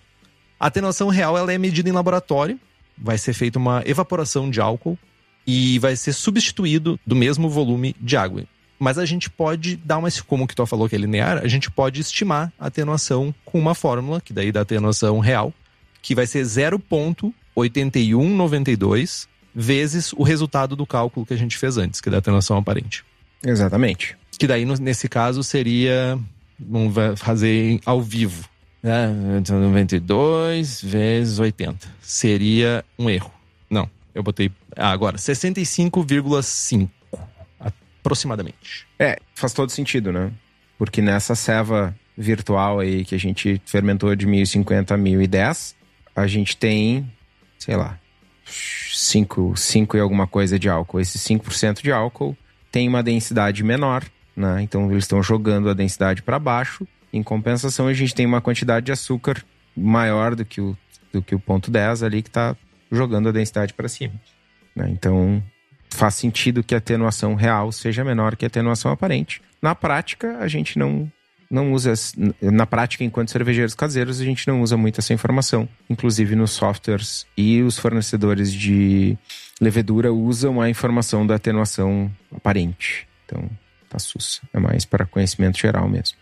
A 0.59 0.67
atenuação 0.69 1.09
real 1.09 1.37
ela 1.37 1.53
é 1.53 1.59
medida 1.59 1.89
em 1.89 1.93
laboratório, 1.93 2.59
vai 2.97 3.19
ser 3.19 3.33
feita 3.33 3.59
uma 3.59 3.83
evaporação 3.85 4.49
de 4.49 4.61
álcool 4.61 4.99
e 5.47 5.79
vai 5.79 5.97
ser 5.97 6.13
substituído 6.13 6.99
do 7.07 7.17
mesmo 7.17 7.49
volume 7.49 7.95
de 8.01 8.17
água. 8.17 8.45
Mas 8.79 8.99
a 8.99 9.07
gente 9.07 9.31
pode 9.31 9.77
dar 9.77 9.97
uma. 9.99 10.09
Como 10.27 10.45
o 10.45 10.47
que 10.47 10.55
tu 10.55 10.65
falou 10.67 10.89
que 10.89 10.95
é 10.95 10.99
linear, 10.99 11.39
a 11.39 11.49
gente 11.49 11.69
pode 11.71 12.01
estimar 12.01 12.53
a 12.59 12.67
atenuação 12.67 13.35
com 13.45 13.59
uma 13.59 13.75
fórmula, 13.75 14.21
que 14.21 14.33
daí 14.33 14.53
dá 14.53 14.61
atenuação 14.61 15.19
real, 15.19 15.53
que 16.03 16.15
vai 16.15 16.27
ser 16.27 16.45
0,8192 16.45 19.27
vezes 19.55 20.13
o 20.13 20.23
resultado 20.23 20.77
do 20.77 20.87
cálculo 20.87 21.25
que 21.25 21.33
a 21.33 21.39
gente 21.39 21.57
fez 21.57 21.79
antes, 21.79 22.03
que 22.03 22.11
da 22.11 22.19
atenuação 22.19 22.59
aparente. 22.59 23.03
Exatamente. 23.45 24.17
Que 24.39 24.47
daí, 24.47 24.65
nesse 24.65 25.09
caso, 25.09 25.43
seria. 25.43 26.17
Vamos 26.59 26.95
fazer 27.17 27.81
ao 27.85 28.01
vivo. 28.03 28.49
Né? 28.83 29.43
92 29.51 30.83
vezes 30.83 31.39
80. 31.39 31.87
Seria 32.01 32.83
um 32.99 33.11
erro. 33.11 33.31
Não, 33.69 33.91
eu 34.15 34.23
botei. 34.23 34.51
Ah, 34.77 34.91
agora, 34.91 35.17
65,5 35.17 36.89
aproximadamente. 38.07 38.87
É, 38.99 39.19
faz 39.35 39.53
todo 39.53 39.71
sentido, 39.71 40.13
né? 40.13 40.31
Porque 40.79 41.03
nessa 41.03 41.35
ceva 41.35 41.95
virtual 42.17 42.79
aí 42.79 43.05
que 43.05 43.15
a 43.15 43.19
gente 43.19 43.61
fermentou 43.67 44.15
de 44.15 44.27
1050 44.27 44.95
a 44.95 44.97
1010, 44.97 45.75
a 46.15 46.27
gente 46.27 46.57
tem, 46.57 47.11
sei 47.59 47.77
lá, 47.77 47.99
5, 48.45 49.57
5 49.57 49.97
e 49.97 50.01
alguma 50.01 50.27
coisa 50.27 50.59
de 50.59 50.69
álcool. 50.69 51.01
Esse 51.01 51.19
5% 51.19 51.83
de 51.83 51.91
álcool 51.91 52.37
tem 52.71 52.89
uma 52.89 53.03
densidade 53.03 53.65
menor, 53.65 54.05
né? 54.37 54.63
Então 54.63 54.91
eles 54.91 55.05
estão 55.05 55.21
jogando 55.23 55.69
a 55.69 55.75
densidade 55.75 56.23
para 56.23 56.39
baixo. 56.39 56.87
Em 57.13 57.23
compensação, 57.23 57.89
a 57.89 57.93
gente 57.93 58.15
tem 58.15 58.25
uma 58.25 58.41
quantidade 58.41 58.87
de 58.87 58.93
açúcar 58.93 59.45
maior 59.77 60.35
do 60.37 60.45
que 60.45 60.61
o, 60.61 60.77
do 61.13 61.21
que 61.21 61.35
o 61.35 61.41
ponto 61.41 61.71
10 61.71 62.05
ali 62.05 62.23
que 62.23 62.29
está 62.29 62.57
jogando 62.91 63.29
a 63.29 63.33
densidade 63.33 63.75
para 63.75 63.89
cima. 63.89 64.15
Né? 64.75 64.89
Então 64.91 65.43
faz 65.97 66.15
sentido 66.15 66.63
que 66.63 66.75
a 66.75 66.79
atenuação 66.79 67.35
real 67.35 67.73
seja 67.73 68.05
menor 68.05 68.37
que 68.37 68.45
a 68.45 68.49
atenuação 68.49 68.93
aparente. 68.93 69.43
Na 69.61 69.75
prática, 69.75 70.39
a 70.39 70.47
gente 70.47 70.79
não 70.79 71.11
não 71.49 71.73
usa, 71.73 71.93
na 72.41 72.67
prática, 72.67 73.05
enquanto 73.05 73.31
cervejeiros 73.31 73.75
caseiros, 73.75 74.21
a 74.21 74.25
gente 74.25 74.47
não 74.49 74.63
usa 74.63 74.77
muito 74.77 75.01
essa 75.01 75.15
informação. 75.15 75.69
Inclusive 75.89 76.35
nos 76.35 76.51
softwares 76.51 77.25
e 77.37 77.63
os 77.63 77.79
fornecedores 77.79 78.53
de 78.53 79.17
levedura 79.61 80.13
usam 80.13 80.61
a 80.61 80.69
informação 80.69 81.27
da 81.27 81.37
atenuação 81.37 82.11
aparente. 82.35 83.07
Então, 83.25 83.49
tá 83.89 83.99
sussa. 83.99 84.41
É 84.53 84.59
mais 84.59 84.85
para 84.85 85.07
conhecimento 85.07 85.59
geral 85.59 85.89
mesmo. 85.89 86.17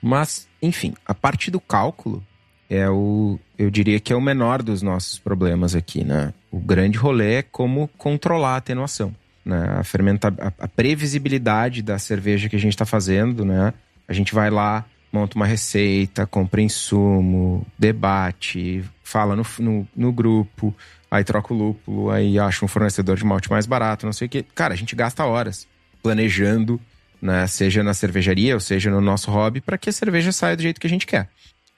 Mas, 0.00 0.48
enfim, 0.62 0.94
a 1.04 1.12
parte 1.12 1.50
do 1.50 1.60
cálculo 1.60 2.24
é 2.70 2.88
o, 2.88 3.38
eu 3.58 3.70
diria 3.70 3.98
que 3.98 4.12
é 4.12 4.16
o 4.16 4.20
menor 4.20 4.62
dos 4.62 4.82
nossos 4.82 5.18
problemas 5.18 5.74
aqui, 5.74 6.04
né? 6.04 6.32
O 6.50 6.58
grande 6.58 6.98
rolê 6.98 7.36
é 7.36 7.42
como 7.42 7.88
controlar 7.98 8.54
a 8.54 8.56
atenuação. 8.56 9.14
Né? 9.48 9.78
A, 9.78 9.82
fermenta, 9.82 10.28
a, 10.58 10.68
previsibilidade 10.68 11.80
da 11.80 11.98
cerveja 11.98 12.50
que 12.50 12.56
a 12.56 12.58
gente 12.58 12.74
está 12.74 12.84
fazendo, 12.84 13.46
né? 13.46 13.72
A 14.06 14.12
gente 14.12 14.34
vai 14.34 14.50
lá, 14.50 14.84
monta 15.10 15.36
uma 15.36 15.46
receita, 15.46 16.26
compra 16.26 16.60
insumo, 16.60 17.66
debate, 17.78 18.84
fala 19.02 19.34
no, 19.34 19.46
no, 19.58 19.88
no 19.96 20.12
grupo, 20.12 20.76
aí 21.10 21.24
troca 21.24 21.54
o 21.54 21.56
lúpulo, 21.56 22.10
aí 22.10 22.38
acha 22.38 22.62
um 22.62 22.68
fornecedor 22.68 23.16
de 23.16 23.24
malte 23.24 23.50
mais 23.50 23.64
barato, 23.64 24.04
não 24.04 24.12
sei 24.12 24.26
o 24.26 24.28
que. 24.28 24.42
Cara, 24.42 24.74
a 24.74 24.76
gente 24.76 24.94
gasta 24.94 25.24
horas 25.24 25.66
planejando, 26.02 26.78
né, 27.20 27.46
seja 27.46 27.82
na 27.82 27.94
cervejaria 27.94 28.52
ou 28.52 28.60
seja 28.60 28.90
no 28.90 29.00
nosso 29.00 29.30
hobby, 29.30 29.62
para 29.62 29.78
que 29.78 29.88
a 29.88 29.92
cerveja 29.92 30.30
saia 30.30 30.56
do 30.56 30.62
jeito 30.62 30.78
que 30.78 30.86
a 30.86 30.90
gente 30.90 31.06
quer. 31.06 31.26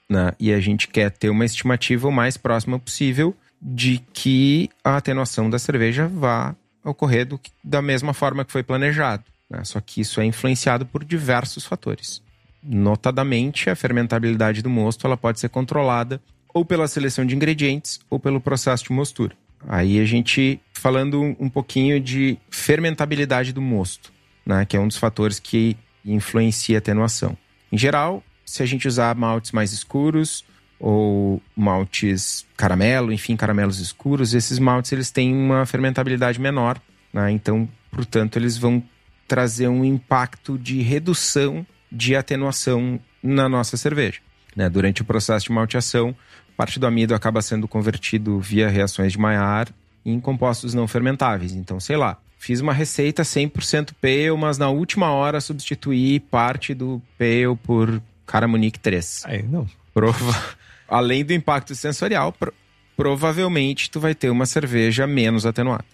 Né? 0.09 0.33
E 0.37 0.51
a 0.51 0.59
gente 0.59 0.89
quer 0.89 1.09
ter 1.09 1.29
uma 1.29 1.45
estimativa 1.45 2.09
o 2.09 2.11
mais 2.11 2.35
próxima 2.35 2.77
possível 2.77 3.33
de 3.61 4.01
que 4.11 4.69
a 4.83 4.97
atenuação 4.97 5.49
da 5.49 5.57
cerveja 5.57 6.05
vá 6.05 6.53
ocorrer 6.83 7.25
do, 7.25 7.39
da 7.63 7.81
mesma 7.81 8.13
forma 8.13 8.45
que 8.45 8.51
foi 8.51 8.63
planejado. 8.63 9.23
Né? 9.49 9.63
Só 9.63 9.79
que 9.79 10.01
isso 10.01 10.21
é 10.21 10.25
influenciado 10.25 10.85
por 10.85 11.03
diversos 11.03 11.65
fatores. 11.65 12.21
Notadamente, 12.63 13.69
a 13.69 13.75
fermentabilidade 13.75 14.61
do 14.61 14.69
mosto 14.69 15.05
ela 15.05 15.17
pode 15.17 15.39
ser 15.39 15.49
controlada 15.49 16.21
ou 16.53 16.63
pela 16.63 16.87
seleção 16.87 17.25
de 17.25 17.35
ingredientes 17.35 17.99
ou 18.09 18.19
pelo 18.19 18.39
processo 18.39 18.85
de 18.85 18.91
mostura. 18.91 19.35
Aí 19.67 19.99
a 19.99 20.05
gente 20.05 20.59
falando 20.73 21.35
um 21.39 21.49
pouquinho 21.49 21.99
de 21.99 22.37
fermentabilidade 22.49 23.53
do 23.53 23.61
mosto, 23.61 24.11
né, 24.45 24.65
que 24.65 24.75
é 24.75 24.79
um 24.79 24.87
dos 24.87 24.97
fatores 24.97 25.39
que 25.39 25.77
influencia 26.03 26.77
a 26.77 26.79
atenuação. 26.79 27.37
Em 27.71 27.77
geral, 27.77 28.23
se 28.43 28.63
a 28.63 28.65
gente 28.65 28.87
usar 28.87 29.15
maltes 29.15 29.51
mais 29.51 29.71
escuros 29.71 30.43
ou 30.81 31.39
maltes 31.55 32.43
caramelo, 32.57 33.13
enfim, 33.13 33.35
caramelos 33.35 33.79
escuros, 33.79 34.33
esses 34.33 34.57
maltes 34.57 34.91
eles 34.91 35.11
têm 35.11 35.31
uma 35.31 35.63
fermentabilidade 35.63 36.41
menor, 36.41 36.81
né? 37.13 37.29
então, 37.31 37.69
portanto, 37.91 38.37
eles 38.37 38.57
vão 38.57 38.83
trazer 39.27 39.67
um 39.67 39.85
impacto 39.85 40.57
de 40.57 40.81
redução 40.81 41.65
de 41.91 42.15
atenuação 42.15 42.99
na 43.21 43.47
nossa 43.47 43.77
cerveja. 43.77 44.19
Né? 44.55 44.67
Durante 44.67 45.03
o 45.03 45.05
processo 45.05 45.45
de 45.45 45.51
malteação, 45.51 46.15
parte 46.57 46.79
do 46.79 46.87
amido 46.87 47.13
acaba 47.13 47.43
sendo 47.43 47.67
convertido 47.67 48.39
via 48.39 48.67
reações 48.67 49.11
de 49.11 49.19
Maillard 49.19 49.71
em 50.03 50.19
compostos 50.19 50.73
não 50.73 50.87
fermentáveis. 50.87 51.53
Então, 51.53 51.79
sei 51.79 51.95
lá, 51.95 52.17
fiz 52.39 52.59
uma 52.59 52.73
receita 52.73 53.21
100% 53.21 53.91
pale, 54.01 54.31
mas 54.31 54.57
na 54.57 54.69
última 54.69 55.11
hora 55.11 55.39
substituí 55.39 56.19
parte 56.19 56.73
do 56.73 56.99
pale 57.19 57.55
por 57.61 58.01
Caramunique 58.25 58.79
3. 58.79 59.23
Aí, 59.25 59.43
não. 59.43 59.67
Prova... 59.93 60.57
Além 60.91 61.23
do 61.23 61.31
impacto 61.31 61.73
sensorial, 61.73 62.33
pro... 62.33 62.53
provavelmente 62.97 63.89
tu 63.89 63.97
vai 63.97 64.13
ter 64.13 64.29
uma 64.29 64.45
cerveja 64.45 65.07
menos 65.07 65.45
atenuada. 65.45 65.85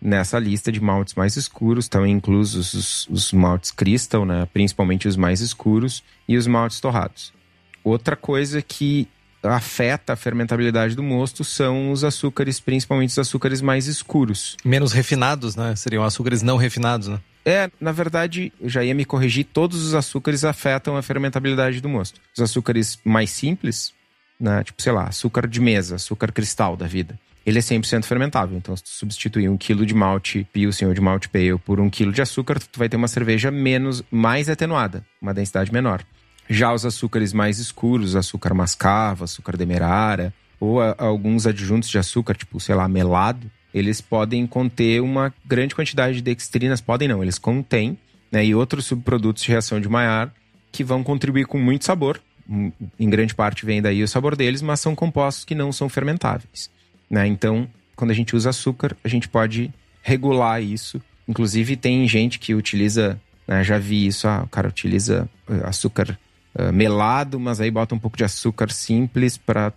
Nessa 0.00 0.38
lista 0.38 0.72
de 0.72 0.80
maltes 0.80 1.14
mais 1.14 1.36
escuros 1.36 1.84
estão 1.84 2.06
inclusos 2.06 2.72
os, 2.72 3.08
os 3.08 3.32
maltes 3.32 3.70
crystal, 3.70 4.24
né? 4.24 4.48
principalmente 4.54 5.06
os 5.06 5.14
mais 5.14 5.42
escuros, 5.42 6.02
e 6.26 6.38
os 6.38 6.46
maltes 6.46 6.80
torrados. 6.80 7.34
Outra 7.84 8.16
coisa 8.16 8.62
que 8.62 9.06
afeta 9.42 10.14
a 10.14 10.16
fermentabilidade 10.16 10.94
do 10.96 11.02
mosto 11.02 11.44
são 11.44 11.92
os 11.92 12.02
açúcares, 12.02 12.58
principalmente 12.58 13.10
os 13.10 13.18
açúcares 13.18 13.60
mais 13.60 13.86
escuros. 13.86 14.56
Menos 14.64 14.92
refinados, 14.92 15.54
né? 15.54 15.76
Seriam 15.76 16.02
açúcares 16.02 16.42
não 16.42 16.56
refinados, 16.56 17.08
né? 17.08 17.20
É, 17.44 17.70
na 17.80 17.92
verdade, 17.92 18.52
eu 18.60 18.68
já 18.68 18.82
ia 18.82 18.94
me 18.94 19.04
corrigir, 19.04 19.44
todos 19.44 19.84
os 19.84 19.94
açúcares 19.94 20.44
afetam 20.44 20.96
a 20.96 21.02
fermentabilidade 21.02 21.80
do 21.80 21.88
mosto. 21.88 22.20
Os 22.36 22.42
açúcares 22.42 22.98
mais 23.04 23.30
simples, 23.30 23.94
né, 24.38 24.62
tipo, 24.64 24.80
sei 24.80 24.92
lá, 24.92 25.04
açúcar 25.04 25.46
de 25.46 25.60
mesa, 25.60 25.96
açúcar 25.96 26.32
cristal 26.32 26.76
da 26.76 26.86
vida, 26.86 27.18
ele 27.44 27.58
é 27.58 27.62
100% 27.62 28.04
fermentável. 28.04 28.56
Então, 28.56 28.76
se 28.76 28.82
tu 28.82 28.90
substituir 28.90 29.48
um 29.48 29.56
quilo 29.56 29.86
de 29.86 29.94
malte 29.94 30.46
Pilsen 30.52 30.88
ou 30.88 30.94
de 30.94 31.00
malte 31.00 31.28
Pale 31.28 31.58
por 31.58 31.78
um 31.78 31.88
quilo 31.88 32.12
de 32.12 32.20
açúcar, 32.20 32.58
tu 32.58 32.78
vai 32.78 32.88
ter 32.88 32.96
uma 32.96 33.08
cerveja 33.08 33.50
menos, 33.50 34.02
mais 34.10 34.48
atenuada, 34.48 35.04
uma 35.22 35.32
densidade 35.32 35.72
menor. 35.72 36.02
Já 36.48 36.72
os 36.72 36.84
açúcares 36.84 37.32
mais 37.32 37.58
escuros, 37.58 38.16
açúcar 38.16 38.52
mascavo, 38.52 39.24
açúcar 39.24 39.56
demerara, 39.56 40.34
ou 40.58 40.80
a, 40.80 40.94
alguns 40.98 41.46
adjuntos 41.46 41.88
de 41.88 41.98
açúcar, 41.98 42.34
tipo, 42.34 42.58
sei 42.58 42.74
lá, 42.74 42.88
melado, 42.88 43.50
eles 43.72 44.00
podem 44.00 44.46
conter 44.46 45.00
uma 45.00 45.32
grande 45.44 45.74
quantidade 45.74 46.16
de 46.16 46.22
dextrinas, 46.22 46.80
podem 46.80 47.08
não, 47.08 47.22
eles 47.22 47.38
contêm, 47.38 47.98
né, 48.30 48.44
e 48.44 48.54
outros 48.54 48.86
subprodutos 48.86 49.42
de 49.42 49.50
reação 49.50 49.80
de 49.80 49.88
Maillard 49.88 50.32
que 50.72 50.82
vão 50.82 51.02
contribuir 51.02 51.46
com 51.46 51.58
muito 51.58 51.84
sabor. 51.84 52.20
Em 52.48 53.10
grande 53.10 53.34
parte 53.34 53.66
vem 53.66 53.82
daí 53.82 54.02
o 54.02 54.08
sabor 54.08 54.36
deles, 54.36 54.62
mas 54.62 54.80
são 54.80 54.94
compostos 54.94 55.44
que 55.44 55.54
não 55.54 55.72
são 55.72 55.88
fermentáveis. 55.88 56.70
Né? 57.10 57.26
Então, 57.26 57.68
quando 57.94 58.10
a 58.10 58.14
gente 58.14 58.36
usa 58.36 58.50
açúcar, 58.50 58.96
a 59.02 59.08
gente 59.08 59.28
pode 59.28 59.72
regular 60.02 60.62
isso. 60.62 61.00
Inclusive, 61.26 61.76
tem 61.76 62.06
gente 62.06 62.38
que 62.38 62.54
utiliza, 62.54 63.20
né, 63.48 63.64
já 63.64 63.78
vi 63.78 64.06
isso, 64.06 64.28
ah, 64.28 64.42
o 64.44 64.48
cara 64.48 64.68
utiliza 64.68 65.28
eh, 65.48 65.60
açúcar 65.64 66.16
uh, 66.54 66.72
melado, 66.72 67.40
mas 67.40 67.60
aí 67.60 67.70
bota 67.70 67.94
um 67.94 67.98
pouco 67.98 68.16
de 68.16 68.22
açúcar 68.22 68.70
simples 68.70 69.36
para 69.36 69.72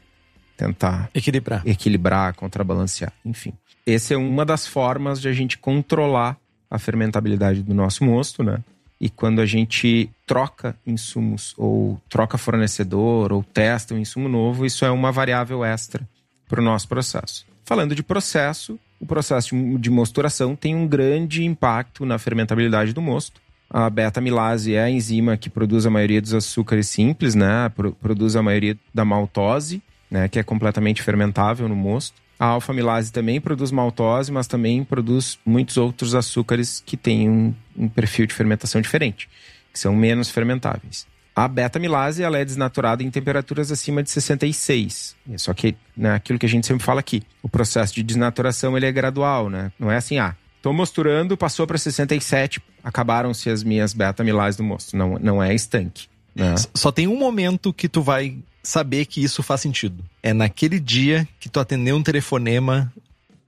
tentar 0.56 1.10
equilibrar, 1.16 1.66
equilibrar, 1.66 2.36
contrabalancear, 2.36 3.14
enfim. 3.26 3.54
Essa 3.88 4.14
é 4.14 4.18
uma 4.18 4.46
das 4.46 4.68
formas 4.68 5.20
de 5.20 5.28
a 5.28 5.34
gente 5.34 5.58
controlar 5.58 6.38
a 6.70 6.78
fermentabilidade 6.78 7.64
do 7.64 7.74
nosso 7.74 8.04
mosto, 8.04 8.44
né? 8.44 8.60
E 9.00 9.10
quando 9.10 9.40
a 9.40 9.46
gente 9.46 10.10
troca 10.26 10.76
insumos 10.86 11.54
ou 11.58 12.00
troca 12.10 12.38
fornecedor 12.38 13.32
ou 13.32 13.44
testa 13.44 13.94
um 13.94 14.00
insumo 14.00 14.28
novo, 14.28 14.66
isso 14.66 14.84
é 14.84 14.92
uma 14.92 15.12
variável 15.12 15.64
extra 15.64 16.08
para 16.48 16.60
o 16.60 16.64
nosso 16.64 16.88
processo. 16.88 17.46
Falando 17.64 17.96
de 17.96 18.04
processo, 18.04 18.80
o 19.00 19.06
processo 19.06 19.56
de 19.78 19.90
mosturação 19.90 20.56
tem 20.56 20.76
um 20.76 20.88
grande 20.88 21.46
impacto 21.46 22.06
na 22.06 22.18
fermentabilidade 22.18 22.92
do 22.92 23.02
mosto. 23.02 23.40
A 23.70 23.90
beta-amilase 23.90 24.74
é 24.74 24.82
a 24.82 24.90
enzima 24.90 25.38
que 25.38 25.50
produz 25.50 25.86
a 25.86 25.90
maioria 25.90 26.22
dos 26.22 26.34
açúcares 26.34 26.90
simples, 26.90 27.36
né? 27.36 27.72
Produz 28.02 28.36
a 28.36 28.42
maioria 28.42 28.76
da 28.94 29.06
maltose, 29.06 29.82
né? 30.10 30.28
Que 30.28 30.40
é 30.40 30.44
completamente 30.44 31.04
fermentável 31.04 31.70
no 31.70 31.76
mosto. 31.76 32.20
A 32.40 32.46
alfa-amilase 32.46 33.12
também 33.12 33.42
produz 33.42 33.70
maltose, 33.70 34.32
mas 34.32 34.48
também 34.48 34.84
produz 34.84 35.38
muitos 35.46 35.76
outros 35.78 36.16
açúcares 36.16 36.82
que 36.86 36.96
têm 36.96 37.30
um, 37.30 37.54
um 37.78 37.90
perfil 37.90 38.26
de 38.26 38.34
fermentação 38.34 38.80
diferente, 38.80 39.30
que 39.74 39.80
são 39.80 39.94
menos 39.94 40.30
fermentáveis. 40.30 41.06
A 41.36 41.48
beta-amilase 41.48 42.24
ela 42.24 42.38
é 42.38 42.46
desnaturada 42.46 43.04
em 43.04 43.12
temperaturas 43.12 43.72
acima 43.72 44.02
de 44.02 44.10
66. 44.10 45.16
Só 45.38 45.54
que, 45.54 45.76
né, 45.96 46.14
aquilo 46.14 46.40
que 46.40 46.46
a 46.46 46.50
gente 46.50 46.66
sempre 46.66 46.84
fala 46.84 47.00
aqui, 47.00 47.24
o 47.44 47.50
processo 47.50 47.94
de 47.94 48.04
desnaturação 48.04 48.76
ele 48.76 48.86
é 48.86 48.92
gradual, 48.92 49.50
né? 49.50 49.72
Não 49.78 49.92
é 49.92 49.98
assim, 49.98 50.18
ah, 50.18 50.36
Tô 50.62 50.74
mosturando, 50.74 51.38
passou 51.38 51.66
para 51.66 51.78
67, 51.78 52.62
acabaram-se 52.84 53.50
as 53.50 53.64
minhas 53.64 53.94
beta-amilases 53.94 54.58
do 54.58 54.64
mosto. 54.64 54.96
Não, 54.98 55.18
não 55.18 55.42
é 55.42 55.54
estanque. 55.56 56.08
Né? 56.36 56.54
Só 56.74 56.92
tem 56.92 57.08
um 57.08 57.18
momento 57.18 57.74
que 57.74 57.88
tu 57.88 58.02
vai 58.02 58.38
saber 58.62 59.06
que 59.06 59.24
isso 59.24 59.42
faz 59.42 59.62
sentido. 59.62 60.04
É 60.22 60.34
naquele 60.34 60.80
dia 60.80 61.28
que 61.40 61.50
tu 61.50 61.60
atendeu 61.60 61.96
um 61.96 62.04
telefonema 62.04 62.92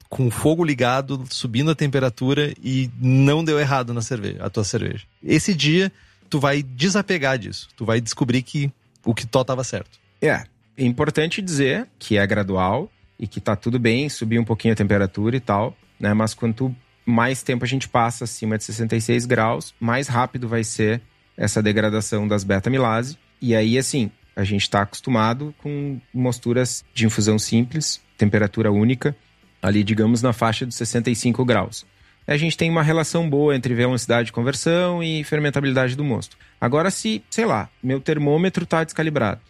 com 0.10 0.28
o 0.28 0.32
fogo 0.32 0.64
ligado, 0.64 1.24
subindo 1.30 1.72
a 1.72 1.76
temperatura 1.76 2.54
e 2.62 2.90
não 3.00 3.44
deu 3.44 3.60
errado 3.60 3.94
na 3.94 4.02
cerveja, 4.02 4.44
a 4.44 4.50
tua 4.50 4.64
cerveja. 4.64 5.06
Esse 5.24 5.54
dia, 5.54 5.92
tu 6.30 6.40
vai 6.40 6.62
desapegar 6.62 7.38
disso. 7.38 7.70
Tu 7.78 7.86
vai 7.86 8.02
descobrir 8.02 8.42
que 8.42 8.70
o 9.06 9.14
que 9.14 9.26
tó 9.26 9.42
estava 9.42 9.64
certo. 9.64 10.00
É, 10.22 10.44
é 10.78 10.84
importante 10.84 11.42
dizer 11.42 11.88
que 11.98 12.18
é 12.18 12.28
gradual 12.28 12.92
e 13.18 13.26
que 13.26 13.40
tá 13.40 13.56
tudo 13.56 13.80
bem 13.80 14.10
subir 14.10 14.40
um 14.40 14.44
pouquinho 14.44 14.74
a 14.74 14.78
temperatura 14.78 15.36
e 15.36 15.40
tal, 15.40 15.78
né? 16.00 16.14
Mas 16.14 16.34
quando 16.34 16.56
tu 16.56 16.76
mais 17.06 17.42
tempo 17.42 17.64
a 17.64 17.68
gente 17.68 17.88
passa 17.88 18.26
acima 18.26 18.58
de 18.58 18.64
66 18.64 19.26
graus, 19.26 19.74
mais 19.80 20.08
rápido 20.08 20.48
vai 20.48 20.64
ser 20.64 21.02
essa 21.38 21.62
degradação 21.62 22.28
das 22.28 22.44
beta-amilase. 22.44 23.18
E 23.42 23.56
aí, 23.56 23.78
assim, 23.78 24.12
a 24.36 24.44
gente 24.44 24.64
está 24.64 24.82
acostumado 24.82 25.54
com 25.60 26.00
mosturas 26.14 26.84
de 26.94 27.06
infusão 27.06 27.38
simples, 27.38 28.02
temperatura 28.18 28.72
única, 28.72 29.16
ali, 29.62 29.84
digamos, 29.84 30.22
na 30.22 30.34
faixa 30.34 30.66
de 30.66 30.74
65 30.74 31.44
graus. 31.46 31.86
A 32.28 32.38
gente 32.38 32.56
tem 32.56 32.70
uma 32.70 32.84
relação 32.84 33.30
boa 33.30 33.56
entre 33.56 33.74
velocidade 33.74 34.28
de 34.28 34.32
conversão 34.32 35.04
e 35.04 35.24
fermentabilidade 35.24 35.96
do 35.96 36.04
mosto. 36.04 36.38
Agora, 36.60 36.92
se, 36.92 37.24
sei 37.30 37.46
lá, 37.46 37.70
meu 37.82 38.00
termômetro 38.00 38.64
está 38.64 38.84
descalibrado, 38.84 39.42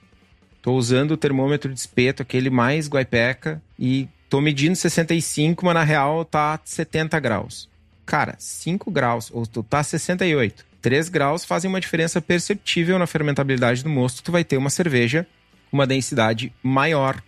estou 0.57 0.77
usando 0.77 1.11
o 1.11 1.17
termômetro 1.17 1.73
de 1.73 1.79
espeto, 1.79 2.21
aquele 2.21 2.49
mais 2.49 2.87
guaipeca, 2.87 3.61
e 3.77 4.07
Tô 4.31 4.39
medindo 4.39 4.77
65, 4.77 5.65
mas 5.65 5.73
na 5.73 5.83
real 5.83 6.23
tá 6.23 6.57
70 6.63 7.19
graus. 7.19 7.69
Cara, 8.05 8.33
5 8.39 8.89
graus, 8.89 9.29
ou 9.29 9.45
tu 9.45 9.61
tá 9.61 9.83
68. 9.83 10.65
3 10.81 11.09
graus 11.09 11.45
fazem 11.45 11.69
uma 11.69 11.79
diferença 11.79 12.21
perceptível 12.21 12.97
na 12.97 13.07
fermentabilidade 13.07 13.83
do 13.83 13.89
mosto. 13.89 14.23
Tu 14.23 14.31
vai 14.31 14.43
ter 14.43 14.57
uma 14.57 14.69
cerveja 14.69 15.27
com 15.69 15.77
uma 15.77 15.87
densidade 15.87 16.51
maior 16.63 17.21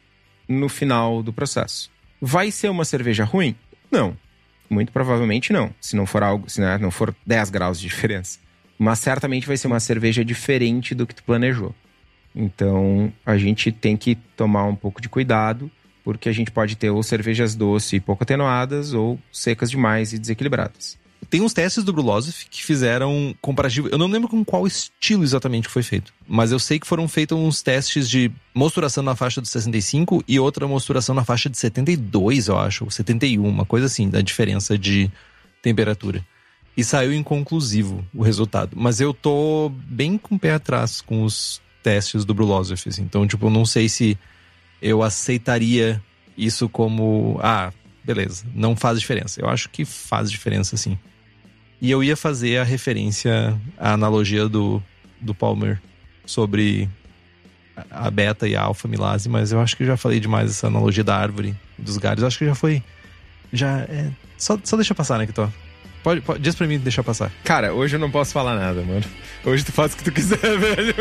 no 0.48 0.68
final 0.68 1.22
do 1.22 1.32
processo. 1.32 1.90
Vai 2.22 2.52
ser 2.52 2.70
uma 2.70 2.86
cerveja 2.86 3.24
ruim? 3.24 3.56
Não. 3.92 4.18
Muito 4.70 4.92
provavelmente 4.92 5.54
não. 5.54 5.74
Se 5.80 5.96
não 5.96 6.06
for 6.06 6.24
algo, 6.24 6.50
se 6.50 6.60
não 6.80 6.92
for 6.92 7.16
10 7.26 7.50
graus 7.50 7.80
de 7.80 7.88
diferença. 7.88 8.40
Mas 8.78 9.00
certamente 9.00 9.48
vai 9.48 9.56
ser 9.56 9.68
uma 9.68 9.80
cerveja 9.80 10.26
diferente 10.26 10.96
do 10.96 11.06
que 11.06 11.16
tu 11.16 11.24
planejou. 11.24 11.76
Então, 12.36 13.14
a 13.26 13.38
gente 13.38 13.72
tem 13.72 13.96
que 13.96 14.16
tomar 14.36 14.66
um 14.66 14.76
pouco 14.76 15.00
de 15.00 15.08
cuidado 15.08 15.70
porque 16.04 16.28
a 16.28 16.34
gente 16.34 16.52
pode 16.52 16.76
ter 16.76 16.90
ou 16.90 17.02
cervejas 17.02 17.56
doces 17.56 17.94
e 17.94 18.00
pouco 18.00 18.24
atenuadas 18.24 18.94
ou 18.94 19.18
secas 19.32 19.70
demais 19.70 20.12
e 20.12 20.20
desequilibradas. 20.20 20.98
Tem 21.30 21.42
uns 21.42 21.54
testes 21.54 21.84
do 21.84 21.94
Brulosif 21.94 22.46
que 22.50 22.64
fizeram 22.64 23.36
comparativo. 23.42 23.88
Eu 23.90 23.98
não 23.98 24.08
lembro 24.08 24.30
com 24.30 24.44
qual 24.44 24.66
estilo 24.66 25.24
exatamente 25.24 25.68
foi 25.68 25.84
feito, 25.84 26.14
mas 26.28 26.52
eu 26.52 26.60
sei 26.60 26.80
que 26.80 26.88
foram 26.88 27.08
feitos 27.08 27.38
uns 27.38 27.62
testes 27.62 28.10
de 28.10 28.32
mosturação 28.54 29.04
na 29.04 29.16
faixa 29.16 29.42
de 29.42 29.48
65 29.48 30.24
e 30.28 30.40
outra 30.40 30.68
mosturação 30.68 31.14
na 31.14 31.24
faixa 31.24 31.50
de 31.50 31.58
72, 31.58 32.48
eu 32.48 32.58
acho, 32.58 32.90
71, 32.90 33.46
uma 33.48 33.66
coisa 33.66 33.86
assim, 33.86 34.10
da 34.10 34.22
diferença 34.22 34.78
de 34.78 35.12
temperatura. 35.62 36.26
E 36.76 36.84
saiu 36.84 37.14
inconclusivo 37.14 38.04
o 38.14 38.24
resultado. 38.24 38.72
Mas 38.76 39.00
eu 39.00 39.14
tô 39.14 39.72
bem 39.86 40.18
com 40.18 40.36
o 40.36 40.40
pé 40.40 40.54
atrás 40.54 41.02
com 41.02 41.24
os 41.24 41.62
testes 41.84 42.26
do 42.26 42.34
Brulosif, 42.34 42.90
assim. 42.90 43.04
Então, 43.04 43.28
tipo, 43.28 43.46
eu 43.46 43.52
não 43.52 43.66
sei 43.66 43.88
se 43.88 44.18
eu 44.82 45.04
aceitaria 45.04 46.02
isso 46.38 46.68
como, 46.68 47.40
ah, 47.42 47.72
beleza, 48.04 48.46
não 48.54 48.76
faz 48.76 49.00
diferença. 49.00 49.40
Eu 49.42 49.50
acho 49.50 49.70
que 49.70 49.86
faz 49.86 50.32
diferença, 50.32 50.76
sim. 50.76 50.98
E 51.84 51.92
eu 51.92 52.02
ia 52.02 52.16
fazer 52.16 52.60
a 52.60 52.64
referência, 52.64 53.60
a 53.78 53.92
analogia 53.92 54.48
do, 54.48 54.82
do 55.20 55.36
Palmer 55.36 55.82
sobre 56.26 56.90
a 57.92 58.10
beta 58.10 58.48
e 58.48 58.56
a 58.56 58.62
alfa 58.62 58.88
milase, 58.88 59.28
mas 59.28 59.52
eu 59.52 59.60
acho 59.60 59.76
que 59.76 59.86
já 59.86 59.98
falei 59.98 60.18
demais 60.22 60.50
essa 60.50 60.68
analogia 60.68 61.04
da 61.04 61.18
árvore 61.18 61.54
dos 61.78 61.98
galhos. 61.98 62.24
Acho 62.24 62.38
que 62.38 62.46
já 62.46 62.56
foi. 62.56 62.82
Já 63.52 63.80
é. 63.80 64.10
Só, 64.38 64.58
só 64.64 64.78
deixa 64.78 64.96
passar, 64.96 65.18
né, 65.18 65.26
Kitó? 65.26 65.52
Pode, 66.02 66.22
pode, 66.22 66.40
diz 66.40 66.56
pra 66.56 66.66
mim 66.66 66.80
deixar 66.80 67.04
passar. 67.04 67.30
Cara, 67.44 67.74
hoje 67.74 67.98
eu 67.98 68.00
não 68.00 68.10
posso 68.10 68.32
falar 68.32 68.56
nada, 68.56 68.82
mano. 68.82 69.04
Hoje 69.44 69.66
tu 69.66 69.74
faz 69.74 69.94
o 69.94 69.98
que 69.98 70.06
tu 70.06 70.12
quiser, 70.14 70.38
velho. 70.58 70.96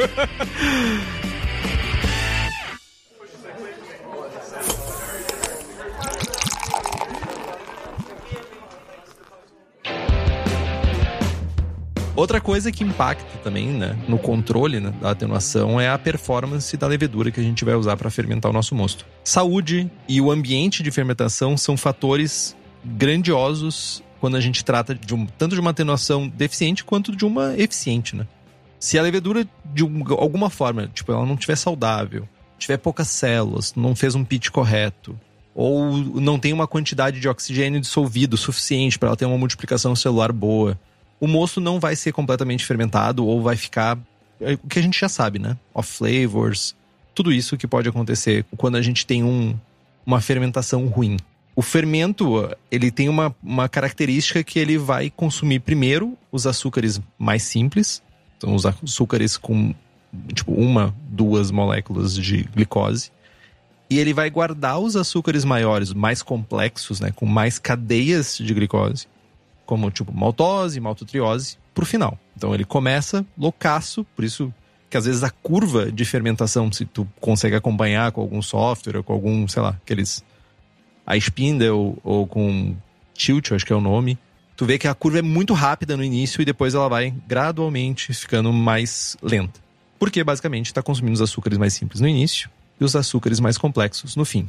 Outra 12.15 12.43
coisa 12.43 12.71
que 12.71 12.85
impacta 12.85 13.39
também 13.39 13.69
né, 13.69 13.97
no 14.07 14.19
controle 14.19 14.81
né, 14.81 14.93
da 15.01 15.13
atenuação 15.13 15.81
é 15.81 15.89
a 15.89 15.99
performance 15.99 16.77
da 16.77 16.87
levedura 16.87 17.31
que 17.31 17.41
a 17.41 17.43
gente 17.43 17.65
vai 17.65 17.75
usar 17.75 17.97
para 17.97 18.11
fermentar 18.11 18.51
o 18.51 18.55
nosso 18.55 18.75
mosto. 18.75 19.07
Saúde 19.25 19.91
e 20.07 20.21
o 20.21 20.31
ambiente 20.31 20.83
de 20.83 20.91
fermentação 20.91 21.57
são 21.57 21.75
fatores 21.75 22.55
grandiosos 22.85 24.03
quando 24.21 24.37
a 24.37 24.41
gente 24.41 24.63
trata 24.63 24.95
de 24.95 25.15
um, 25.15 25.25
tanto 25.25 25.55
de 25.55 25.61
uma 25.61 25.71
atenuação 25.71 26.29
deficiente 26.29 26.85
quanto 26.85 27.17
de 27.17 27.25
uma 27.25 27.59
eficiente, 27.59 28.15
né? 28.15 28.27
Se 28.79 28.99
a 28.99 29.03
levedura, 29.03 29.47
de 29.65 29.83
alguma 29.83 30.51
forma, 30.51 30.89
tipo, 30.89 31.13
ela 31.13 31.25
não 31.25 31.35
estiver 31.35 31.57
saudável, 31.57 32.29
tiver 32.59 32.77
poucas 32.77 33.09
células, 33.09 33.75
não 33.75 33.97
fez 33.97 34.15
um 34.15 34.25
pitch 34.25 34.51
correto, 34.51 35.19
ou 35.55 35.97
não 35.97 36.39
tem 36.39 36.53
uma 36.53 36.67
quantidade 36.67 37.21
de 37.21 37.29
oxigênio 37.29 37.81
dissolvido 37.81 38.37
suficiente 38.37 38.99
para 38.99 39.09
ela 39.09 39.17
ter 39.17 39.25
uma 39.25 39.39
multiplicação 39.39 39.95
celular 39.95 40.31
boa, 40.33 40.79
o 41.23 41.29
mosto 41.29 41.61
não 41.61 41.79
vai 41.79 41.95
ser 41.95 42.11
completamente 42.11 42.67
fermentado 42.67 43.25
ou 43.25 43.41
vai 43.41 43.57
ficar 43.57 43.97
é, 44.41 44.55
o 44.55 44.67
que 44.67 44.81
a 44.81 44.83
gente 44.83 44.99
já 44.99 45.09
sabe, 45.09 45.39
né? 45.39 45.57
Off 45.73 45.89
flavors, 45.89 46.75
tudo 47.15 47.33
isso 47.33 47.57
que 47.57 47.65
pode 47.65 47.89
acontecer 47.89 48.45
quando 48.57 48.75
a 48.75 48.83
gente 48.83 49.07
tem 49.07 49.23
um, 49.23 49.57
uma 50.05 50.21
fermentação 50.21 50.85
ruim. 50.89 51.17
O 51.55 51.63
fermento, 51.63 52.51
ele 52.73 52.91
tem 52.91 53.09
uma, 53.09 53.33
uma 53.41 53.69
característica 53.69 54.43
que 54.43 54.59
ele 54.59 54.77
vai 54.77 55.11
consumir 55.11 55.61
primeiro 55.61 56.19
os 56.33 56.45
açúcares 56.45 57.01
mais 57.17 57.45
simples, 57.45 58.03
então 58.37 58.53
os 58.53 58.67
açúcares 58.67 59.37
com 59.37 59.73
tipo 60.35 60.51
uma, 60.51 60.93
duas 61.09 61.53
moléculas 61.53 62.17
de 62.17 62.43
glicose, 62.53 63.13
e 63.89 64.01
ele 64.01 64.13
vai 64.13 64.29
guardar 64.29 64.81
os 64.81 64.97
açúcares 64.97 65.45
maiores, 65.45 65.93
mais 65.93 66.21
complexos, 66.21 66.99
né, 66.99 67.13
com 67.15 67.27
mais 67.27 67.61
cadeias 67.61 68.37
de 68.39 68.53
glicose, 68.53 69.07
como 69.67 69.91
tipo 69.91 70.13
maltose, 70.13 70.81
maltotriose, 70.81 71.57
pro 71.75 71.87
final. 71.87 72.19
Então 72.37 72.55
ele 72.55 72.65
começa 72.65 73.25
loucaço, 73.37 74.05
por 74.17 74.25
isso 74.25 74.53
que 74.91 74.97
às 74.97 75.07
vezes 75.07 75.23
a 75.23 75.31
curva 75.31 75.91
de 75.91 76.05
fermentação, 76.05 76.71
se 76.71 76.85
tu 76.85 77.09
consegue 77.21 77.57
acompanhar 77.57 78.13
com 78.13 78.21
algum 78.21 78.43
software 78.43 78.99
ou 78.99 79.03
com 79.03 79.13
algum, 79.13 79.49
sei 79.49 79.63
lá, 79.63 79.71
aqueles 79.71 80.23
a 81.07 81.17
Spindle 81.17 81.99
ou 82.05 82.27
com 82.27 82.77
Tilt, 83.15 83.53
acho 83.53 83.65
que 83.65 83.73
é 83.73 83.77
o 83.77 83.81
nome, 83.81 84.19
tu 84.57 84.67
vê 84.67 84.79
que 84.79 84.87
a 84.87 84.95
curva 84.95 85.19
é 85.19 85.23
muito 85.23 85.55
rápida 85.55 85.97
no 85.97 86.05
início 86.05 86.43
e 86.43 86.45
depois 86.45 86.75
ela 86.75 86.89
vai 86.89 87.13
gradualmente 87.27 88.13
ficando 88.13 88.53
mais 88.53 89.17
lenta. 89.23 89.61
Porque 89.99 90.23
basicamente 90.23 90.67
está 90.67 90.83
consumindo 90.83 91.15
os 91.15 91.23
açúcares 91.23 91.59
mais 91.59 91.73
simples 91.73 92.01
no 92.01 92.09
início 92.09 92.51
e 92.81 92.85
os 92.85 92.95
açúcares 92.95 93.41
mais 93.41 93.57
complexos 93.57 94.15
no 94.15 94.25
fim. 94.25 94.49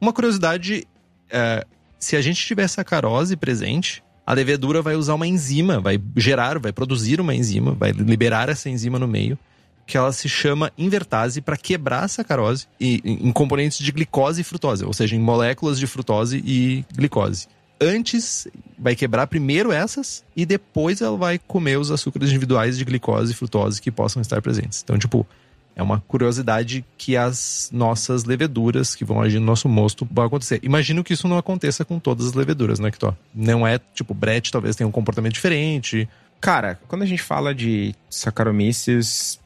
Uma 0.00 0.12
curiosidade 0.12 0.86
é, 1.30 1.66
se 1.98 2.16
a 2.16 2.20
gente 2.20 2.44
tiver 2.44 2.66
sacarose 2.66 3.36
presente, 3.36 4.02
a 4.26 4.32
levedura 4.32 4.80
vai 4.80 4.94
usar 4.94 5.14
uma 5.14 5.26
enzima, 5.26 5.80
vai 5.80 6.00
gerar, 6.16 6.58
vai 6.58 6.72
produzir 6.72 7.20
uma 7.20 7.34
enzima, 7.34 7.72
vai 7.72 7.92
liberar 7.92 8.48
essa 8.48 8.68
enzima 8.68 8.98
no 8.98 9.08
meio, 9.08 9.38
que 9.86 9.96
ela 9.96 10.12
se 10.12 10.28
chama 10.28 10.72
invertase 10.78 11.40
para 11.40 11.56
quebrar 11.56 12.04
a 12.04 12.08
sacarose 12.08 12.66
e, 12.80 13.00
em 13.04 13.32
componentes 13.32 13.78
de 13.78 13.90
glicose 13.90 14.40
e 14.40 14.44
frutose, 14.44 14.84
ou 14.84 14.92
seja, 14.92 15.16
em 15.16 15.18
moléculas 15.18 15.78
de 15.78 15.86
frutose 15.86 16.42
e 16.44 16.84
glicose. 16.94 17.48
Antes, 17.80 18.46
vai 18.78 18.94
quebrar 18.94 19.26
primeiro 19.26 19.72
essas 19.72 20.24
e 20.36 20.46
depois 20.46 21.00
ela 21.00 21.16
vai 21.16 21.36
comer 21.36 21.78
os 21.78 21.90
açúcares 21.90 22.28
individuais 22.28 22.78
de 22.78 22.84
glicose 22.84 23.32
e 23.32 23.34
frutose 23.34 23.82
que 23.82 23.90
possam 23.90 24.22
estar 24.22 24.40
presentes. 24.40 24.82
Então, 24.84 24.96
tipo, 24.96 25.26
é 25.74 25.82
uma 25.82 26.00
curiosidade 26.00 26.84
que 26.98 27.16
as 27.16 27.70
nossas 27.72 28.24
leveduras 28.24 28.94
que 28.94 29.04
vão 29.04 29.20
agir 29.20 29.38
no 29.38 29.46
nosso 29.46 29.68
mosto 29.68 30.06
vão 30.10 30.26
acontecer. 30.26 30.60
Imagino 30.62 31.02
que 31.02 31.14
isso 31.14 31.26
não 31.26 31.38
aconteça 31.38 31.84
com 31.84 31.98
todas 31.98 32.26
as 32.26 32.32
leveduras, 32.34 32.78
né, 32.78 32.90
Kitó? 32.90 33.16
Não 33.34 33.66
é, 33.66 33.78
tipo, 33.78 34.12
Brett 34.14 34.50
talvez 34.50 34.76
tenha 34.76 34.86
um 34.86 34.92
comportamento 34.92 35.32
diferente. 35.32 36.08
Cara, 36.40 36.78
quando 36.88 37.02
a 37.02 37.06
gente 37.06 37.22
fala 37.22 37.54
de 37.54 37.94
Saccharomyces, 38.10 39.40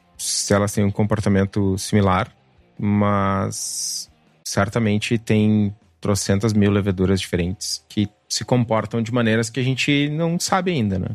elas 0.49 0.73
têm 0.73 0.83
um 0.83 0.91
comportamento 0.91 1.77
similar, 1.77 2.31
mas 2.77 4.09
certamente 4.43 5.17
tem 5.17 5.73
trocentas 6.01 6.53
mil 6.53 6.71
leveduras 6.71 7.19
diferentes 7.19 7.83
que 7.87 8.09
se 8.29 8.43
comportam 8.43 9.01
de 9.01 9.11
maneiras 9.11 9.49
que 9.49 9.59
a 9.59 9.63
gente 9.63 10.09
não 10.09 10.39
sabe 10.39 10.71
ainda, 10.71 10.99
né? 10.99 11.09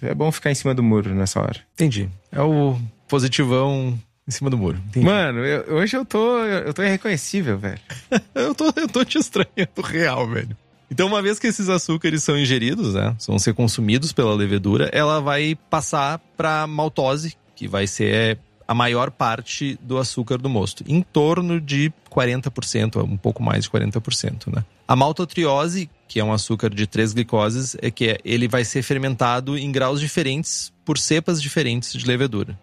É 0.00 0.14
bom 0.14 0.30
ficar 0.30 0.50
em 0.50 0.54
cima 0.54 0.74
do 0.74 0.82
muro 0.82 1.14
nessa 1.14 1.40
hora. 1.40 1.60
Entendi. 1.74 2.08
É 2.30 2.40
o 2.40 2.78
positivão 3.08 3.98
em 4.28 4.30
cima 4.30 4.50
do 4.50 4.58
muro. 4.58 4.78
Entendi. 4.88 5.06
Mano, 5.06 5.38
eu, 5.38 5.76
hoje 5.76 5.96
eu 5.96 6.04
tô, 6.04 6.38
eu 6.44 6.74
tô 6.74 6.82
irreconhecível, 6.82 7.58
velho. 7.58 7.80
eu, 8.34 8.54
tô, 8.54 8.70
eu 8.76 8.86
tô 8.86 9.02
te 9.02 9.16
estranhando 9.16 9.80
real, 9.82 10.28
velho. 10.28 10.54
Então, 10.90 11.06
uma 11.06 11.22
vez 11.22 11.38
que 11.38 11.46
esses 11.46 11.68
açúcares 11.68 12.22
são 12.22 12.38
ingeridos, 12.38 12.94
né, 12.94 13.16
vão 13.26 13.38
ser 13.38 13.54
consumidos 13.54 14.12
pela 14.12 14.34
levedura, 14.34 14.90
ela 14.92 15.20
vai 15.20 15.56
passar 15.68 16.18
para 16.36 16.66
maltose, 16.66 17.36
que 17.56 17.66
vai 17.66 17.86
ser 17.86 18.38
a 18.66 18.74
maior 18.74 19.10
parte 19.10 19.78
do 19.82 19.96
açúcar 19.96 20.36
do 20.36 20.48
mosto, 20.48 20.84
em 20.86 21.00
torno 21.00 21.58
de 21.58 21.90
40%, 22.10 23.02
um 23.02 23.16
pouco 23.16 23.42
mais 23.42 23.64
de 23.64 23.70
40%, 23.70 24.54
né? 24.54 24.62
A 24.86 24.94
maltotriose, 24.94 25.90
que 26.06 26.20
é 26.20 26.24
um 26.24 26.32
açúcar 26.32 26.70
de 26.70 26.86
três 26.86 27.12
glicoses, 27.12 27.76
é 27.80 27.90
que 27.90 28.18
ele 28.24 28.46
vai 28.46 28.64
ser 28.64 28.82
fermentado 28.82 29.56
em 29.56 29.70
graus 29.72 30.00
diferentes 30.00 30.72
por 30.84 30.98
cepas 30.98 31.40
diferentes 31.40 31.92
de 31.92 32.06
levedura. 32.06 32.58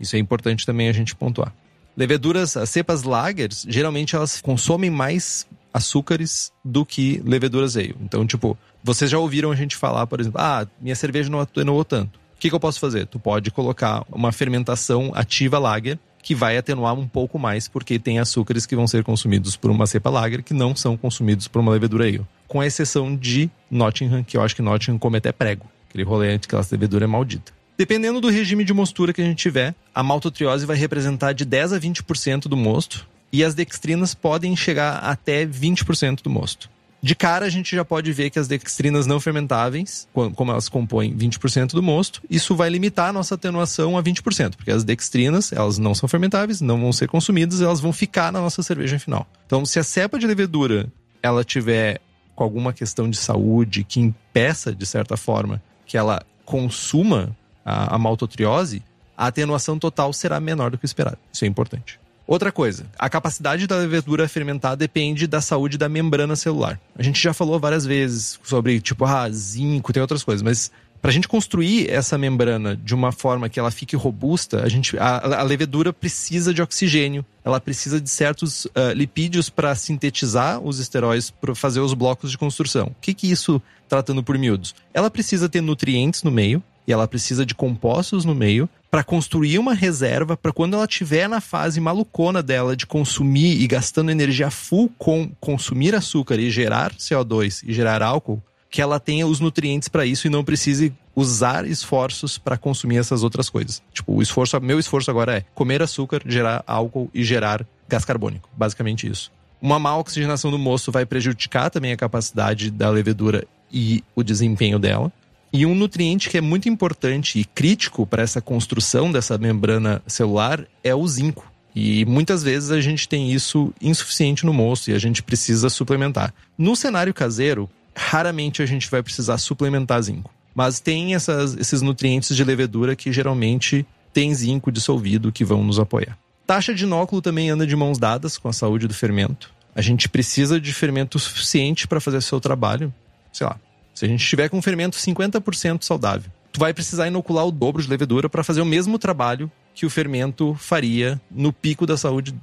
Isso 0.00 0.16
é 0.16 0.18
importante 0.18 0.64
também 0.64 0.88
a 0.88 0.92
gente 0.92 1.14
pontuar. 1.14 1.54
Leveduras, 1.96 2.56
as 2.56 2.70
cepas 2.70 3.02
lagers, 3.02 3.66
geralmente 3.68 4.16
elas 4.16 4.40
consomem 4.40 4.90
mais 4.90 5.46
açúcares 5.72 6.52
do 6.64 6.84
que 6.84 7.22
leveduras 7.24 7.76
ale. 7.76 7.94
Então, 8.00 8.26
tipo, 8.26 8.56
vocês 8.82 9.10
já 9.10 9.18
ouviram 9.18 9.52
a 9.52 9.56
gente 9.56 9.76
falar, 9.76 10.06
por 10.06 10.20
exemplo, 10.20 10.40
ah, 10.40 10.66
minha 10.80 10.96
cerveja 10.96 11.28
não 11.28 11.40
atenuou 11.40 11.84
tanto. 11.84 12.18
O 12.36 12.40
que, 12.40 12.48
que 12.48 12.54
eu 12.54 12.60
posso 12.60 12.80
fazer? 12.80 13.06
Tu 13.06 13.18
pode 13.18 13.50
colocar 13.50 14.04
uma 14.10 14.32
fermentação 14.32 15.12
ativa 15.14 15.58
lager 15.58 15.98
que 16.22 16.34
vai 16.34 16.56
atenuar 16.56 16.94
um 16.94 17.06
pouco 17.06 17.38
mais, 17.38 17.68
porque 17.68 17.98
tem 17.98 18.18
açúcares 18.18 18.66
que 18.66 18.76
vão 18.76 18.86
ser 18.86 19.02
consumidos 19.04 19.56
por 19.56 19.70
uma 19.70 19.86
cepa 19.86 20.10
lager 20.10 20.42
que 20.42 20.54
não 20.54 20.74
são 20.74 20.96
consumidos 20.96 21.48
por 21.48 21.60
uma 21.60 21.72
levedura 21.72 22.04
ale. 22.04 22.26
Com 22.46 22.62
exceção 22.62 23.14
de 23.14 23.50
Nottingham, 23.70 24.22
que 24.22 24.36
eu 24.36 24.42
acho 24.42 24.56
que 24.56 24.62
Nottingham 24.62 24.98
come 24.98 25.18
até 25.18 25.32
prego. 25.32 25.66
Aquele 25.88 26.04
rolê 26.04 26.32
de 26.38 26.46
que 26.46 26.54
aquela 26.54 26.66
levedura 26.70 27.04
é 27.04 27.08
maldita. 27.08 27.52
Dependendo 27.80 28.20
do 28.20 28.28
regime 28.28 28.62
de 28.62 28.74
mostura 28.74 29.10
que 29.10 29.22
a 29.22 29.24
gente 29.24 29.38
tiver, 29.38 29.74
a 29.94 30.02
maltotriose 30.02 30.66
vai 30.66 30.76
representar 30.76 31.32
de 31.32 31.46
10 31.46 31.72
a 31.72 31.80
20% 31.80 32.42
do 32.42 32.54
mosto 32.54 33.08
e 33.32 33.42
as 33.42 33.54
dextrinas 33.54 34.12
podem 34.14 34.54
chegar 34.54 34.98
até 34.98 35.46
20% 35.46 36.20
do 36.20 36.28
mosto. 36.28 36.68
De 37.02 37.14
cara, 37.14 37.46
a 37.46 37.48
gente 37.48 37.74
já 37.74 37.82
pode 37.82 38.12
ver 38.12 38.28
que 38.28 38.38
as 38.38 38.46
dextrinas 38.46 39.06
não 39.06 39.18
fermentáveis, 39.18 40.06
como 40.12 40.50
elas 40.52 40.68
compõem 40.68 41.16
20% 41.16 41.70
do 41.70 41.82
mosto, 41.82 42.20
isso 42.28 42.54
vai 42.54 42.68
limitar 42.68 43.08
a 43.08 43.12
nossa 43.14 43.34
atenuação 43.34 43.96
a 43.96 44.02
20%, 44.02 44.56
porque 44.56 44.70
as 44.70 44.84
dextrinas, 44.84 45.50
elas 45.50 45.78
não 45.78 45.94
são 45.94 46.06
fermentáveis, 46.06 46.60
não 46.60 46.78
vão 46.78 46.92
ser 46.92 47.08
consumidas, 47.08 47.62
elas 47.62 47.80
vão 47.80 47.94
ficar 47.94 48.30
na 48.30 48.42
nossa 48.42 48.62
cerveja 48.62 48.98
final. 48.98 49.26
Então, 49.46 49.64
se 49.64 49.78
a 49.78 49.82
cepa 49.82 50.18
de 50.18 50.26
levedura 50.26 50.86
ela 51.22 51.42
tiver 51.42 51.98
com 52.36 52.44
alguma 52.44 52.74
questão 52.74 53.08
de 53.08 53.16
saúde 53.16 53.84
que 53.84 54.00
impeça, 54.00 54.70
de 54.70 54.84
certa 54.84 55.16
forma, 55.16 55.62
que 55.86 55.96
ela 55.96 56.22
consuma 56.44 57.34
a, 57.70 57.94
a 57.94 57.98
maltotriose, 57.98 58.82
a 59.16 59.26
atenuação 59.26 59.78
total 59.78 60.12
será 60.12 60.40
menor 60.40 60.70
do 60.70 60.78
que 60.78 60.84
o 60.84 60.86
esperado. 60.86 61.18
Isso 61.32 61.44
é 61.44 61.48
importante. 61.48 62.00
Outra 62.26 62.52
coisa, 62.52 62.86
a 62.98 63.08
capacidade 63.08 63.66
da 63.66 63.76
levedura 63.76 64.28
fermentar 64.28 64.76
depende 64.76 65.26
da 65.26 65.40
saúde 65.40 65.76
da 65.76 65.88
membrana 65.88 66.36
celular. 66.36 66.80
A 66.96 67.02
gente 67.02 67.20
já 67.20 67.32
falou 67.32 67.58
várias 67.58 67.84
vezes 67.84 68.38
sobre, 68.44 68.80
tipo, 68.80 69.04
ah, 69.04 69.28
zinco, 69.30 69.92
tem 69.92 70.00
outras 70.00 70.22
coisas, 70.22 70.40
mas 70.40 70.70
para 71.02 71.10
a 71.10 71.12
gente 71.12 71.26
construir 71.26 71.90
essa 71.90 72.18
membrana 72.18 72.76
de 72.76 72.94
uma 72.94 73.10
forma 73.10 73.48
que 73.48 73.58
ela 73.58 73.70
fique 73.70 73.96
robusta, 73.96 74.62
a, 74.62 74.68
gente, 74.68 74.98
a, 74.98 75.40
a 75.40 75.42
levedura 75.42 75.92
precisa 75.92 76.52
de 76.52 76.60
oxigênio, 76.60 77.24
ela 77.44 77.58
precisa 77.58 78.00
de 78.00 78.08
certos 78.08 78.66
uh, 78.66 78.92
lipídios 78.94 79.48
para 79.48 79.74
sintetizar 79.74 80.60
os 80.60 80.78
esteróis 80.78 81.30
para 81.30 81.54
fazer 81.54 81.80
os 81.80 81.94
blocos 81.94 82.30
de 82.30 82.38
construção. 82.38 82.88
O 82.88 82.96
que, 83.00 83.14
que 83.14 83.30
isso, 83.30 83.60
tratando 83.88 84.22
por 84.22 84.36
miúdos? 84.36 84.74
Ela 84.92 85.10
precisa 85.10 85.48
ter 85.48 85.62
nutrientes 85.62 86.22
no 86.22 86.30
meio, 86.30 86.62
e 86.90 86.92
ela 86.92 87.06
precisa 87.06 87.46
de 87.46 87.54
compostos 87.54 88.24
no 88.24 88.34
meio 88.34 88.68
para 88.90 89.04
construir 89.04 89.60
uma 89.60 89.72
reserva 89.72 90.36
para 90.36 90.52
quando 90.52 90.74
ela 90.74 90.84
estiver 90.84 91.28
na 91.28 91.40
fase 91.40 91.80
malucona 91.80 92.42
dela 92.42 92.74
de 92.74 92.84
consumir 92.84 93.62
e 93.62 93.66
gastando 93.68 94.10
energia 94.10 94.50
full 94.50 94.90
com 94.98 95.30
consumir 95.38 95.94
açúcar 95.94 96.34
e 96.40 96.50
gerar 96.50 96.92
CO2 96.94 97.62
e 97.64 97.72
gerar 97.72 98.02
álcool, 98.02 98.42
que 98.68 98.82
ela 98.82 98.98
tenha 98.98 99.24
os 99.24 99.38
nutrientes 99.38 99.88
para 99.88 100.04
isso 100.04 100.26
e 100.26 100.30
não 100.30 100.42
precise 100.42 100.92
usar 101.14 101.64
esforços 101.64 102.38
para 102.38 102.58
consumir 102.58 102.96
essas 102.96 103.22
outras 103.22 103.48
coisas. 103.48 103.80
Tipo, 103.92 104.14
o 104.14 104.22
esforço, 104.22 104.60
meu 104.60 104.80
esforço 104.80 105.12
agora 105.12 105.38
é 105.38 105.44
comer 105.54 105.80
açúcar, 105.82 106.22
gerar 106.26 106.64
álcool 106.66 107.08
e 107.14 107.22
gerar 107.22 107.64
gás 107.88 108.04
carbônico, 108.04 108.48
basicamente 108.56 109.06
isso. 109.06 109.30
Uma 109.62 109.78
má 109.78 109.96
oxigenação 109.96 110.50
do 110.50 110.58
moço 110.58 110.90
vai 110.90 111.06
prejudicar 111.06 111.70
também 111.70 111.92
a 111.92 111.96
capacidade 111.96 112.68
da 112.68 112.90
levedura 112.90 113.46
e 113.72 114.02
o 114.16 114.24
desempenho 114.24 114.78
dela. 114.78 115.12
E 115.52 115.66
um 115.66 115.74
nutriente 115.74 116.30
que 116.30 116.38
é 116.38 116.40
muito 116.40 116.68
importante 116.68 117.40
e 117.40 117.44
crítico 117.44 118.06
para 118.06 118.22
essa 118.22 118.40
construção 118.40 119.10
dessa 119.10 119.36
membrana 119.36 120.00
celular 120.06 120.64
é 120.82 120.94
o 120.94 121.06
zinco. 121.06 121.50
E 121.74 122.04
muitas 122.04 122.42
vezes 122.42 122.70
a 122.70 122.80
gente 122.80 123.08
tem 123.08 123.32
isso 123.32 123.72
insuficiente 123.80 124.44
no 124.46 124.52
moço 124.52 124.90
e 124.90 124.94
a 124.94 124.98
gente 124.98 125.22
precisa 125.22 125.68
suplementar. 125.68 126.32
No 126.56 126.76
cenário 126.76 127.14
caseiro, 127.14 127.68
raramente 127.94 128.62
a 128.62 128.66
gente 128.66 128.90
vai 128.90 129.02
precisar 129.02 129.38
suplementar 129.38 130.02
zinco. 130.02 130.30
Mas 130.54 130.80
tem 130.80 131.14
essas, 131.14 131.56
esses 131.56 131.80
nutrientes 131.80 132.34
de 132.34 132.44
levedura 132.44 132.96
que 132.96 133.12
geralmente 133.12 133.86
tem 134.12 134.34
zinco 134.34 134.72
dissolvido 134.72 135.32
que 135.32 135.44
vão 135.44 135.62
nos 135.62 135.78
apoiar. 135.78 136.18
Taxa 136.46 136.74
de 136.74 136.82
inóculo 136.82 137.22
também 137.22 137.50
anda 137.50 137.66
de 137.66 137.76
mãos 137.76 137.98
dadas 137.98 138.36
com 138.36 138.48
a 138.48 138.52
saúde 138.52 138.88
do 138.88 138.94
fermento. 138.94 139.52
A 139.74 139.80
gente 139.80 140.08
precisa 140.08 140.60
de 140.60 140.72
fermento 140.72 141.18
suficiente 141.18 141.86
para 141.86 142.00
fazer 142.00 142.20
seu 142.20 142.40
trabalho. 142.40 142.92
Sei 143.32 143.46
lá, 143.46 143.56
se 144.00 144.06
a 144.06 144.08
gente 144.08 144.26
tiver 144.26 144.48
com 144.48 144.62
fermento 144.62 144.96
50% 144.96 145.82
saudável, 145.82 146.32
tu 146.50 146.58
vai 146.58 146.72
precisar 146.72 147.08
inocular 147.08 147.44
o 147.46 147.52
dobro 147.52 147.82
de 147.82 147.88
levedura 147.90 148.30
para 148.30 148.42
fazer 148.42 148.62
o 148.62 148.64
mesmo 148.64 148.98
trabalho 148.98 149.52
que 149.74 149.84
o 149.84 149.90
fermento 149.90 150.54
faria 150.54 151.20
no 151.30 151.52
pico 151.52 151.84
da 151.84 151.98
saúde 151.98 152.34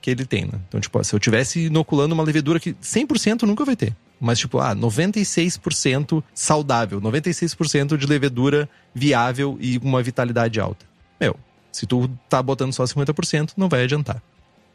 que 0.00 0.10
ele 0.10 0.24
tem, 0.24 0.46
né? 0.46 0.58
Então, 0.66 0.80
tipo, 0.80 1.04
se 1.04 1.14
eu 1.14 1.20
tivesse 1.20 1.66
inoculando 1.66 2.14
uma 2.14 2.24
levedura 2.24 2.58
que 2.58 2.72
100% 2.72 3.42
nunca 3.42 3.62
vai 3.62 3.76
ter, 3.76 3.94
mas 4.18 4.38
tipo, 4.38 4.58
ah, 4.58 4.74
96% 4.74 6.24
saudável, 6.32 6.98
96% 6.98 7.98
de 7.98 8.06
levedura 8.06 8.66
viável 8.94 9.58
e 9.60 9.76
uma 9.82 10.02
vitalidade 10.02 10.58
alta. 10.58 10.86
Meu, 11.20 11.36
se 11.70 11.84
tu 11.84 12.08
tá 12.26 12.42
botando 12.42 12.72
só 12.72 12.84
50%, 12.84 13.50
não 13.54 13.68
vai 13.68 13.84
adiantar. 13.84 14.22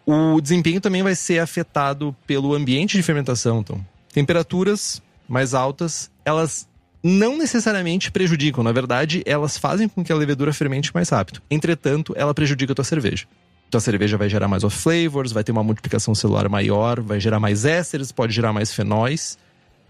O 0.06 0.40
desempenho 0.40 0.80
também 0.80 1.02
vai 1.02 1.16
ser 1.16 1.40
afetado 1.40 2.16
pelo 2.28 2.54
ambiente 2.54 2.96
de 2.96 3.02
fermentação, 3.02 3.62
então. 3.62 3.84
Temperaturas 4.14 5.02
mais 5.28 5.54
altas, 5.54 6.10
elas 6.28 6.68
não 7.02 7.38
necessariamente 7.38 8.12
prejudicam. 8.12 8.62
Na 8.62 8.74
verdade, 8.74 9.24
elas 9.26 9.58
fazem 9.58 9.88
com 9.88 10.04
que 10.04 10.12
a 10.12 10.16
levedura 10.16 10.52
fermente 10.52 10.94
mais 10.94 11.08
rápido. 11.08 11.42
Entretanto, 11.50 12.14
ela 12.18 12.34
prejudica 12.34 12.74
a 12.74 12.76
tua 12.76 12.84
cerveja. 12.84 13.26
Tua 13.72 13.80
cerveja 13.80 14.18
vai 14.18 14.28
gerar 14.28 14.50
mais 14.50 14.66
off 14.66 14.78
flavors, 14.78 15.32
vai 15.32 15.44
ter 15.44 15.54
uma 15.54 15.64
multiplicação 15.64 16.14
celular 16.14 16.50
maior, 16.50 17.00
vai 17.00 17.18
gerar 17.18 17.40
mais 17.40 17.64
ésteres, 17.64 18.12
pode 18.12 18.34
gerar 18.34 18.52
mais 18.52 18.74
fenóis 18.74 19.38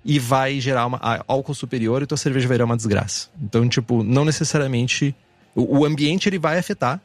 e 0.05 0.19
vai 0.19 0.59
gerar 0.59 0.85
uma, 0.85 0.99
álcool 1.27 1.55
superior 1.55 2.03
e 2.03 2.05
tua 2.05 2.17
cerveja 2.17 2.47
vai 2.47 2.55
gerar 2.55 2.65
uma 2.65 2.77
desgraça. 2.77 3.29
Então, 3.41 3.67
tipo, 3.67 4.03
não 4.03 4.23
necessariamente 4.23 5.15
o, 5.55 5.79
o 5.79 5.85
ambiente 5.85 6.29
ele 6.29 6.38
vai 6.38 6.59
afetar. 6.59 7.01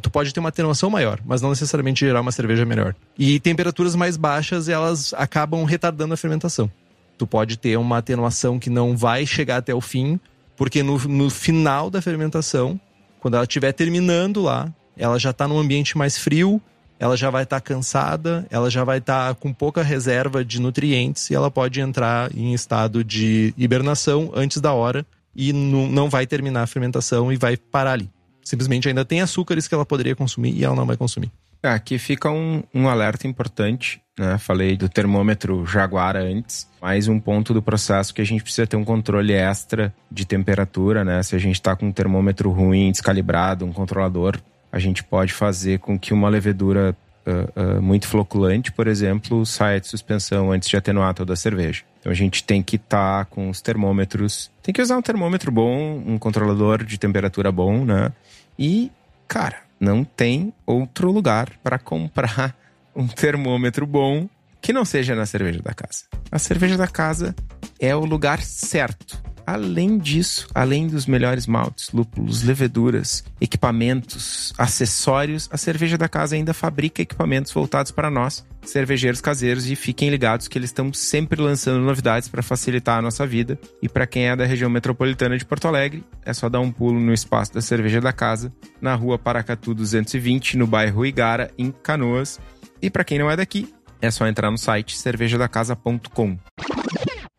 Tu 0.00 0.10
pode 0.10 0.32
ter 0.32 0.40
uma 0.40 0.48
atenuação 0.48 0.88
maior, 0.88 1.20
mas 1.24 1.42
não 1.42 1.50
necessariamente 1.50 2.06
gerar 2.06 2.20
uma 2.20 2.32
cerveja 2.32 2.64
melhor. 2.64 2.94
E 3.18 3.40
temperaturas 3.40 3.96
mais 3.96 4.16
baixas, 4.16 4.68
elas 4.68 5.12
acabam 5.14 5.64
retardando 5.64 6.14
a 6.14 6.16
fermentação 6.16 6.70
tu 7.16 7.26
pode 7.26 7.56
ter 7.56 7.76
uma 7.76 7.98
atenuação 7.98 8.58
que 8.58 8.70
não 8.70 8.96
vai 8.96 9.26
chegar 9.26 9.58
até 9.58 9.74
o 9.74 9.80
fim, 9.80 10.20
porque 10.56 10.82
no, 10.82 10.98
no 10.98 11.30
final 11.30 11.90
da 11.90 12.02
fermentação, 12.02 12.80
quando 13.20 13.34
ela 13.34 13.44
estiver 13.44 13.72
terminando 13.72 14.42
lá, 14.42 14.72
ela 14.96 15.18
já 15.18 15.30
está 15.30 15.46
num 15.46 15.58
ambiente 15.58 15.96
mais 15.96 16.16
frio, 16.16 16.60
ela 16.98 17.16
já 17.16 17.28
vai 17.28 17.42
estar 17.42 17.60
tá 17.60 17.60
cansada, 17.60 18.46
ela 18.50 18.70
já 18.70 18.82
vai 18.84 18.98
estar 18.98 19.28
tá 19.28 19.34
com 19.34 19.52
pouca 19.52 19.82
reserva 19.82 20.44
de 20.44 20.60
nutrientes 20.60 21.30
e 21.30 21.34
ela 21.34 21.50
pode 21.50 21.80
entrar 21.80 22.34
em 22.34 22.54
estado 22.54 23.04
de 23.04 23.52
hibernação 23.56 24.32
antes 24.34 24.60
da 24.60 24.72
hora 24.72 25.04
e 25.34 25.52
não 25.52 26.08
vai 26.08 26.26
terminar 26.26 26.62
a 26.62 26.66
fermentação 26.66 27.30
e 27.30 27.36
vai 27.36 27.56
parar 27.56 27.92
ali. 27.92 28.10
Simplesmente 28.42 28.88
ainda 28.88 29.04
tem 29.04 29.20
açúcares 29.20 29.68
que 29.68 29.74
ela 29.74 29.84
poderia 29.84 30.16
consumir 30.16 30.54
e 30.54 30.64
ela 30.64 30.74
não 30.74 30.86
vai 30.86 30.96
consumir. 30.96 31.30
Aqui 31.62 31.98
fica 31.98 32.30
um, 32.30 32.62
um 32.74 32.88
alerta 32.88 33.26
importante, 33.26 34.00
né? 34.18 34.38
Falei 34.38 34.76
do 34.76 34.88
termômetro 34.88 35.66
Jaguar 35.66 36.16
antes, 36.16 36.68
mais 36.80 37.08
um 37.08 37.18
ponto 37.18 37.52
do 37.52 37.60
processo 37.60 38.14
que 38.14 38.22
a 38.22 38.24
gente 38.24 38.42
precisa 38.42 38.66
ter 38.66 38.76
um 38.76 38.84
controle 38.84 39.32
extra 39.32 39.94
de 40.10 40.24
temperatura, 40.24 41.04
né? 41.04 41.22
Se 41.22 41.34
a 41.34 41.38
gente 41.38 41.56
está 41.56 41.74
com 41.74 41.86
um 41.86 41.92
termômetro 41.92 42.50
ruim, 42.50 42.90
descalibrado, 42.90 43.64
um 43.64 43.72
controlador, 43.72 44.38
a 44.70 44.78
gente 44.78 45.02
pode 45.02 45.32
fazer 45.32 45.78
com 45.78 45.98
que 45.98 46.12
uma 46.12 46.28
levedura 46.28 46.96
uh, 47.26 47.78
uh, 47.78 47.82
muito 47.82 48.06
floculante, 48.06 48.70
por 48.72 48.86
exemplo, 48.86 49.44
saia 49.44 49.80
de 49.80 49.88
suspensão 49.88 50.52
antes 50.52 50.68
de 50.68 50.76
atenuar 50.76 51.12
toda 51.14 51.32
a 51.32 51.36
cerveja. 51.36 51.82
Então 52.00 52.12
a 52.12 52.14
gente 52.14 52.44
tem 52.44 52.62
que 52.62 52.76
estar 52.76 53.24
tá 53.24 53.30
com 53.30 53.50
os 53.50 53.60
termômetros. 53.60 54.50
Tem 54.62 54.72
que 54.72 54.80
usar 54.80 54.96
um 54.96 55.02
termômetro 55.02 55.50
bom, 55.50 56.02
um 56.06 56.18
controlador 56.18 56.84
de 56.84 56.98
temperatura 56.98 57.50
bom, 57.50 57.84
né? 57.84 58.12
E, 58.58 58.90
cara, 59.26 59.65
não 59.78 60.04
tem 60.04 60.52
outro 60.64 61.10
lugar 61.10 61.50
para 61.62 61.78
comprar 61.78 62.56
um 62.94 63.06
termômetro 63.06 63.86
bom 63.86 64.28
que 64.60 64.72
não 64.72 64.84
seja 64.84 65.14
na 65.14 65.26
cerveja 65.26 65.60
da 65.62 65.72
casa. 65.72 66.04
A 66.30 66.38
cerveja 66.38 66.76
da 66.76 66.88
casa 66.88 67.34
é 67.78 67.94
o 67.94 68.04
lugar 68.04 68.42
certo. 68.42 69.22
Além 69.46 69.96
disso, 69.96 70.48
além 70.52 70.88
dos 70.88 71.06
melhores 71.06 71.46
maltes, 71.46 71.92
lúpulos, 71.92 72.42
leveduras, 72.42 73.22
equipamentos, 73.40 74.52
acessórios, 74.58 75.48
a 75.52 75.56
cerveja 75.56 75.96
da 75.96 76.08
casa 76.08 76.34
ainda 76.34 76.52
fabrica 76.52 77.00
equipamentos 77.00 77.52
voltados 77.52 77.92
para 77.92 78.10
nós, 78.10 78.44
cervejeiros 78.62 79.20
caseiros, 79.20 79.70
e 79.70 79.76
fiquem 79.76 80.10
ligados 80.10 80.48
que 80.48 80.58
eles 80.58 80.70
estão 80.70 80.92
sempre 80.92 81.40
lançando 81.40 81.80
novidades 81.80 82.28
para 82.28 82.42
facilitar 82.42 82.98
a 82.98 83.02
nossa 83.02 83.24
vida. 83.24 83.56
E 83.80 83.88
para 83.88 84.04
quem 84.04 84.28
é 84.28 84.34
da 84.34 84.44
região 84.44 84.68
metropolitana 84.68 85.38
de 85.38 85.44
Porto 85.44 85.68
Alegre, 85.68 86.04
é 86.24 86.32
só 86.32 86.48
dar 86.48 86.58
um 86.58 86.72
pulo 86.72 86.98
no 86.98 87.14
espaço 87.14 87.54
da 87.54 87.60
cerveja 87.60 88.00
da 88.00 88.12
casa, 88.12 88.52
na 88.80 88.96
rua 88.96 89.16
Paracatu 89.16 89.72
220, 89.72 90.56
no 90.56 90.66
bairro 90.66 91.06
Igara, 91.06 91.52
em 91.56 91.70
Canoas. 91.70 92.40
E 92.82 92.90
para 92.90 93.04
quem 93.04 93.20
não 93.20 93.30
é 93.30 93.36
daqui, 93.36 93.72
é 94.02 94.10
só 94.10 94.26
entrar 94.26 94.50
no 94.50 94.58
site 94.58 94.98
cervejadacasa.com. 94.98 96.36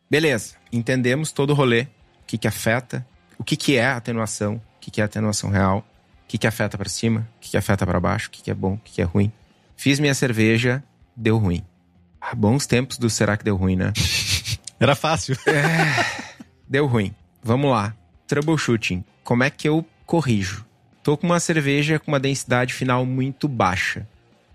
Beleza, 0.09 0.55
entendemos 0.71 1.31
todo 1.31 1.51
o 1.51 1.53
rolê, 1.53 1.81
o 1.81 2.25
que, 2.27 2.37
que 2.37 2.47
afeta, 2.47 3.05
o 3.37 3.43
que, 3.43 3.55
que 3.55 3.75
é 3.75 3.85
atenuação, 3.85 4.55
o 4.55 4.61
que, 4.79 4.91
que 4.91 5.01
é 5.01 5.03
atenuação 5.03 5.49
real, 5.49 5.79
o 5.79 6.27
que, 6.27 6.37
que 6.37 6.47
afeta 6.47 6.77
para 6.77 6.89
cima, 6.89 7.27
o 7.37 7.39
que, 7.39 7.51
que 7.51 7.57
afeta 7.57 7.85
para 7.85 7.99
baixo, 7.99 8.27
o 8.27 8.31
que, 8.31 8.41
que 8.41 8.51
é 8.51 8.53
bom, 8.53 8.73
o 8.73 8.77
que, 8.77 8.93
que 8.93 9.01
é 9.01 9.05
ruim. 9.05 9.31
Fiz 9.75 9.99
minha 9.99 10.13
cerveja, 10.13 10.83
deu 11.15 11.37
ruim. 11.37 11.63
Ah, 12.19 12.35
bons 12.35 12.65
tempos 12.65 12.97
do 12.97 13.09
será 13.09 13.37
que 13.37 13.43
deu 13.43 13.55
ruim, 13.55 13.75
né? 13.75 13.93
Era 14.79 14.95
fácil. 14.95 15.37
É, 15.45 16.27
deu 16.67 16.85
ruim. 16.85 17.13
Vamos 17.43 17.71
lá. 17.71 17.95
Troubleshooting. 18.27 19.03
Como 19.23 19.43
é 19.43 19.49
que 19.49 19.67
eu 19.67 19.85
corrijo? 20.05 20.65
Tô 21.03 21.15
com 21.15 21.25
uma 21.25 21.39
cerveja 21.39 21.99
com 21.99 22.11
uma 22.11 22.19
densidade 22.19 22.73
final 22.73 23.05
muito 23.05 23.47
baixa. 23.47 24.07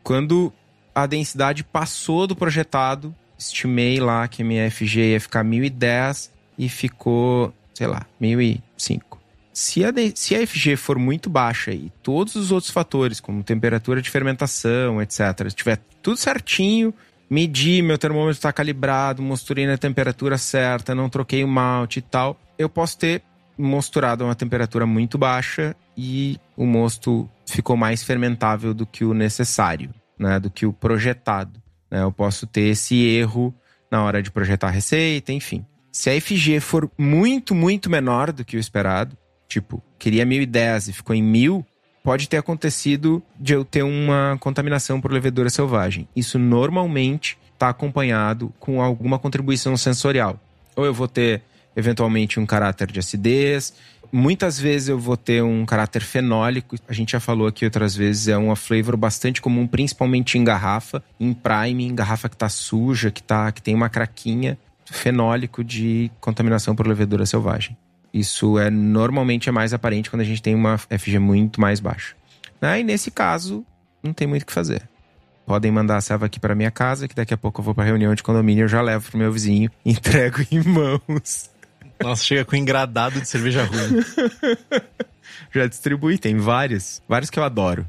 Quando 0.02 0.52
a 0.94 1.06
densidade 1.06 1.64
passou 1.64 2.26
do 2.26 2.36
projetado, 2.36 3.14
estimei 3.46 4.00
lá 4.00 4.26
que 4.28 4.44
minha 4.44 4.70
FG 4.70 5.12
ia 5.12 5.20
ficar 5.20 5.44
1010 5.44 6.32
e 6.58 6.68
ficou, 6.68 7.52
sei 7.74 7.86
lá, 7.86 8.06
1005. 8.20 9.20
Se 9.52 9.84
a, 9.84 9.92
se 10.14 10.34
a 10.34 10.46
FG 10.46 10.76
for 10.76 10.98
muito 10.98 11.28
baixa 11.28 11.72
e 11.72 11.92
todos 12.02 12.36
os 12.36 12.50
outros 12.50 12.72
fatores, 12.72 13.20
como 13.20 13.42
temperatura 13.42 14.00
de 14.00 14.08
fermentação, 14.08 15.02
etc., 15.02 15.46
estiver 15.46 15.78
tudo 16.02 16.16
certinho, 16.16 16.94
medi, 17.28 17.82
meu 17.82 17.98
termômetro 17.98 18.32
está 18.32 18.52
calibrado, 18.52 19.22
mosturei 19.22 19.66
na 19.66 19.76
temperatura 19.76 20.38
certa, 20.38 20.94
não 20.94 21.08
troquei 21.08 21.44
o 21.44 21.48
malte 21.48 21.98
e 21.98 22.02
tal, 22.02 22.40
eu 22.58 22.68
posso 22.68 22.98
ter 22.98 23.22
mosturado 23.58 24.24
a 24.24 24.28
uma 24.28 24.34
temperatura 24.34 24.86
muito 24.86 25.18
baixa 25.18 25.76
e 25.96 26.38
o 26.56 26.64
mosto 26.64 27.28
ficou 27.46 27.76
mais 27.76 28.02
fermentável 28.02 28.72
do 28.72 28.86
que 28.86 29.04
o 29.04 29.12
necessário 29.12 29.90
né, 30.22 30.38
do 30.38 30.50
que 30.50 30.64
o 30.64 30.72
projetado. 30.72 31.61
Né? 31.92 32.02
Eu 32.02 32.10
posso 32.10 32.46
ter 32.46 32.62
esse 32.62 32.96
erro 33.06 33.54
na 33.90 34.02
hora 34.02 34.22
de 34.22 34.30
projetar 34.30 34.68
a 34.68 34.70
receita, 34.70 35.30
enfim. 35.30 35.64
Se 35.92 36.08
a 36.08 36.18
FG 36.18 36.58
for 36.60 36.90
muito, 36.96 37.54
muito 37.54 37.90
menor 37.90 38.32
do 38.32 38.42
que 38.42 38.56
o 38.56 38.60
esperado, 38.60 39.14
tipo, 39.46 39.82
queria 39.98 40.24
1010 40.24 40.88
e 40.88 40.92
ficou 40.94 41.14
em 41.14 41.22
1000, 41.22 41.66
pode 42.02 42.26
ter 42.26 42.38
acontecido 42.38 43.22
de 43.38 43.52
eu 43.52 43.62
ter 43.62 43.82
uma 43.82 44.38
contaminação 44.40 44.98
por 44.98 45.12
levedura 45.12 45.50
selvagem. 45.50 46.08
Isso 46.16 46.38
normalmente 46.38 47.36
está 47.52 47.68
acompanhado 47.68 48.52
com 48.58 48.80
alguma 48.80 49.18
contribuição 49.18 49.76
sensorial. 49.76 50.40
Ou 50.74 50.86
eu 50.86 50.94
vou 50.94 51.06
ter, 51.06 51.42
eventualmente, 51.76 52.40
um 52.40 52.46
caráter 52.46 52.90
de 52.90 52.98
acidez, 52.98 53.74
Muitas 54.14 54.58
vezes 54.58 54.88
eu 54.88 54.98
vou 54.98 55.16
ter 55.16 55.42
um 55.42 55.64
caráter 55.64 56.02
fenólico. 56.02 56.76
A 56.86 56.92
gente 56.92 57.12
já 57.12 57.20
falou 57.20 57.46
aqui 57.46 57.64
outras 57.64 57.96
vezes, 57.96 58.28
é 58.28 58.36
uma 58.36 58.54
flavor 58.54 58.94
bastante 58.94 59.40
comum, 59.40 59.66
principalmente 59.66 60.36
em 60.36 60.44
garrafa, 60.44 61.02
em 61.18 61.32
prime, 61.32 61.86
em 61.86 61.94
garrafa 61.94 62.28
que 62.28 62.36
tá 62.36 62.48
suja, 62.50 63.10
que, 63.10 63.22
tá, 63.22 63.50
que 63.50 63.62
tem 63.62 63.74
uma 63.74 63.88
craquinha. 63.88 64.58
Fenólico 64.84 65.64
de 65.64 66.10
contaminação 66.20 66.76
por 66.76 66.86
levedura 66.86 67.24
selvagem. 67.24 67.74
Isso 68.12 68.58
é 68.58 68.68
normalmente 68.68 69.48
é 69.48 69.52
mais 69.52 69.72
aparente 69.72 70.10
quando 70.10 70.20
a 70.20 70.24
gente 70.24 70.42
tem 70.42 70.54
uma 70.54 70.76
FG 70.76 71.18
muito 71.18 71.58
mais 71.58 71.80
baixa. 71.80 72.14
Né? 72.60 72.80
E 72.80 72.84
nesse 72.84 73.10
caso, 73.10 73.64
não 74.02 74.12
tem 74.12 74.26
muito 74.26 74.42
o 74.42 74.46
que 74.46 74.52
fazer. 74.52 74.82
Podem 75.46 75.72
mandar 75.72 75.96
a 75.96 76.00
serva 76.02 76.26
aqui 76.26 76.38
para 76.38 76.54
minha 76.54 76.70
casa, 76.70 77.08
que 77.08 77.14
daqui 77.14 77.32
a 77.32 77.38
pouco 77.38 77.60
eu 77.60 77.64
vou 77.64 77.74
para 77.74 77.84
reunião 77.84 78.14
de 78.14 78.22
condomínio, 78.22 78.64
eu 78.64 78.68
já 78.68 78.82
levo 78.82 79.08
pro 79.08 79.18
meu 79.18 79.32
vizinho, 79.32 79.70
entrego 79.84 80.44
em 80.50 80.62
mãos. 80.62 81.51
Nossa, 82.02 82.24
chega 82.24 82.44
com 82.44 82.56
engradado 82.56 83.20
de 83.20 83.28
cerveja 83.28 83.64
ruim. 83.64 84.04
já 85.52 85.66
distribuí, 85.66 86.18
tem 86.18 86.36
vários, 86.36 87.02
vários 87.08 87.30
que 87.30 87.38
eu 87.38 87.44
adoro. 87.44 87.88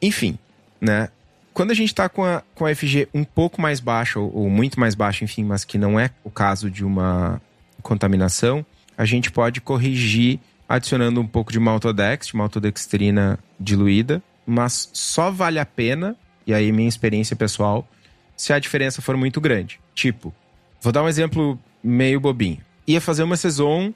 Enfim, 0.00 0.38
né? 0.80 1.08
Quando 1.52 1.70
a 1.70 1.74
gente 1.74 1.88
está 1.88 2.08
com 2.08 2.24
a, 2.24 2.42
com 2.54 2.66
a 2.66 2.74
FG 2.74 3.08
um 3.14 3.22
pouco 3.22 3.60
mais 3.60 3.78
baixa, 3.78 4.18
ou, 4.18 4.34
ou 4.34 4.50
muito 4.50 4.78
mais 4.78 4.94
baixa, 4.94 5.24
enfim, 5.24 5.44
mas 5.44 5.64
que 5.64 5.78
não 5.78 5.98
é 5.98 6.10
o 6.24 6.30
caso 6.30 6.70
de 6.70 6.84
uma 6.84 7.40
contaminação, 7.80 8.66
a 8.98 9.04
gente 9.04 9.30
pode 9.30 9.60
corrigir 9.60 10.40
adicionando 10.68 11.20
um 11.20 11.26
pouco 11.26 11.52
de 11.52 11.60
maltodex, 11.60 12.26
de 12.26 12.36
maltodextrina 12.36 13.38
diluída, 13.60 14.22
mas 14.46 14.90
só 14.92 15.30
vale 15.30 15.58
a 15.58 15.66
pena, 15.66 16.16
e 16.46 16.52
aí 16.52 16.72
minha 16.72 16.88
experiência 16.88 17.36
pessoal, 17.36 17.88
se 18.36 18.52
a 18.52 18.58
diferença 18.58 19.00
for 19.00 19.16
muito 19.16 19.40
grande. 19.40 19.78
Tipo, 19.94 20.34
vou 20.80 20.92
dar 20.92 21.02
um 21.02 21.08
exemplo 21.08 21.58
meio 21.82 22.18
bobinho. 22.18 22.58
Ia 22.86 23.00
fazer 23.00 23.22
uma 23.22 23.36
saison, 23.36 23.92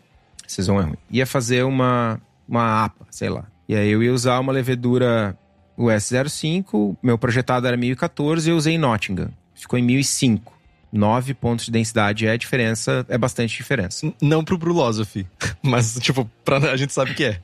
saison 0.47 0.81
é 0.81 0.85
ruim, 0.85 0.97
ia 1.11 1.27
fazer 1.27 1.63
uma, 1.65 2.21
uma 2.49 2.85
APA, 2.85 3.07
sei 3.11 3.29
lá. 3.29 3.45
E 3.69 3.75
aí 3.75 3.91
eu 3.91 4.03
ia 4.03 4.13
usar 4.13 4.39
uma 4.41 4.53
levedura 4.53 5.37
US05, 5.79 6.97
meu 7.03 7.19
projetado 7.19 7.67
era 7.67 7.77
1014 7.77 8.49
e 8.49 8.53
eu 8.53 8.57
usei 8.57 8.79
Nottingham. 8.79 9.31
Ficou 9.55 9.79
em 9.79 9.83
1005. 9.83 10.59
9 10.91 11.35
pontos 11.35 11.67
de 11.67 11.71
densidade 11.71 12.27
é 12.27 12.31
a 12.31 12.37
diferença, 12.37 13.05
é 13.09 13.19
bastante 13.19 13.57
diferença. 13.57 14.11
Não 14.23 14.43
pro 14.43 14.57
Brulosophy, 14.57 15.27
mas, 15.63 15.99
tipo, 16.01 16.29
pra, 16.45 16.57
a 16.57 16.77
gente 16.77 16.93
sabe 16.93 17.15
que 17.15 17.25
é. 17.25 17.41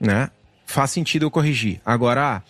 Né? 0.00 0.28
Faz 0.66 0.90
sentido 0.90 1.24
eu 1.24 1.30
corrigir. 1.30 1.80
Agora, 1.84 2.36
ah, 2.36 2.42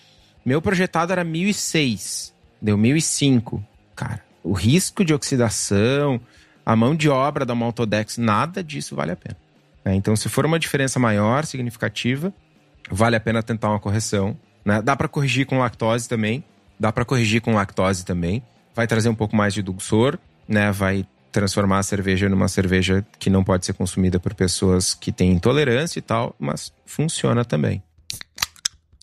meu 0.45 0.63
projetado 0.63 1.13
era 1.13 1.23
1006, 1.23 2.33
deu 2.63 2.79
1005. 2.79 3.63
Cara, 3.95 4.23
o 4.43 4.53
risco 4.53 5.05
de 5.05 5.13
oxidação, 5.13 6.21
a 6.69 6.77
mão 6.77 6.95
de 6.95 7.09
obra 7.09 7.47
da 7.47 7.55
Maltodex, 7.55 8.19
nada 8.19 8.63
disso 8.63 8.95
vale 8.95 9.13
a 9.13 9.17
pena. 9.17 9.37
É, 9.85 9.95
então, 9.95 10.15
se 10.15 10.29
for 10.29 10.45
uma 10.45 10.59
diferença 10.59 10.99
maior, 10.99 11.47
significativa, 11.47 12.33
vale 12.91 13.17
a 13.17 13.21
pena 13.21 13.43
tentar 13.43 13.71
uma 13.71 13.81
correção. 13.81 14.37
Né? 14.65 14.83
Dá 14.83 14.95
para 14.95 15.09
corrigir 15.09 15.47
com 15.47 15.59
lactose 15.59 16.09
também. 16.09 16.45
Dá 16.79 16.93
para 16.93 17.05
corrigir 17.05 17.41
com 17.41 17.55
lactose 17.55 18.05
também. 18.05 18.43
Vai 18.75 18.87
trazer 18.87 19.09
um 19.09 19.15
pouco 19.15 19.35
mais 19.35 19.55
de 19.55 19.63
dulçor 19.63 20.19
né, 20.49 20.73
vai 20.73 21.07
transformar 21.31 21.81
a 21.81 21.83
cerveja 21.83 22.29
numa 22.29 22.49
cerveja 22.49 23.07
que 23.19 23.29
não 23.29 23.45
pode 23.45 23.67
ser 23.67 23.75
consumida 23.75 24.19
por 24.19 24.35
pessoas 24.35 24.95
que 24.95 25.13
têm 25.13 25.33
intolerância 25.33 25.99
e 25.99 26.03
tal, 26.03 26.35
mas 26.39 26.73
funciona 26.87 27.45
também. 27.45 27.83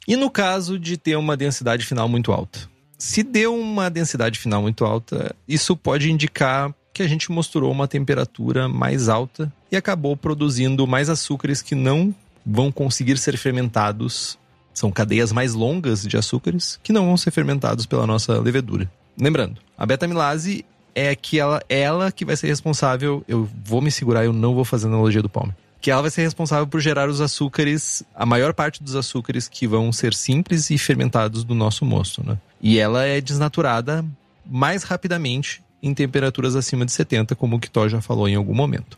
E 0.07 0.15
no 0.15 0.29
caso 0.29 0.79
de 0.79 0.97
ter 0.97 1.15
uma 1.15 1.37
densidade 1.37 1.85
final 1.85 2.09
muito 2.09 2.31
alta? 2.31 2.59
Se 2.97 3.21
deu 3.21 3.55
uma 3.55 3.89
densidade 3.89 4.39
final 4.39 4.61
muito 4.61 4.83
alta, 4.83 5.35
isso 5.47 5.77
pode 5.77 6.11
indicar 6.11 6.73
que 6.95 7.03
a 7.03 7.07
gente 7.09 7.29
mostrou 7.29 7.69
uma 7.69 7.89
temperatura 7.89 8.69
mais 8.69 9.09
alta 9.09 9.51
e 9.69 9.75
acabou 9.75 10.15
produzindo 10.15 10.87
mais 10.87 11.09
açúcares 11.09 11.61
que 11.61 11.75
não 11.75 12.15
vão 12.45 12.71
conseguir 12.71 13.17
ser 13.17 13.37
fermentados. 13.37 14.39
São 14.73 14.89
cadeias 14.89 15.33
mais 15.33 15.53
longas 15.53 16.03
de 16.03 16.15
açúcares 16.15 16.79
que 16.81 16.93
não 16.93 17.05
vão 17.05 17.17
ser 17.17 17.31
fermentados 17.31 17.85
pela 17.85 18.07
nossa 18.07 18.39
levedura. 18.39 18.89
Lembrando, 19.19 19.59
a 19.77 19.85
beta-amilase 19.85 20.63
é 20.95 21.13
que 21.13 21.37
ela, 21.37 21.61
ela 21.67 22.13
que 22.13 22.23
vai 22.23 22.37
ser 22.37 22.47
responsável. 22.47 23.21
Eu 23.27 23.49
vou 23.65 23.81
me 23.81 23.91
segurar, 23.91 24.23
eu 24.23 24.31
não 24.31 24.55
vou 24.55 24.63
fazer 24.63 24.87
analogia 24.87 25.21
do 25.21 25.29
Palmer. 25.29 25.53
Que 25.81 25.91
ela 25.91 26.01
vai 26.01 26.11
ser 26.11 26.21
responsável 26.21 26.65
por 26.65 26.79
gerar 26.79 27.09
os 27.09 27.19
açúcares, 27.19 28.03
a 28.15 28.25
maior 28.25 28.53
parte 28.53 28.81
dos 28.81 28.95
açúcares 28.95 29.49
que 29.49 29.67
vão 29.67 29.91
ser 29.91 30.13
simples 30.13 30.69
e 30.69 30.77
fermentados 30.77 31.43
do 31.43 31.53
nosso 31.53 31.83
mosto, 31.83 32.25
né? 32.25 32.37
E 32.61 32.79
ela 32.79 33.03
é 33.03 33.19
desnaturada 33.19 34.03
mais 34.45 34.83
rapidamente 34.83 35.64
em 35.81 35.93
temperaturas 35.93 36.55
acima 36.55 36.85
de 36.85 36.91
70, 36.91 37.35
como 37.35 37.55
o 37.55 37.59
Kitó 37.59 37.87
já 37.87 38.01
falou 38.01 38.27
em 38.27 38.35
algum 38.35 38.53
momento. 38.53 38.97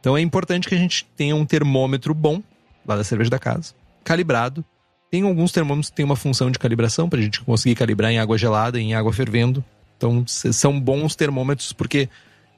Então 0.00 0.16
é 0.16 0.20
importante 0.20 0.68
que 0.68 0.74
a 0.74 0.78
gente 0.78 1.04
tenha 1.16 1.34
um 1.34 1.44
termômetro 1.44 2.14
bom, 2.14 2.42
lá 2.86 2.96
da 2.96 3.04
cerveja 3.04 3.30
da 3.30 3.38
casa, 3.38 3.74
calibrado. 4.04 4.64
Tem 5.10 5.22
alguns 5.22 5.52
termômetros 5.52 5.90
que 5.90 5.96
têm 5.96 6.04
uma 6.04 6.16
função 6.16 6.50
de 6.50 6.58
calibração, 6.58 7.08
para 7.08 7.18
a 7.18 7.22
gente 7.22 7.40
conseguir 7.40 7.74
calibrar 7.74 8.10
em 8.10 8.18
água 8.18 8.36
gelada, 8.36 8.78
em 8.78 8.94
água 8.94 9.12
fervendo. 9.12 9.64
Então, 9.96 10.24
são 10.26 10.78
bons 10.78 11.16
termômetros 11.16 11.72
porque 11.72 12.08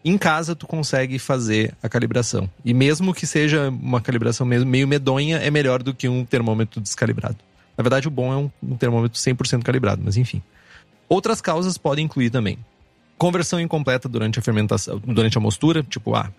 em 0.04 0.18
casa 0.18 0.54
tu 0.54 0.66
consegue 0.66 1.18
fazer 1.18 1.74
a 1.82 1.88
calibração. 1.88 2.50
E 2.64 2.74
mesmo 2.74 3.14
que 3.14 3.26
seja 3.26 3.68
uma 3.68 4.00
calibração 4.00 4.46
meio 4.46 4.88
medonha, 4.88 5.38
é 5.38 5.50
melhor 5.50 5.82
do 5.82 5.94
que 5.94 6.08
um 6.08 6.24
termômetro 6.24 6.80
descalibrado. 6.80 7.36
Na 7.78 7.82
verdade, 7.82 8.08
o 8.08 8.10
bom 8.10 8.32
é 8.32 8.36
um, 8.36 8.50
um 8.62 8.76
termômetro 8.76 9.18
100% 9.18 9.62
calibrado, 9.62 10.02
mas 10.04 10.16
enfim. 10.16 10.42
Outras 11.08 11.40
causas 11.40 11.78
podem 11.78 12.04
incluir 12.04 12.30
também 12.30 12.58
conversão 13.20 13.60
incompleta 13.60 14.08
durante 14.08 14.38
a 14.38 14.42
fermentação, 14.42 14.98
durante 15.04 15.36
a 15.36 15.40
mostura, 15.42 15.82
tipo, 15.82 16.14
ah, 16.14 16.32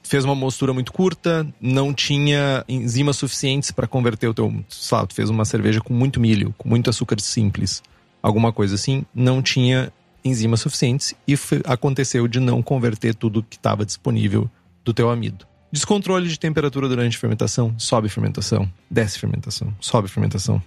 fez 0.00 0.24
uma 0.24 0.34
mostura 0.36 0.72
muito 0.72 0.92
curta, 0.92 1.44
não 1.60 1.92
tinha 1.92 2.64
enzimas 2.68 3.16
suficientes 3.16 3.72
para 3.72 3.88
converter 3.88 4.28
o 4.28 4.32
teu, 4.32 4.64
sei 4.68 4.96
lá, 4.96 5.04
tu 5.04 5.12
fez 5.12 5.28
uma 5.28 5.44
cerveja 5.44 5.80
com 5.80 5.92
muito 5.92 6.20
milho, 6.20 6.54
com 6.56 6.68
muito 6.68 6.88
açúcar 6.88 7.18
simples, 7.18 7.82
alguma 8.22 8.52
coisa 8.52 8.76
assim, 8.76 9.04
não 9.12 9.42
tinha 9.42 9.92
enzimas 10.24 10.60
suficientes 10.60 11.16
e 11.26 11.34
aconteceu 11.64 12.28
de 12.28 12.38
não 12.38 12.62
converter 12.62 13.12
tudo 13.12 13.42
que 13.42 13.56
estava 13.56 13.84
disponível 13.84 14.48
do 14.84 14.94
teu 14.94 15.10
amido. 15.10 15.44
Descontrole 15.72 16.28
de 16.28 16.38
temperatura 16.38 16.88
durante 16.88 17.16
a 17.16 17.20
fermentação, 17.20 17.74
sobe 17.76 18.08
fermentação, 18.08 18.70
desce 18.88 19.18
fermentação, 19.18 19.74
sobe 19.80 20.06
fermentação. 20.06 20.62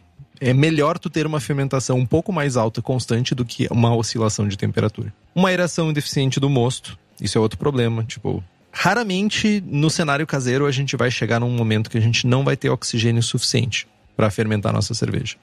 É 0.46 0.54
melhor 0.54 1.00
tu 1.00 1.10
ter 1.10 1.26
uma 1.26 1.40
fermentação 1.40 1.98
um 1.98 2.06
pouco 2.06 2.34
mais 2.34 2.58
alta 2.58 2.82
constante 2.82 3.34
do 3.34 3.46
que 3.46 3.66
uma 3.72 3.96
oscilação 3.96 4.46
de 4.46 4.58
temperatura. 4.58 5.14
Uma 5.34 5.48
aeração 5.48 5.94
deficiente 5.94 6.38
do 6.38 6.50
mosto, 6.50 6.98
isso 7.22 7.38
é 7.38 7.42
outro 7.42 7.58
problema, 7.58 8.04
tipo, 8.04 8.44
raramente 8.70 9.64
no 9.66 9.90
cenário 9.90 10.28
caseiro 10.28 10.66
a 10.66 10.72
gente 10.72 10.98
vai 10.98 11.10
chegar 11.10 11.40
num 11.40 11.50
momento 11.50 11.90
que 11.90 11.98
a 11.98 12.02
gente 12.02 12.28
não 12.28 12.44
vai 12.44 12.58
ter 12.58 12.70
oxigênio 12.70 13.24
suficiente 13.24 13.88
para 14.18 14.30
fermentar 14.30 14.74
nossa 14.74 14.94
cerveja 14.94 15.38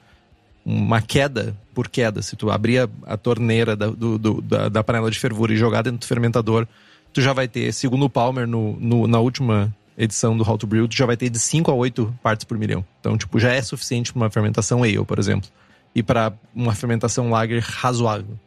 uma 0.65 1.01
queda 1.01 1.55
por 1.73 1.87
queda. 1.87 2.21
Se 2.21 2.35
tu 2.35 2.51
abrir 2.51 2.79
a, 2.79 2.89
a 3.03 3.17
torneira 3.17 3.75
da, 3.75 3.87
do, 3.87 4.17
do, 4.17 4.41
da, 4.41 4.69
da, 4.69 4.83
panela 4.83 5.09
de 5.09 5.19
fervura 5.19 5.53
e 5.53 5.57
jogar 5.57 5.81
dentro 5.81 5.99
do 5.99 6.05
fermentador, 6.05 6.67
tu 7.11 7.21
já 7.21 7.33
vai 7.33 7.47
ter, 7.47 7.73
segundo 7.73 8.05
o 8.05 8.09
Palmer, 8.09 8.47
no, 8.47 8.77
no 8.79 9.07
na 9.07 9.19
última 9.19 9.73
edição 9.97 10.37
do 10.37 10.47
How 10.47 10.57
to 10.57 10.67
Brew, 10.67 10.87
tu 10.87 10.95
já 10.95 11.05
vai 11.05 11.17
ter 11.17 11.29
de 11.29 11.39
5 11.39 11.69
a 11.69 11.73
8 11.73 12.19
partes 12.21 12.43
por 12.43 12.57
milhão. 12.57 12.85
Então, 12.99 13.17
tipo, 13.17 13.39
já 13.39 13.51
é 13.51 13.61
suficiente 13.61 14.11
para 14.11 14.21
uma 14.21 14.29
fermentação 14.29 14.83
ale, 14.83 15.03
por 15.05 15.19
exemplo. 15.19 15.49
E 15.93 16.01
para 16.01 16.33
uma 16.55 16.73
fermentação 16.73 17.29
lager 17.29 17.61
razoável. 17.61 18.39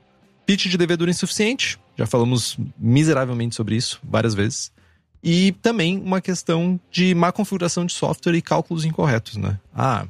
Pitch 0.46 0.66
de 0.66 0.76
levedura 0.76 1.10
insuficiente, 1.10 1.78
já 1.96 2.06
falamos 2.06 2.58
miseravelmente 2.78 3.54
sobre 3.54 3.76
isso 3.76 4.00
várias 4.02 4.34
vezes. 4.34 4.72
E 5.22 5.52
também 5.62 5.98
uma 5.98 6.20
questão 6.20 6.78
de 6.90 7.14
má 7.14 7.32
configuração 7.32 7.86
de 7.86 7.92
software 7.92 8.34
e 8.34 8.42
cálculos 8.42 8.84
incorretos, 8.84 9.36
né? 9.36 9.58
Ah, 9.74 10.06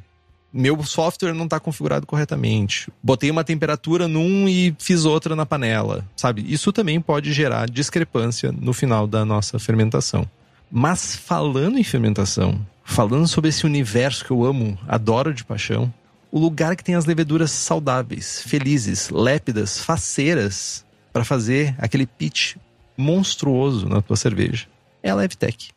meu 0.53 0.81
software 0.85 1.35
não 1.35 1.47
está 1.47 1.59
configurado 1.59 2.07
corretamente. 2.07 2.89
Botei 3.03 3.29
uma 3.29 3.43
temperatura 3.43 4.07
num 4.07 4.49
e 4.49 4.75
fiz 4.79 5.05
outra 5.05 5.35
na 5.35 5.45
panela, 5.45 6.05
sabe? 6.17 6.45
Isso 6.47 6.73
também 6.73 7.01
pode 7.01 7.33
gerar 7.33 7.69
discrepância 7.69 8.53
no 8.53 8.73
final 8.73 9.07
da 9.07 9.25
nossa 9.25 9.59
fermentação. 9.59 10.29
Mas 10.77 11.15
falando 11.15 11.79
em 11.79 11.85
fermentação, 11.85 12.61
falando 12.83 13.29
sobre 13.29 13.49
esse 13.49 13.65
universo 13.65 14.25
que 14.25 14.33
eu 14.33 14.45
amo, 14.45 14.77
adoro 14.89 15.33
de 15.33 15.45
paixão, 15.45 15.93
o 16.33 16.39
lugar 16.41 16.75
que 16.75 16.83
tem 16.83 16.97
as 16.97 17.05
leveduras 17.05 17.53
saudáveis, 17.53 18.43
felizes, 18.43 19.09
lépidas, 19.09 19.79
faceiras 19.79 20.85
para 21.13 21.25
fazer 21.25 21.77
aquele 21.79 22.07
pitch 22.07 22.57
monstruoso 22.99 23.89
na 23.89 24.03
tua 24.03 24.17
cerveja 24.17 24.67
é 25.01 25.11
a 25.11 25.15
Levtech 25.15 25.73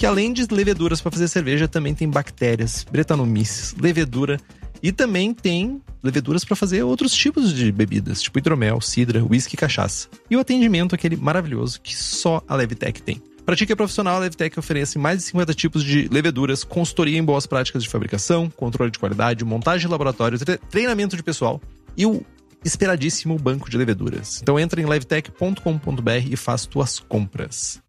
que 0.00 0.06
além 0.06 0.32
de 0.32 0.46
leveduras 0.50 1.02
para 1.02 1.12
fazer 1.12 1.28
cerveja, 1.28 1.68
também 1.68 1.94
tem 1.94 2.08
bactérias, 2.08 2.86
bretanomices, 2.90 3.76
levedura 3.78 4.40
e 4.82 4.90
também 4.90 5.34
tem 5.34 5.78
leveduras 6.02 6.42
para 6.42 6.56
fazer 6.56 6.82
outros 6.82 7.12
tipos 7.12 7.52
de 7.52 7.70
bebidas, 7.70 8.22
tipo 8.22 8.38
hidromel, 8.38 8.80
cidra, 8.80 9.22
whisky 9.22 9.56
e 9.56 9.58
cachaça. 9.58 10.08
E 10.30 10.36
o 10.36 10.40
atendimento 10.40 10.94
aquele 10.94 11.16
maravilhoso 11.16 11.78
que 11.82 11.94
só 11.94 12.42
a 12.48 12.56
Levitec 12.56 13.02
tem. 13.02 13.22
Para 13.44 13.56
ti 13.56 13.66
que 13.66 13.72
é 13.72 13.76
profissional, 13.76 14.16
a 14.16 14.18
Levitec 14.20 14.58
oferece 14.58 14.98
mais 14.98 15.18
de 15.18 15.24
50 15.24 15.54
tipos 15.54 15.84
de 15.84 16.08
leveduras, 16.08 16.62
consultoria 16.62 17.18
em 17.18 17.24
boas 17.24 17.46
práticas 17.46 17.82
de 17.82 17.88
fabricação, 17.88 18.50
controle 18.50 18.90
de 18.90 18.98
qualidade, 18.98 19.44
montagem 19.44 19.86
de 19.86 19.90
laboratório, 19.90 20.38
treinamento 20.70 21.16
de 21.16 21.22
pessoal 21.22 21.60
e 21.96 22.06
o 22.06 22.24
esperadíssimo 22.64 23.38
banco 23.38 23.70
de 23.70 23.76
leveduras. 23.76 24.40
Então 24.42 24.58
entra 24.58 24.80
em 24.80 24.86
levtech.com.br 24.86 26.10
e 26.30 26.36
faz 26.36 26.66
tuas 26.66 26.98
compras. 26.98 27.80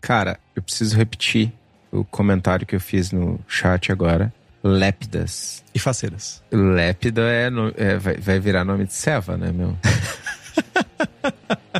Cara, 0.00 0.40
eu 0.56 0.62
preciso 0.62 0.96
repetir 0.96 1.52
o 1.92 2.04
comentário 2.04 2.66
que 2.66 2.74
eu 2.74 2.80
fiz 2.80 3.12
no 3.12 3.38
chat 3.46 3.92
agora. 3.92 4.32
Lépidas. 4.62 5.64
E 5.74 5.78
faceiras. 5.78 6.42
Lépida 6.52 7.22
é, 7.22 7.48
no, 7.48 7.72
é 7.76 7.96
vai, 7.96 8.16
vai, 8.16 8.40
virar 8.40 8.64
nome 8.64 8.86
de 8.86 8.92
Seva, 8.92 9.36
né, 9.36 9.52
meu? 9.52 9.76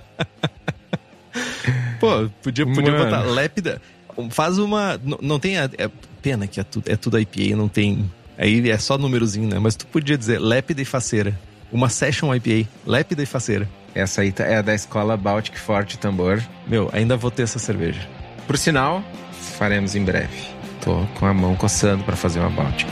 Pô, 2.01 2.29
podia, 2.43 2.67
podia 2.67 2.93
botar 2.93 3.21
lépida. 3.23 3.81
Faz 4.31 4.59
uma. 4.59 4.99
Não, 5.05 5.19
não 5.21 5.39
tem. 5.39 5.59
A, 5.59 5.71
é, 5.79 5.89
pena 6.21 6.47
que 6.47 6.61
é 6.61 6.65
tudo, 6.65 6.91
é 6.91 6.97
tudo 6.97 7.19
IPA, 7.19 7.57
não 7.57 7.69
tem. 7.69 8.11
Aí 8.37 8.71
é 8.71 8.79
só 8.79 8.97
númerozinho, 8.97 9.49
né? 9.49 9.59
Mas 9.59 9.77
tu 9.77 9.87
podia 9.87 10.17
dizer 10.17 10.39
lépida 10.41 10.81
e 10.81 10.85
faceira. 10.85 11.39
Uma 11.71 11.89
Session 11.89 12.35
IPA, 12.35 12.69
lépida 12.87 13.23
e 13.23 13.27
faceira. 13.27 13.69
Essa 13.95 14.23
aí 14.23 14.33
tá, 14.33 14.45
é 14.45 14.63
da 14.63 14.75
escola 14.75 15.17
Baltic 15.17 15.57
Forte 15.57 15.99
Tambor. 15.99 16.43
Meu, 16.67 16.91
ainda 16.93 17.17
vou 17.17 17.31
ter 17.31 17.43
essa 17.43 17.59
cerveja. 17.59 18.01
Por 18.47 18.57
sinal, 18.57 19.05
faremos 19.33 19.95
em 19.95 20.05
breve. 20.05 20.49
Tô 20.81 21.05
com 21.19 21.27
a 21.27 21.35
mão 21.35 21.55
coçando 21.55 22.03
para 22.05 22.17
fazer 22.17 22.41
uma 22.41 22.51
Baltic. 22.51 22.89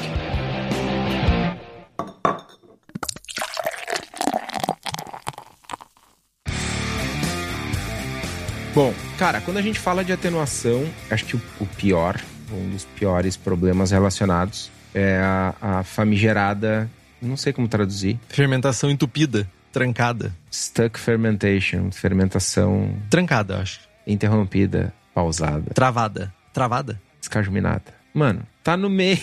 Cara, 9.19 9.41
quando 9.41 9.57
a 9.57 9.63
gente 9.63 9.81
fala 9.81 10.05
de 10.05 10.13
atenuação, 10.13 10.89
acho 11.11 11.25
que 11.25 11.35
o, 11.35 11.67
pior, 11.77 12.21
um 12.53 12.71
dos 12.71 12.85
piores 12.85 13.37
problemas 13.37 13.91
relacionados 13.91 14.71
é 14.95 15.19
a, 15.21 15.55
a 15.61 15.83
famigerada, 15.83 16.89
não 17.21 17.37
sei 17.37 17.53
como 17.53 17.67
traduzir. 17.67 18.19
Fermentação 18.29 18.89
entupida, 18.89 19.51
trancada. 19.73 20.33
Stuck 20.53 21.01
fermentation, 21.01 21.91
fermentação. 21.91 22.97
Trancada, 23.11 23.59
acho. 23.59 23.81
Interrompida, 24.07 24.95
pausada. 25.13 25.75
Travada. 25.75 26.33
Travada? 26.55 27.01
Descajuminada. 27.19 27.93
Mano, 28.15 28.47
tá 28.63 28.77
no 28.77 28.89
meio. 28.89 29.19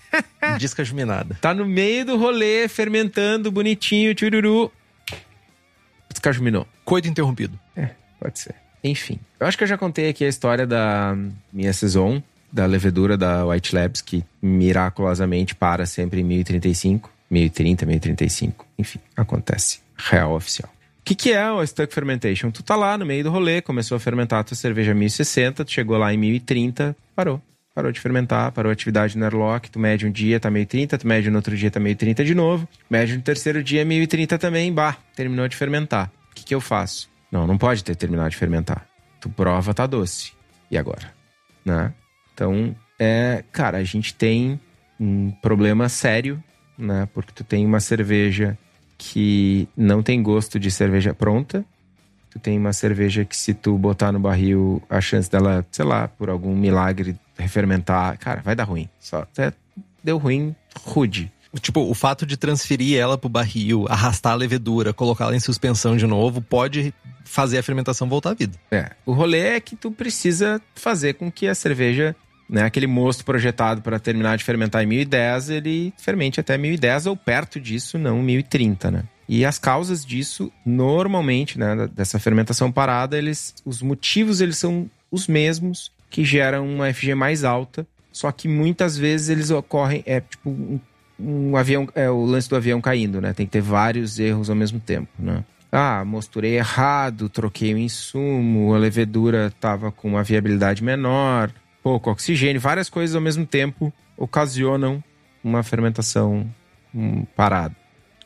Descajuminada. 0.58 1.36
Tá 1.40 1.52
no 1.52 1.66
meio 1.66 2.06
do 2.06 2.16
rolê, 2.16 2.66
fermentando, 2.66 3.52
bonitinho, 3.52 4.14
tchururu. 4.14 4.72
Descajuminou. 6.08 6.66
Coito 6.82 7.08
interrompido. 7.08 7.60
É, 7.76 7.90
pode 8.18 8.38
ser. 8.38 8.63
Enfim, 8.84 9.18
eu 9.40 9.46
acho 9.46 9.56
que 9.56 9.64
eu 9.64 9.68
já 9.68 9.78
contei 9.78 10.10
aqui 10.10 10.26
a 10.26 10.28
história 10.28 10.66
da 10.66 11.16
minha 11.50 11.72
Saison, 11.72 12.22
da 12.52 12.66
levedura 12.66 13.16
da 13.16 13.46
White 13.46 13.74
Labs, 13.74 14.02
que 14.02 14.22
miraculosamente 14.42 15.54
para 15.54 15.86
sempre 15.86 16.20
em 16.20 16.24
1035, 16.24 17.10
1030, 17.30 17.86
1035. 17.86 18.66
Enfim, 18.78 19.00
acontece. 19.16 19.80
Real 19.96 20.34
oficial. 20.34 20.68
O 21.00 21.04
que, 21.04 21.14
que 21.14 21.32
é 21.32 21.50
o 21.50 21.66
Stuck 21.66 21.92
Fermentation? 21.92 22.50
Tu 22.50 22.62
tá 22.62 22.76
lá 22.76 22.96
no 22.96 23.04
meio 23.04 23.24
do 23.24 23.30
rolê, 23.30 23.60
começou 23.60 23.96
a 23.96 24.00
fermentar 24.00 24.40
a 24.40 24.44
tua 24.44 24.56
cerveja 24.56 24.94
1060, 24.94 25.64
tu 25.64 25.70
chegou 25.70 25.98
lá 25.98 26.12
em 26.12 26.16
1030, 26.16 26.96
parou. 27.16 27.42
Parou 27.74 27.90
de 27.90 27.98
fermentar, 27.98 28.52
parou 28.52 28.70
a 28.70 28.72
atividade 28.72 29.18
no 29.18 29.24
airlock, 29.24 29.68
tu 29.68 29.80
mede 29.80 30.06
um 30.06 30.12
dia, 30.12 30.38
tá 30.38 30.50
1030, 30.50 30.96
tu 30.96 31.06
mede 31.06 31.28
no 31.28 31.36
outro 31.36 31.56
dia, 31.56 31.70
tá 31.70 31.80
1030 31.80 32.24
de 32.24 32.34
novo, 32.34 32.68
mede 32.88 33.16
no 33.16 33.22
terceiro 33.22 33.64
dia, 33.64 33.84
1030 33.84 34.38
também, 34.38 34.72
bah, 34.72 34.96
terminou 35.16 35.48
de 35.48 35.56
fermentar. 35.56 36.10
O 36.30 36.34
que, 36.34 36.44
que 36.44 36.54
eu 36.54 36.60
faço? 36.60 37.10
Não, 37.34 37.48
não 37.48 37.58
pode 37.58 37.82
ter 37.82 37.96
terminado 37.96 38.30
de 38.30 38.36
fermentar. 38.36 38.86
Tu 39.20 39.28
prova, 39.28 39.74
tá 39.74 39.88
doce. 39.88 40.32
E 40.70 40.78
agora? 40.78 41.12
Né? 41.64 41.92
Então, 42.32 42.76
é, 42.96 43.42
cara, 43.50 43.78
a 43.78 43.82
gente 43.82 44.14
tem 44.14 44.60
um 45.00 45.32
problema 45.42 45.88
sério, 45.88 46.40
né? 46.78 47.08
Porque 47.12 47.32
tu 47.32 47.42
tem 47.42 47.66
uma 47.66 47.80
cerveja 47.80 48.56
que 48.96 49.68
não 49.76 50.00
tem 50.00 50.22
gosto 50.22 50.60
de 50.60 50.70
cerveja 50.70 51.12
pronta. 51.12 51.64
Tu 52.30 52.38
tem 52.38 52.56
uma 52.56 52.72
cerveja 52.72 53.24
que 53.24 53.36
se 53.36 53.52
tu 53.52 53.76
botar 53.76 54.12
no 54.12 54.20
barril, 54.20 54.80
a 54.88 55.00
chance 55.00 55.28
dela, 55.28 55.66
sei 55.72 55.84
lá, 55.84 56.06
por 56.06 56.30
algum 56.30 56.54
milagre 56.54 57.16
refermentar, 57.36 58.16
cara, 58.16 58.42
vai 58.42 58.54
dar 58.54 58.62
ruim. 58.62 58.88
Só 59.00 59.22
até 59.22 59.52
deu 60.04 60.18
ruim, 60.18 60.54
rude. 60.84 61.32
Tipo, 61.60 61.80
o 61.88 61.94
fato 61.94 62.26
de 62.26 62.36
transferir 62.36 62.98
ela 62.98 63.16
pro 63.16 63.28
barril, 63.28 63.86
arrastar 63.88 64.32
a 64.32 64.36
levedura, 64.36 64.92
colocá-la 64.92 65.36
em 65.36 65.40
suspensão 65.40 65.96
de 65.96 66.06
novo, 66.06 66.40
pode 66.40 66.92
fazer 67.24 67.58
a 67.58 67.62
fermentação 67.62 68.08
voltar 68.08 68.30
à 68.30 68.34
vida. 68.34 68.58
É. 68.70 68.90
O 69.06 69.12
rolê 69.12 69.40
é 69.40 69.60
que 69.60 69.76
tu 69.76 69.90
precisa 69.90 70.60
fazer 70.74 71.14
com 71.14 71.30
que 71.30 71.48
a 71.48 71.54
cerveja, 71.54 72.14
né, 72.48 72.62
aquele 72.62 72.86
mosto 72.86 73.24
projetado 73.24 73.82
para 73.82 73.98
terminar 73.98 74.36
de 74.36 74.44
fermentar 74.44 74.82
em 74.82 74.86
1010, 74.86 75.50
ele 75.50 75.94
fermente 75.96 76.40
até 76.40 76.58
1010 76.58 77.06
ou 77.06 77.16
perto 77.16 77.60
disso, 77.60 77.98
não 77.98 78.22
1030, 78.22 78.90
né? 78.90 79.04
E 79.26 79.44
as 79.44 79.58
causas 79.58 80.04
disso, 80.04 80.52
normalmente, 80.66 81.58
né, 81.58 81.88
dessa 81.92 82.18
fermentação 82.18 82.70
parada, 82.70 83.16
eles, 83.16 83.54
os 83.64 83.80
motivos 83.80 84.40
eles 84.40 84.58
são 84.58 84.88
os 85.10 85.26
mesmos 85.26 85.90
que 86.10 86.24
geram 86.24 86.68
uma 86.68 86.92
FG 86.92 87.14
mais 87.14 87.42
alta, 87.42 87.86
só 88.12 88.30
que 88.30 88.46
muitas 88.46 88.96
vezes 88.96 89.28
eles 89.28 89.50
ocorrem, 89.50 90.02
é 90.06 90.20
tipo 90.20 90.50
um 90.50 90.78
um 91.24 91.56
avião, 91.56 91.88
é 91.94 92.10
o 92.10 92.24
lance 92.24 92.48
do 92.48 92.56
avião 92.56 92.80
caindo, 92.80 93.20
né? 93.20 93.32
Tem 93.32 93.46
que 93.46 93.52
ter 93.52 93.60
vários 93.60 94.18
erros 94.18 94.50
ao 94.50 94.56
mesmo 94.56 94.78
tempo, 94.78 95.08
né? 95.18 95.44
Ah, 95.72 96.04
mosturei 96.04 96.56
errado, 96.56 97.28
troquei 97.28 97.74
o 97.74 97.78
insumo, 97.78 98.74
a 98.74 98.78
levedura 98.78 99.48
estava 99.48 99.90
com 99.90 100.08
uma 100.08 100.22
viabilidade 100.22 100.84
menor, 100.84 101.50
pouco 101.82 102.10
oxigênio, 102.10 102.60
várias 102.60 102.88
coisas 102.88 103.16
ao 103.16 103.22
mesmo 103.22 103.44
tempo 103.44 103.92
ocasionam 104.16 105.02
uma 105.42 105.62
fermentação 105.62 106.48
parada. 107.34 107.74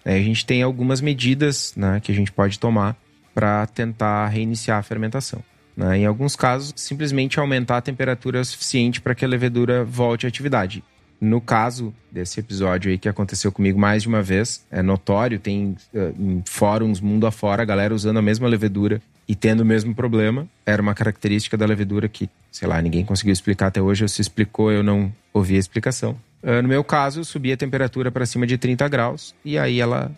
Aí 0.04 0.20
a 0.20 0.22
gente 0.22 0.44
tem 0.44 0.62
algumas 0.62 1.00
medidas 1.00 1.74
né, 1.76 2.00
que 2.00 2.12
a 2.12 2.14
gente 2.14 2.30
pode 2.30 2.58
tomar 2.58 2.96
para 3.34 3.66
tentar 3.66 4.28
reiniciar 4.28 4.78
a 4.78 4.82
fermentação. 4.82 5.42
Né? 5.76 5.98
Em 5.98 6.06
alguns 6.06 6.34
casos, 6.34 6.72
simplesmente 6.76 7.38
aumentar 7.38 7.78
a 7.78 7.82
temperatura 7.82 8.42
suficiente 8.44 9.00
para 9.00 9.14
que 9.14 9.24
a 9.24 9.28
levedura 9.28 9.84
volte 9.84 10.26
à 10.26 10.28
atividade. 10.28 10.82
No 11.20 11.40
caso 11.40 11.92
desse 12.12 12.38
episódio 12.38 12.90
aí 12.90 12.98
que 12.98 13.08
aconteceu 13.08 13.50
comigo 13.50 13.78
mais 13.78 14.02
de 14.02 14.08
uma 14.08 14.22
vez, 14.22 14.64
é 14.70 14.82
notório, 14.82 15.38
tem 15.38 15.76
uh, 15.92 16.14
em 16.16 16.42
fóruns 16.46 17.00
mundo 17.00 17.26
afora 17.26 17.62
a 17.62 17.64
galera 17.64 17.92
usando 17.92 18.18
a 18.18 18.22
mesma 18.22 18.46
levedura 18.46 19.02
e 19.26 19.34
tendo 19.34 19.60
o 19.60 19.64
mesmo 19.64 19.94
problema. 19.94 20.48
Era 20.64 20.80
uma 20.80 20.94
característica 20.94 21.56
da 21.56 21.66
levedura 21.66 22.08
que, 22.08 22.30
sei 22.52 22.68
lá, 22.68 22.80
ninguém 22.80 23.04
conseguiu 23.04 23.32
explicar 23.32 23.66
até 23.66 23.82
hoje, 23.82 24.04
ou 24.04 24.08
se 24.08 24.22
explicou, 24.22 24.70
eu 24.70 24.82
não 24.82 25.12
ouvi 25.32 25.56
a 25.56 25.58
explicação. 25.58 26.12
Uh, 26.40 26.62
no 26.62 26.68
meu 26.68 26.84
caso, 26.84 27.20
eu 27.20 27.24
subi 27.24 27.52
a 27.52 27.56
temperatura 27.56 28.12
para 28.12 28.24
cima 28.24 28.46
de 28.46 28.56
30 28.56 28.86
graus 28.88 29.34
e 29.44 29.58
aí 29.58 29.80
ela 29.80 30.12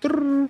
trrr, 0.00 0.48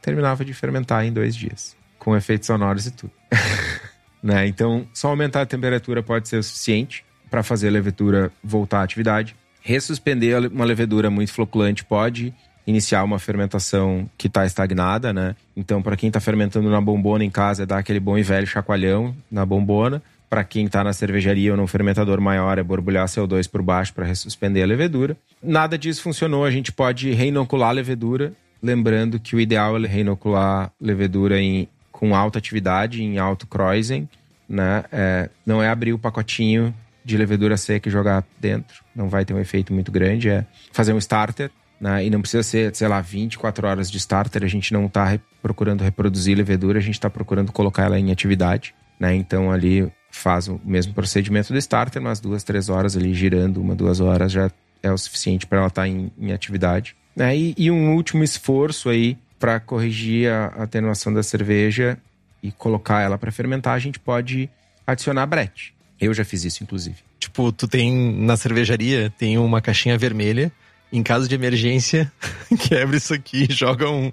terminava 0.00 0.44
de 0.44 0.54
fermentar 0.54 1.04
em 1.04 1.12
dois 1.12 1.34
dias, 1.34 1.76
com 1.98 2.16
efeitos 2.16 2.46
sonoros 2.46 2.86
e 2.86 2.92
tudo. 2.92 3.12
né? 4.22 4.46
Então, 4.46 4.86
só 4.94 5.08
aumentar 5.08 5.42
a 5.42 5.46
temperatura 5.46 6.04
pode 6.04 6.28
ser 6.28 6.36
o 6.36 6.42
suficiente 6.42 7.04
para 7.34 7.42
fazer 7.42 7.66
a 7.66 7.70
levedura 7.72 8.30
voltar 8.44 8.78
à 8.78 8.82
atividade. 8.84 9.34
Ressuspender 9.60 10.38
uma 10.52 10.64
levedura 10.64 11.10
muito 11.10 11.32
floculante 11.32 11.84
pode 11.84 12.32
iniciar 12.64 13.02
uma 13.02 13.18
fermentação 13.18 14.08
que 14.16 14.28
está 14.28 14.46
estagnada, 14.46 15.12
né? 15.12 15.34
Então, 15.56 15.82
para 15.82 15.96
quem 15.96 16.06
está 16.06 16.20
fermentando 16.20 16.70
na 16.70 16.80
bombona 16.80 17.24
em 17.24 17.30
casa, 17.30 17.64
é 17.64 17.66
dar 17.66 17.78
aquele 17.78 17.98
bom 17.98 18.16
e 18.16 18.22
velho 18.22 18.46
chacoalhão 18.46 19.16
na 19.28 19.44
bombona. 19.44 20.00
Para 20.30 20.44
quem 20.44 20.66
está 20.66 20.84
na 20.84 20.92
cervejaria 20.92 21.50
ou 21.50 21.56
num 21.56 21.66
fermentador 21.66 22.20
maior, 22.20 22.56
é 22.56 22.62
borbulhar 22.62 23.08
CO2 23.08 23.50
por 23.50 23.62
baixo 23.62 23.92
para 23.92 24.06
ressuspender 24.06 24.62
a 24.62 24.66
levedura. 24.66 25.16
Nada 25.42 25.76
disso 25.76 26.02
funcionou, 26.02 26.44
a 26.44 26.52
gente 26.52 26.70
pode 26.70 27.10
reinocular 27.10 27.70
a 27.70 27.72
levedura. 27.72 28.32
Lembrando 28.62 29.18
que 29.18 29.34
o 29.34 29.40
ideal 29.40 29.76
é 29.76 29.88
reinocular 29.88 30.70
levedura 30.80 31.40
em, 31.40 31.68
com 31.90 32.14
alta 32.14 32.38
atividade, 32.38 33.02
em 33.02 33.18
alto 33.18 33.44
Kreuzen, 33.44 34.08
né? 34.48 34.84
É, 34.92 35.28
não 35.44 35.60
é 35.60 35.68
abrir 35.68 35.92
o 35.92 35.98
pacotinho 35.98 36.72
de 37.04 37.16
levedura 37.16 37.56
seca 37.56 37.88
e 37.88 37.92
jogar 37.92 38.24
dentro. 38.40 38.82
Não 38.94 39.08
vai 39.08 39.24
ter 39.24 39.34
um 39.34 39.38
efeito 39.38 39.72
muito 39.72 39.92
grande. 39.92 40.30
É 40.30 40.46
fazer 40.72 40.92
um 40.92 40.98
starter, 40.98 41.50
né? 41.80 42.04
E 42.04 42.10
não 42.10 42.20
precisa 42.20 42.42
ser, 42.42 42.74
sei 42.74 42.88
lá, 42.88 43.00
24 43.00 43.66
horas 43.66 43.90
de 43.90 43.98
starter. 43.98 44.42
A 44.42 44.48
gente 44.48 44.72
não 44.72 44.86
está 44.86 45.18
procurando 45.42 45.82
reproduzir 45.82 46.36
levedura, 46.36 46.78
a 46.78 46.82
gente 46.82 46.94
está 46.94 47.10
procurando 47.10 47.52
colocar 47.52 47.84
ela 47.84 47.98
em 47.98 48.10
atividade, 48.10 48.74
né? 48.98 49.14
Então 49.14 49.52
ali 49.52 49.92
faz 50.10 50.48
o 50.48 50.60
mesmo 50.64 50.94
procedimento 50.94 51.52
do 51.52 51.58
starter, 51.58 52.00
umas 52.00 52.20
duas, 52.20 52.44
três 52.44 52.68
horas 52.68 52.96
ali 52.96 53.12
girando, 53.12 53.60
uma, 53.60 53.74
duas 53.74 54.00
horas 54.00 54.30
já 54.30 54.50
é 54.82 54.90
o 54.92 54.96
suficiente 54.96 55.46
para 55.46 55.58
ela 55.58 55.66
estar 55.66 55.82
tá 55.82 55.88
em, 55.88 56.10
em, 56.18 56.32
atividade. 56.32 56.94
Né? 57.16 57.36
E, 57.36 57.54
e, 57.56 57.70
um 57.70 57.94
último 57.94 58.22
esforço 58.22 58.88
aí 58.90 59.18
para 59.38 59.58
corrigir 59.58 60.30
a 60.30 60.46
atenuação 60.62 61.12
da 61.12 61.22
cerveja 61.22 61.98
e 62.42 62.52
colocar 62.52 63.00
ela 63.00 63.18
para 63.18 63.32
fermentar, 63.32 63.74
a 63.74 63.78
gente 63.78 63.98
pode 63.98 64.48
adicionar 64.86 65.26
brete. 65.26 65.73
Eu 66.00 66.12
já 66.12 66.24
fiz 66.24 66.44
isso, 66.44 66.62
inclusive. 66.62 66.96
Tipo, 67.18 67.52
tu 67.52 67.66
tem 67.68 68.14
na 68.16 68.36
cervejaria, 68.36 69.12
tem 69.16 69.38
uma 69.38 69.60
caixinha 69.60 69.96
vermelha. 69.96 70.52
Em 70.92 71.02
caso 71.02 71.28
de 71.28 71.34
emergência, 71.34 72.12
quebra 72.68 72.96
isso 72.96 73.12
aqui 73.12 73.46
e 73.48 73.52
joga 73.52 73.90
um, 73.90 74.12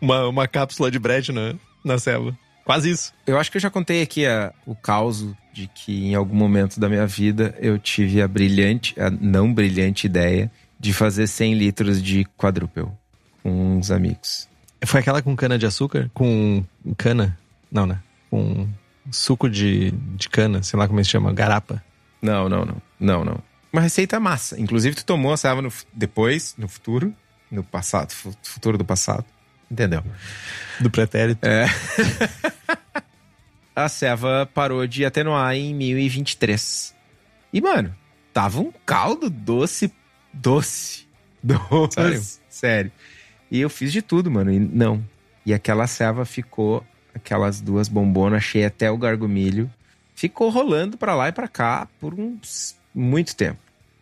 uma, 0.00 0.26
uma 0.28 0.48
cápsula 0.48 0.90
de 0.90 0.98
bread 0.98 1.30
na, 1.30 1.54
na 1.84 1.98
célula. 1.98 2.36
Quase 2.64 2.90
isso. 2.90 3.12
Eu 3.24 3.38
acho 3.38 3.50
que 3.50 3.58
eu 3.58 3.60
já 3.60 3.70
contei 3.70 4.02
aqui 4.02 4.26
a, 4.26 4.52
o 4.66 4.74
caos 4.74 5.24
de 5.52 5.68
que 5.68 6.06
em 6.06 6.14
algum 6.16 6.34
momento 6.34 6.80
da 6.80 6.88
minha 6.88 7.06
vida 7.06 7.54
eu 7.60 7.78
tive 7.78 8.20
a 8.20 8.26
brilhante, 8.26 8.98
a 9.00 9.08
não 9.08 9.54
brilhante 9.54 10.06
ideia 10.06 10.50
de 10.78 10.92
fazer 10.92 11.26
100 11.26 11.54
litros 11.54 12.02
de 12.02 12.24
quadrúpel 12.36 12.92
com 13.42 13.76
uns 13.78 13.90
amigos. 13.92 14.48
Foi 14.84 15.00
aquela 15.00 15.22
com 15.22 15.34
cana 15.36 15.56
de 15.56 15.64
açúcar? 15.64 16.10
Com 16.12 16.64
cana? 16.98 17.38
Não, 17.70 17.86
né? 17.86 18.00
Com 18.28 18.68
suco 19.10 19.48
de, 19.48 19.90
de 19.90 20.28
cana, 20.28 20.62
sei 20.62 20.78
lá 20.78 20.86
como 20.86 21.02
se 21.04 21.10
chama, 21.10 21.32
garapa. 21.32 21.82
Não, 22.20 22.48
não, 22.48 22.64
não. 22.64 22.82
Não, 22.98 23.24
não. 23.24 23.38
Uma 23.72 23.82
receita 23.82 24.18
massa. 24.18 24.60
Inclusive, 24.60 24.96
tu 24.96 25.04
tomou 25.04 25.34
essa 25.34 25.50
água 25.50 25.62
no, 25.62 25.72
depois, 25.92 26.54
no 26.56 26.68
futuro, 26.68 27.14
no 27.50 27.62
passado, 27.62 28.12
futuro 28.42 28.78
do 28.78 28.84
passado. 28.84 29.24
Entendeu? 29.70 30.02
Do 30.80 30.90
pretérito. 30.90 31.46
É. 31.46 31.66
a 33.74 33.88
ceva 33.88 34.48
parou 34.54 34.86
de 34.86 35.04
atenuar 35.04 35.54
em 35.54 35.74
1023. 35.74 36.94
E, 37.52 37.60
mano, 37.60 37.94
tava 38.32 38.60
um 38.60 38.72
caldo 38.84 39.28
doce, 39.28 39.92
doce. 40.32 41.06
Doce. 41.46 41.94
Sério? 41.94 42.22
Sério. 42.48 42.92
E 43.50 43.60
eu 43.60 43.70
fiz 43.70 43.92
de 43.92 44.02
tudo, 44.02 44.28
mano. 44.28 44.50
E 44.50 44.58
não. 44.58 45.04
E 45.44 45.54
aquela 45.54 45.86
ceva 45.86 46.24
ficou, 46.24 46.84
aquelas 47.16 47.60
duas 47.60 47.88
bombonas 47.88 48.44
cheias 48.44 48.68
até 48.68 48.90
o 48.90 48.96
gargumilho, 48.96 49.70
ficou 50.14 50.48
rolando 50.48 50.96
para 50.96 51.14
lá 51.14 51.28
e 51.28 51.32
para 51.32 51.48
cá 51.48 51.88
por 52.00 52.14
uns 52.14 52.76
muito 52.94 53.34
tempo. 53.34 53.58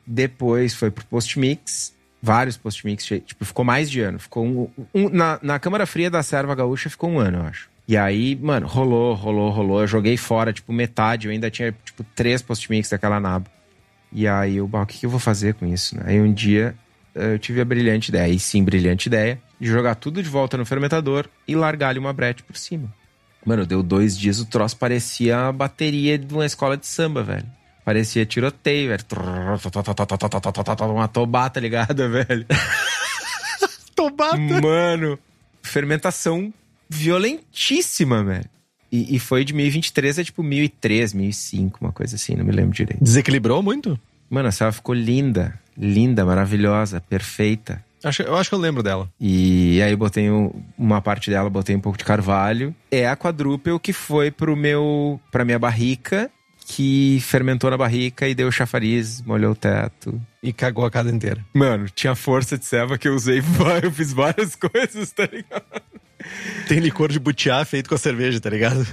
Depois 0.07 0.75
foi 0.75 0.91
pro 0.91 1.05
post-mix, 1.07 1.95
vários 2.23 2.57
post-mix, 2.57 3.05
tipo, 3.05 3.45
ficou 3.45 3.65
mais 3.65 3.91
de 3.91 4.01
ano. 4.01 4.19
Ficou 4.19 4.45
um, 4.45 4.69
um, 4.95 5.09
na, 5.09 5.39
na 5.43 5.59
Câmara 5.59 5.87
Fria 5.87 6.11
da 6.11 6.23
Serva 6.23 6.55
Gaúcha 6.55 6.91
ficou 6.91 7.11
um 7.11 7.19
ano, 7.19 7.39
eu 7.39 7.43
acho. 7.45 7.69
E 7.87 7.97
aí, 7.97 8.37
mano, 8.37 8.67
rolou, 8.67 9.15
rolou, 9.15 9.51
rolou. 9.51 9.81
Eu 9.81 9.87
joguei 9.87 10.17
fora, 10.17 10.53
tipo, 10.53 10.73
metade. 10.73 11.27
Eu 11.27 11.33
ainda 11.33 11.51
tinha, 11.51 11.75
tipo, 11.85 12.03
três 12.15 12.41
post-mix 12.41 12.91
daquela 12.91 13.21
naba. 13.21 13.47
E 14.11 14.27
aí, 14.27 14.57
eu, 14.57 14.69
o 14.71 14.87
que, 14.87 14.99
que 15.01 15.07
eu 15.07 15.11
vou 15.11 15.21
fazer 15.21 15.55
com 15.55 15.67
isso, 15.67 15.97
né? 15.97 16.05
Aí 16.07 16.21
um 16.21 16.33
dia 16.33 16.75
eu 17.15 17.39
tive 17.39 17.61
a 17.61 17.65
brilhante 17.65 18.11
ideia, 18.11 18.33
e 18.33 18.39
sim, 18.39 18.65
brilhante 18.65 19.09
ideia, 19.09 19.41
de 19.61 19.69
jogar 19.69 19.95
tudo 19.95 20.23
de 20.23 20.29
volta 20.29 20.57
no 20.57 20.67
fermentador 20.67 21.29
e 21.47 21.55
largar-lhe 21.55 21.99
uma 21.99 22.12
brete 22.12 22.43
por 22.43 22.57
cima. 22.57 22.93
Mano, 23.45 23.66
deu 23.66 23.82
dois 23.82 24.18
dias, 24.18 24.40
o 24.40 24.47
troço 24.47 24.76
parecia 24.76 25.49
a 25.49 25.53
bateria 25.53 26.16
de 26.18 26.32
uma 26.32 26.47
escola 26.47 26.76
de 26.76 26.86
samba, 26.86 27.22
velho. 27.22 27.47
Parecia 27.84 28.24
tiroteio, 28.24 28.88
velho. 28.88 29.05
Uma 30.90 31.09
tobata 31.09 31.61
ligada, 31.61 32.09
velho. 32.09 32.47
tobata? 33.95 34.36
Mano, 34.38 35.18
fermentação 35.62 36.53
violentíssima, 36.88 38.24
velho. 38.24 38.49
E, 38.90 39.16
e, 39.16 39.18
foi 39.18 39.45
de 39.45 39.53
1023 39.53 40.20
a 40.20 40.24
tipo 40.24 40.42
1003, 40.42 41.14
1005, 41.14 41.78
uma 41.80 41.92
coisa 41.92 42.14
assim, 42.14 42.36
não 42.36 42.45
me 42.45 42.53
lembro 42.53 42.72
direito. 42.72 43.03
Desequilibrou 43.03 43.61
muito? 43.61 43.99
Mano, 44.30 44.49
a 44.49 44.53
ceva 44.53 44.70
ficou 44.70 44.95
linda, 44.95 45.59
linda, 45.76 46.24
maravilhosa, 46.24 47.01
perfeita. 47.01 47.84
Acho, 48.05 48.22
eu 48.22 48.36
acho 48.36 48.50
que 48.50 48.55
eu 48.55 48.59
lembro 48.59 48.82
dela. 48.82 49.11
E 49.18 49.80
aí 49.82 49.90
eu 49.90 49.96
botei 49.96 50.28
uma 50.76 51.00
parte 51.00 51.30
dela, 51.30 51.48
botei 51.48 51.74
um 51.74 51.80
pouco 51.80 51.96
de 51.96 52.05
carvalho. 52.05 52.74
É 52.90 53.09
a 53.09 53.16
quadrúpel 53.16 53.80
que 53.80 53.94
foi 53.94 54.30
pro 54.30 54.55
meu, 54.55 55.18
pra 55.32 55.44
minha 55.44 55.59
barrica, 55.59 56.30
que 56.66 57.18
fermentou 57.22 57.70
na 57.70 57.78
barrica 57.78 58.28
e 58.28 58.34
deu 58.34 58.52
chafariz, 58.52 59.22
molhou 59.22 59.52
o 59.52 59.57
teto. 59.57 60.20
E 60.42 60.52
cagou 60.52 60.84
a 60.84 60.90
casa 60.90 61.11
inteira. 61.11 61.44
Mano, 61.55 61.88
tinha 61.88 62.14
força 62.14 62.59
de 62.59 62.66
ceva 62.66 62.98
que 62.98 63.09
eu 63.09 63.14
usei, 63.14 63.38
eu 63.82 63.90
fiz 63.90 64.12
várias 64.12 64.55
coisas, 64.57 65.11
tá 65.11 65.24
ligado? 65.24 65.64
Tem 66.68 66.80
licor 66.80 67.11
de 67.11 67.18
butiá 67.18 67.64
feito 67.64 67.88
com 67.88 67.94
a 67.94 67.98
cerveja, 67.98 68.38
tá 68.38 68.50
ligado? 68.50 68.86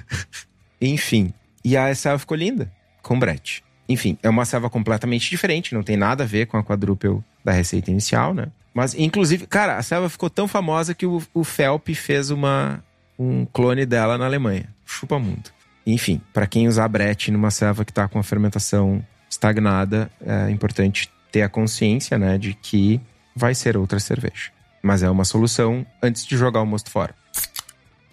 Enfim. 0.81 1.33
E 1.63 1.75
a 1.75 1.93
ceva 1.93 2.17
ficou 2.17 2.37
linda, 2.37 2.71
com 3.01 3.19
brete. 3.19 3.63
Enfim, 3.87 4.17
é 4.23 4.29
uma 4.29 4.45
ceva 4.45 4.69
completamente 4.69 5.29
diferente, 5.29 5.73
não 5.73 5.83
tem 5.83 5.97
nada 5.97 6.23
a 6.23 6.27
ver 6.27 6.47
com 6.47 6.57
a 6.57 6.63
quadrúpel 6.63 7.23
da 7.43 7.51
receita 7.51 7.91
inicial, 7.91 8.33
né? 8.33 8.47
Mas, 8.73 8.93
inclusive, 8.95 9.45
cara, 9.47 9.77
a 9.77 9.83
ceva 9.83 10.09
ficou 10.09 10.29
tão 10.29 10.47
famosa 10.47 10.93
que 10.93 11.05
o, 11.05 11.21
o 11.33 11.43
Felp 11.43 11.89
fez 11.89 12.29
uma, 12.29 12.83
um 13.19 13.45
clone 13.45 13.85
dela 13.85 14.17
na 14.17 14.25
Alemanha. 14.25 14.69
Chupa 14.85 15.19
mundo. 15.19 15.49
Enfim, 15.85 16.21
para 16.33 16.47
quem 16.47 16.67
usar 16.67 16.87
brete 16.87 17.31
numa 17.31 17.51
ceva 17.51 17.83
que 17.83 17.91
está 17.91 18.07
com 18.07 18.19
a 18.19 18.23
fermentação 18.23 19.05
estagnada, 19.29 20.11
é 20.25 20.49
importante 20.49 21.11
ter 21.31 21.41
a 21.41 21.49
consciência, 21.49 22.17
né, 22.17 22.37
de 22.37 22.53
que 22.53 22.99
vai 23.35 23.55
ser 23.55 23.77
outra 23.77 23.99
cerveja. 23.99 24.51
Mas 24.81 25.03
é 25.03 25.09
uma 25.09 25.25
solução 25.25 25.85
antes 26.01 26.25
de 26.25 26.37
jogar 26.37 26.61
o 26.61 26.65
mosto 26.65 26.89
fora. 26.89 27.15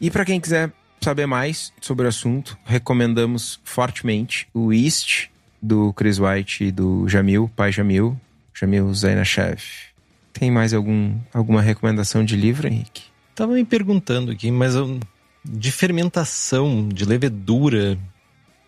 E 0.01 0.11
para 0.11 0.25
quem 0.25 0.41
quiser 0.41 0.71
saber 1.01 1.27
mais 1.27 1.73
sobre 1.81 2.07
o 2.07 2.09
assunto, 2.09 2.59
recomendamos 2.65 3.61
fortemente 3.65 4.49
o 4.55 4.73
East 4.73 5.29
do 5.61 5.93
Chris 5.93 6.19
White 6.19 6.65
e 6.65 6.73
do 6.73 7.09
Jamil, 7.09 7.51
pai 7.57 7.73
Jamil, 7.73 8.19
Jamil 8.55 8.93
Zainashev. 8.95 9.88
Tem 10.33 10.51
mais 10.51 10.73
algum, 10.73 11.17
alguma 11.33 11.61
recomendação 11.61 12.25
de 12.25 12.37
livro, 12.37 12.69
Henrique? 12.69 13.05
Tava 13.35 13.53
me 13.53 13.65
perguntando 13.65 14.33
aqui, 14.33 14.51
mas 14.51 14.75
eu, 14.75 14.99
de 15.45 15.73
fermentação, 15.73 16.89
de 16.89 17.05
levedura. 17.05 17.99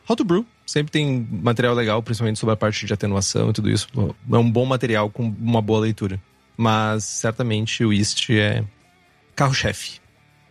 How 0.08 0.16
to 0.16 0.24
Brew. 0.24 0.46
Sempre 0.66 0.92
tem 0.92 1.26
material 1.30 1.74
legal, 1.74 2.02
principalmente 2.02 2.38
sobre 2.38 2.52
a 2.52 2.56
parte 2.56 2.86
de 2.86 2.92
atenuação 2.92 3.50
e 3.50 3.52
tudo 3.52 3.68
isso. 3.70 3.88
É 4.30 4.36
um 4.36 4.50
bom 4.50 4.64
material 4.64 5.10
com 5.10 5.24
uma 5.40 5.60
boa 5.60 5.80
leitura. 5.80 6.20
Mas 6.56 7.04
certamente 7.04 7.84
o 7.84 7.92
East 7.92 8.30
é 8.30 8.64
carro-chefe. 9.34 10.00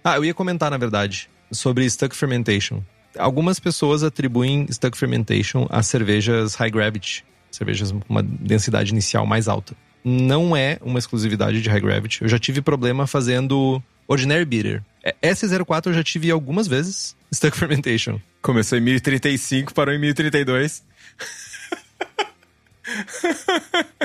Ah, 0.03 0.17
eu 0.17 0.25
ia 0.25 0.33
comentar, 0.33 0.71
na 0.71 0.77
verdade, 0.77 1.29
sobre 1.51 1.89
Stuck 1.89 2.15
Fermentation. 2.15 2.81
Algumas 3.17 3.59
pessoas 3.59 4.03
atribuem 4.03 4.67
Stuck 4.71 4.97
Fermentation 4.97 5.67
a 5.69 5.81
cervejas 5.83 6.55
high 6.55 6.69
gravity, 6.69 7.25
cervejas 7.51 7.91
com 7.91 8.01
uma 8.09 8.23
densidade 8.23 8.91
inicial 8.91 9.25
mais 9.25 9.47
alta. 9.47 9.75
Não 10.03 10.55
é 10.55 10.77
uma 10.81 10.99
exclusividade 10.99 11.61
de 11.61 11.69
high 11.69 11.81
gravity. 11.81 12.21
Eu 12.21 12.29
já 12.29 12.39
tive 12.39 12.61
problema 12.61 13.05
fazendo 13.05 13.81
Ordinary 14.07 14.45
Bitter. 14.45 14.81
É, 15.03 15.15
S04 15.21 15.87
eu 15.87 15.93
já 15.93 16.03
tive 16.03 16.31
algumas 16.31 16.67
vezes. 16.67 17.15
Stuck 17.33 17.55
Fermentation. 17.57 18.19
Começou 18.41 18.77
em 18.77 18.81
1035, 18.81 19.73
parou 19.73 19.93
em 19.93 19.99
1032. 19.99 20.83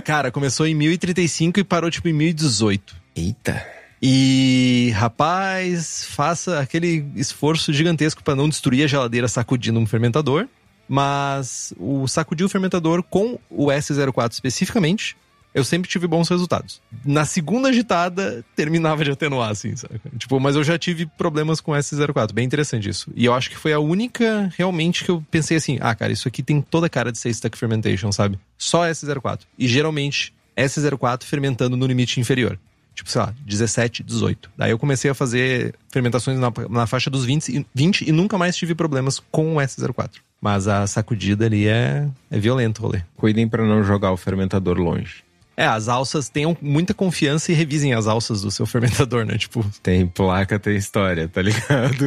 Cara, 0.04 0.30
começou 0.30 0.66
em 0.66 0.74
1035 0.74 1.60
e 1.60 1.64
parou 1.64 1.90
tipo 1.90 2.08
em 2.08 2.12
1018. 2.12 2.96
Eita. 3.16 3.66
E, 4.02 4.92
rapaz, 4.94 6.04
faça 6.04 6.60
aquele 6.60 7.06
esforço 7.16 7.72
gigantesco 7.72 8.22
para 8.22 8.34
não 8.34 8.48
destruir 8.48 8.84
a 8.84 8.86
geladeira 8.86 9.26
sacudindo 9.28 9.80
um 9.80 9.86
fermentador. 9.86 10.46
Mas 10.86 11.72
o 11.78 12.06
sacudir 12.06 12.44
o 12.44 12.48
fermentador 12.48 13.02
com 13.02 13.38
o 13.48 13.68
S04 13.68 14.32
especificamente 14.32 15.16
eu 15.54 15.64
sempre 15.64 15.88
tive 15.88 16.08
bons 16.08 16.28
resultados. 16.28 16.82
Na 17.04 17.24
segunda 17.24 17.68
agitada, 17.68 18.44
terminava 18.56 19.04
de 19.04 19.12
atenuar, 19.12 19.50
assim, 19.50 19.76
sabe? 19.76 20.00
Tipo, 20.18 20.40
mas 20.40 20.56
eu 20.56 20.64
já 20.64 20.76
tive 20.76 21.06
problemas 21.06 21.60
com 21.60 21.70
S04. 21.70 22.32
Bem 22.32 22.44
interessante 22.44 22.88
isso. 22.88 23.10
E 23.14 23.24
eu 23.24 23.32
acho 23.32 23.48
que 23.48 23.56
foi 23.56 23.72
a 23.72 23.78
única, 23.78 24.52
realmente, 24.58 25.04
que 25.04 25.10
eu 25.10 25.24
pensei 25.30 25.56
assim: 25.56 25.78
ah, 25.80 25.94
cara, 25.94 26.12
isso 26.12 26.26
aqui 26.26 26.42
tem 26.42 26.60
toda 26.60 26.86
a 26.86 26.90
cara 26.90 27.12
de 27.12 27.18
ser 27.18 27.32
stuck 27.32 27.56
fermentation, 27.56 28.10
sabe? 28.10 28.36
Só 28.58 28.84
S04. 28.84 29.42
E 29.56 29.68
geralmente, 29.68 30.34
S04 30.56 31.22
fermentando 31.22 31.76
no 31.76 31.86
limite 31.86 32.18
inferior. 32.18 32.58
Tipo, 32.92 33.10
sei 33.10 33.22
lá, 33.22 33.34
17, 33.44 34.04
18. 34.04 34.50
Daí 34.56 34.70
eu 34.70 34.78
comecei 34.78 35.10
a 35.10 35.14
fazer 35.14 35.74
fermentações 35.90 36.38
na, 36.38 36.52
na 36.70 36.86
faixa 36.86 37.10
dos 37.10 37.24
20, 37.24 37.66
20 37.74 38.08
e 38.08 38.12
nunca 38.12 38.38
mais 38.38 38.56
tive 38.56 38.74
problemas 38.74 39.20
com 39.32 39.56
o 39.56 39.58
S04. 39.58 40.12
Mas 40.40 40.68
a 40.68 40.86
sacudida 40.86 41.46
ali 41.46 41.66
é, 41.66 42.08
é 42.30 42.38
violento 42.38 42.78
o 42.78 42.82
rolê. 42.82 43.02
Cuidem 43.16 43.48
para 43.48 43.64
não 43.64 43.82
jogar 43.82 44.12
o 44.12 44.16
fermentador 44.16 44.78
longe. 44.78 45.24
É, 45.56 45.66
as 45.66 45.88
alças 45.88 46.28
tenham 46.28 46.56
muita 46.60 46.92
confiança 46.92 47.52
e 47.52 47.54
revisem 47.54 47.94
as 47.94 48.06
alças 48.06 48.42
do 48.42 48.50
seu 48.50 48.66
fermentador, 48.66 49.24
né? 49.24 49.38
Tipo. 49.38 49.64
Tem 49.82 50.06
placa, 50.06 50.58
tem 50.58 50.76
história, 50.76 51.28
tá 51.28 51.42
ligado? 51.42 52.06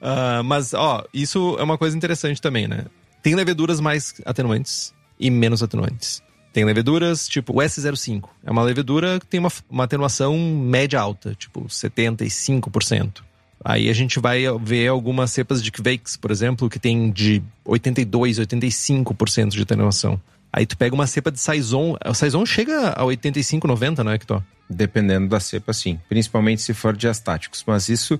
uh, 0.00 0.42
mas, 0.44 0.74
ó, 0.74 1.04
isso 1.12 1.56
é 1.58 1.62
uma 1.62 1.78
coisa 1.78 1.96
interessante 1.96 2.40
também, 2.40 2.68
né? 2.68 2.84
Tem 3.22 3.34
leveduras 3.34 3.80
mais 3.80 4.14
atenuantes 4.24 4.94
e 5.18 5.30
menos 5.30 5.62
atenuantes. 5.62 6.22
Tem 6.52 6.64
leveduras, 6.64 7.28
tipo 7.28 7.52
o 7.52 7.56
S05. 7.56 8.28
É 8.44 8.50
uma 8.50 8.62
levedura 8.62 9.20
que 9.20 9.26
tem 9.26 9.40
uma, 9.40 9.52
uma 9.68 9.84
atenuação 9.84 10.38
média 10.38 10.98
alta, 10.98 11.34
tipo 11.34 11.64
75%. 11.64 13.22
Aí 13.62 13.90
a 13.90 13.92
gente 13.92 14.20
vai 14.20 14.44
ver 14.60 14.88
algumas 14.88 15.32
cepas 15.32 15.62
de 15.62 15.72
Kveix, 15.72 16.16
por 16.16 16.30
exemplo, 16.30 16.70
que 16.70 16.78
tem 16.78 17.10
de 17.10 17.42
82, 17.64 18.38
85% 18.38 19.48
de 19.48 19.62
atenuação. 19.62 20.20
Aí 20.56 20.64
tu 20.64 20.74
pega 20.74 20.94
uma 20.94 21.06
cepa 21.06 21.30
de 21.30 21.38
Saison. 21.38 21.98
O 22.02 22.14
Saison 22.14 22.46
chega 22.46 22.94
a 22.96 23.04
85, 23.04 23.68
90, 23.68 24.02
não 24.02 24.10
é, 24.10 24.18
Kitó? 24.18 24.42
Dependendo 24.70 25.28
da 25.28 25.38
cepa, 25.38 25.70
sim. 25.74 26.00
Principalmente 26.08 26.62
se 26.62 26.72
for 26.72 26.96
de 26.96 27.06
astáticos. 27.06 27.62
Mas 27.66 27.90
isso 27.90 28.18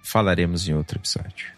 falaremos 0.00 0.68
em 0.68 0.74
outro 0.74 0.96
episódio. 0.96 1.48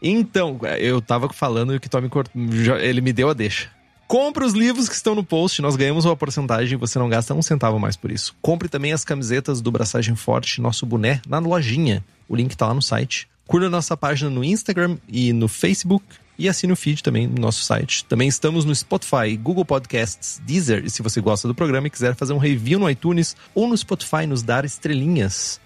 Então, 0.00 0.60
eu 0.78 1.02
tava 1.02 1.28
falando 1.30 1.74
e 1.74 1.76
o 1.76 1.80
Kitó 1.80 2.00
me 2.00 2.08
cortou. 2.08 2.40
Ele 2.78 3.00
me 3.00 3.12
deu 3.12 3.28
a 3.28 3.34
deixa. 3.34 3.68
Compre 4.06 4.44
os 4.44 4.52
livros 4.52 4.88
que 4.88 4.94
estão 4.94 5.12
no 5.12 5.24
post, 5.24 5.60
nós 5.60 5.74
ganhamos 5.74 6.04
uma 6.04 6.14
porcentagem 6.14 6.74
e 6.74 6.76
você 6.78 6.96
não 7.00 7.08
gasta 7.08 7.34
um 7.34 7.42
centavo 7.42 7.80
mais 7.80 7.96
por 7.96 8.12
isso. 8.12 8.36
Compre 8.40 8.68
também 8.68 8.92
as 8.92 9.04
camisetas 9.04 9.60
do 9.60 9.72
Braçagem 9.72 10.14
Forte, 10.14 10.60
nosso 10.60 10.86
boné, 10.86 11.20
na 11.26 11.40
lojinha. 11.40 12.04
O 12.28 12.36
link 12.36 12.56
tá 12.56 12.68
lá 12.68 12.74
no 12.74 12.82
site. 12.82 13.26
Curta 13.44 13.68
nossa 13.68 13.96
página 13.96 14.30
no 14.30 14.44
Instagram 14.44 14.98
e 15.08 15.32
no 15.32 15.48
Facebook 15.48 16.04
e 16.38 16.48
assine 16.48 16.72
o 16.72 16.76
feed 16.76 17.02
também 17.02 17.26
no 17.26 17.40
nosso 17.40 17.62
site. 17.62 18.04
Também 18.04 18.28
estamos 18.28 18.64
no 18.64 18.74
Spotify, 18.74 19.36
Google 19.36 19.64
Podcasts, 19.64 20.40
Deezer. 20.44 20.84
E 20.84 20.90
se 20.90 21.02
você 21.02 21.20
gosta 21.20 21.48
do 21.48 21.54
programa 21.54 21.86
e 21.86 21.90
quiser 21.90 22.14
fazer 22.14 22.32
um 22.32 22.38
review 22.38 22.78
no 22.78 22.90
iTunes 22.90 23.36
ou 23.54 23.68
no 23.68 23.76
Spotify, 23.76 24.26
nos 24.26 24.42
dar 24.42 24.64
estrelinhas, 24.64 25.60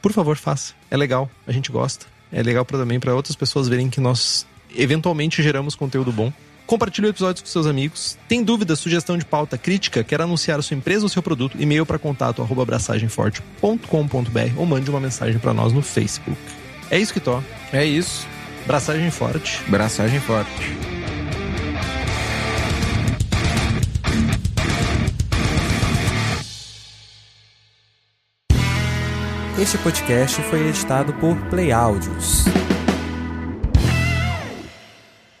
por 0.00 0.12
favor, 0.12 0.36
faça. 0.36 0.74
É 0.90 0.96
legal, 0.96 1.30
a 1.46 1.52
gente 1.52 1.70
gosta. 1.70 2.06
É 2.32 2.42
legal 2.42 2.64
pra, 2.64 2.78
também 2.78 3.00
para 3.00 3.14
outras 3.14 3.36
pessoas 3.36 3.68
verem 3.68 3.90
que 3.90 4.00
nós 4.00 4.46
eventualmente 4.74 5.42
geramos 5.42 5.74
conteúdo 5.74 6.12
bom. 6.12 6.32
Compartilhe 6.66 7.08
o 7.08 7.10
episódio 7.10 7.42
com 7.42 7.48
seus 7.48 7.66
amigos. 7.66 8.16
Tem 8.28 8.44
dúvida, 8.44 8.76
sugestão 8.76 9.18
de 9.18 9.24
pauta, 9.24 9.58
crítica, 9.58 10.04
quer 10.04 10.20
anunciar 10.20 10.60
a 10.60 10.62
sua 10.62 10.76
empresa 10.76 11.04
ou 11.04 11.08
seu 11.08 11.20
produto? 11.20 11.60
E-mail 11.60 11.84
para 11.84 11.98
contato 11.98 12.40
abraçagemforte.com.br 12.42 14.56
ou 14.56 14.64
mande 14.64 14.88
uma 14.88 15.00
mensagem 15.00 15.40
para 15.40 15.52
nós 15.52 15.72
no 15.72 15.82
Facebook. 15.82 16.38
É 16.88 16.98
isso 16.98 17.12
que 17.12 17.18
tô. 17.18 17.42
É 17.72 17.84
isso. 17.84 18.28
Braçagem 18.66 19.10
forte. 19.10 19.62
Braçagem 19.68 20.20
forte. 20.20 20.76
Este 29.60 29.76
podcast 29.78 30.40
foi 30.42 30.68
editado 30.68 31.12
por 31.14 31.36
Play 31.50 31.70
Áudios. 31.72 32.44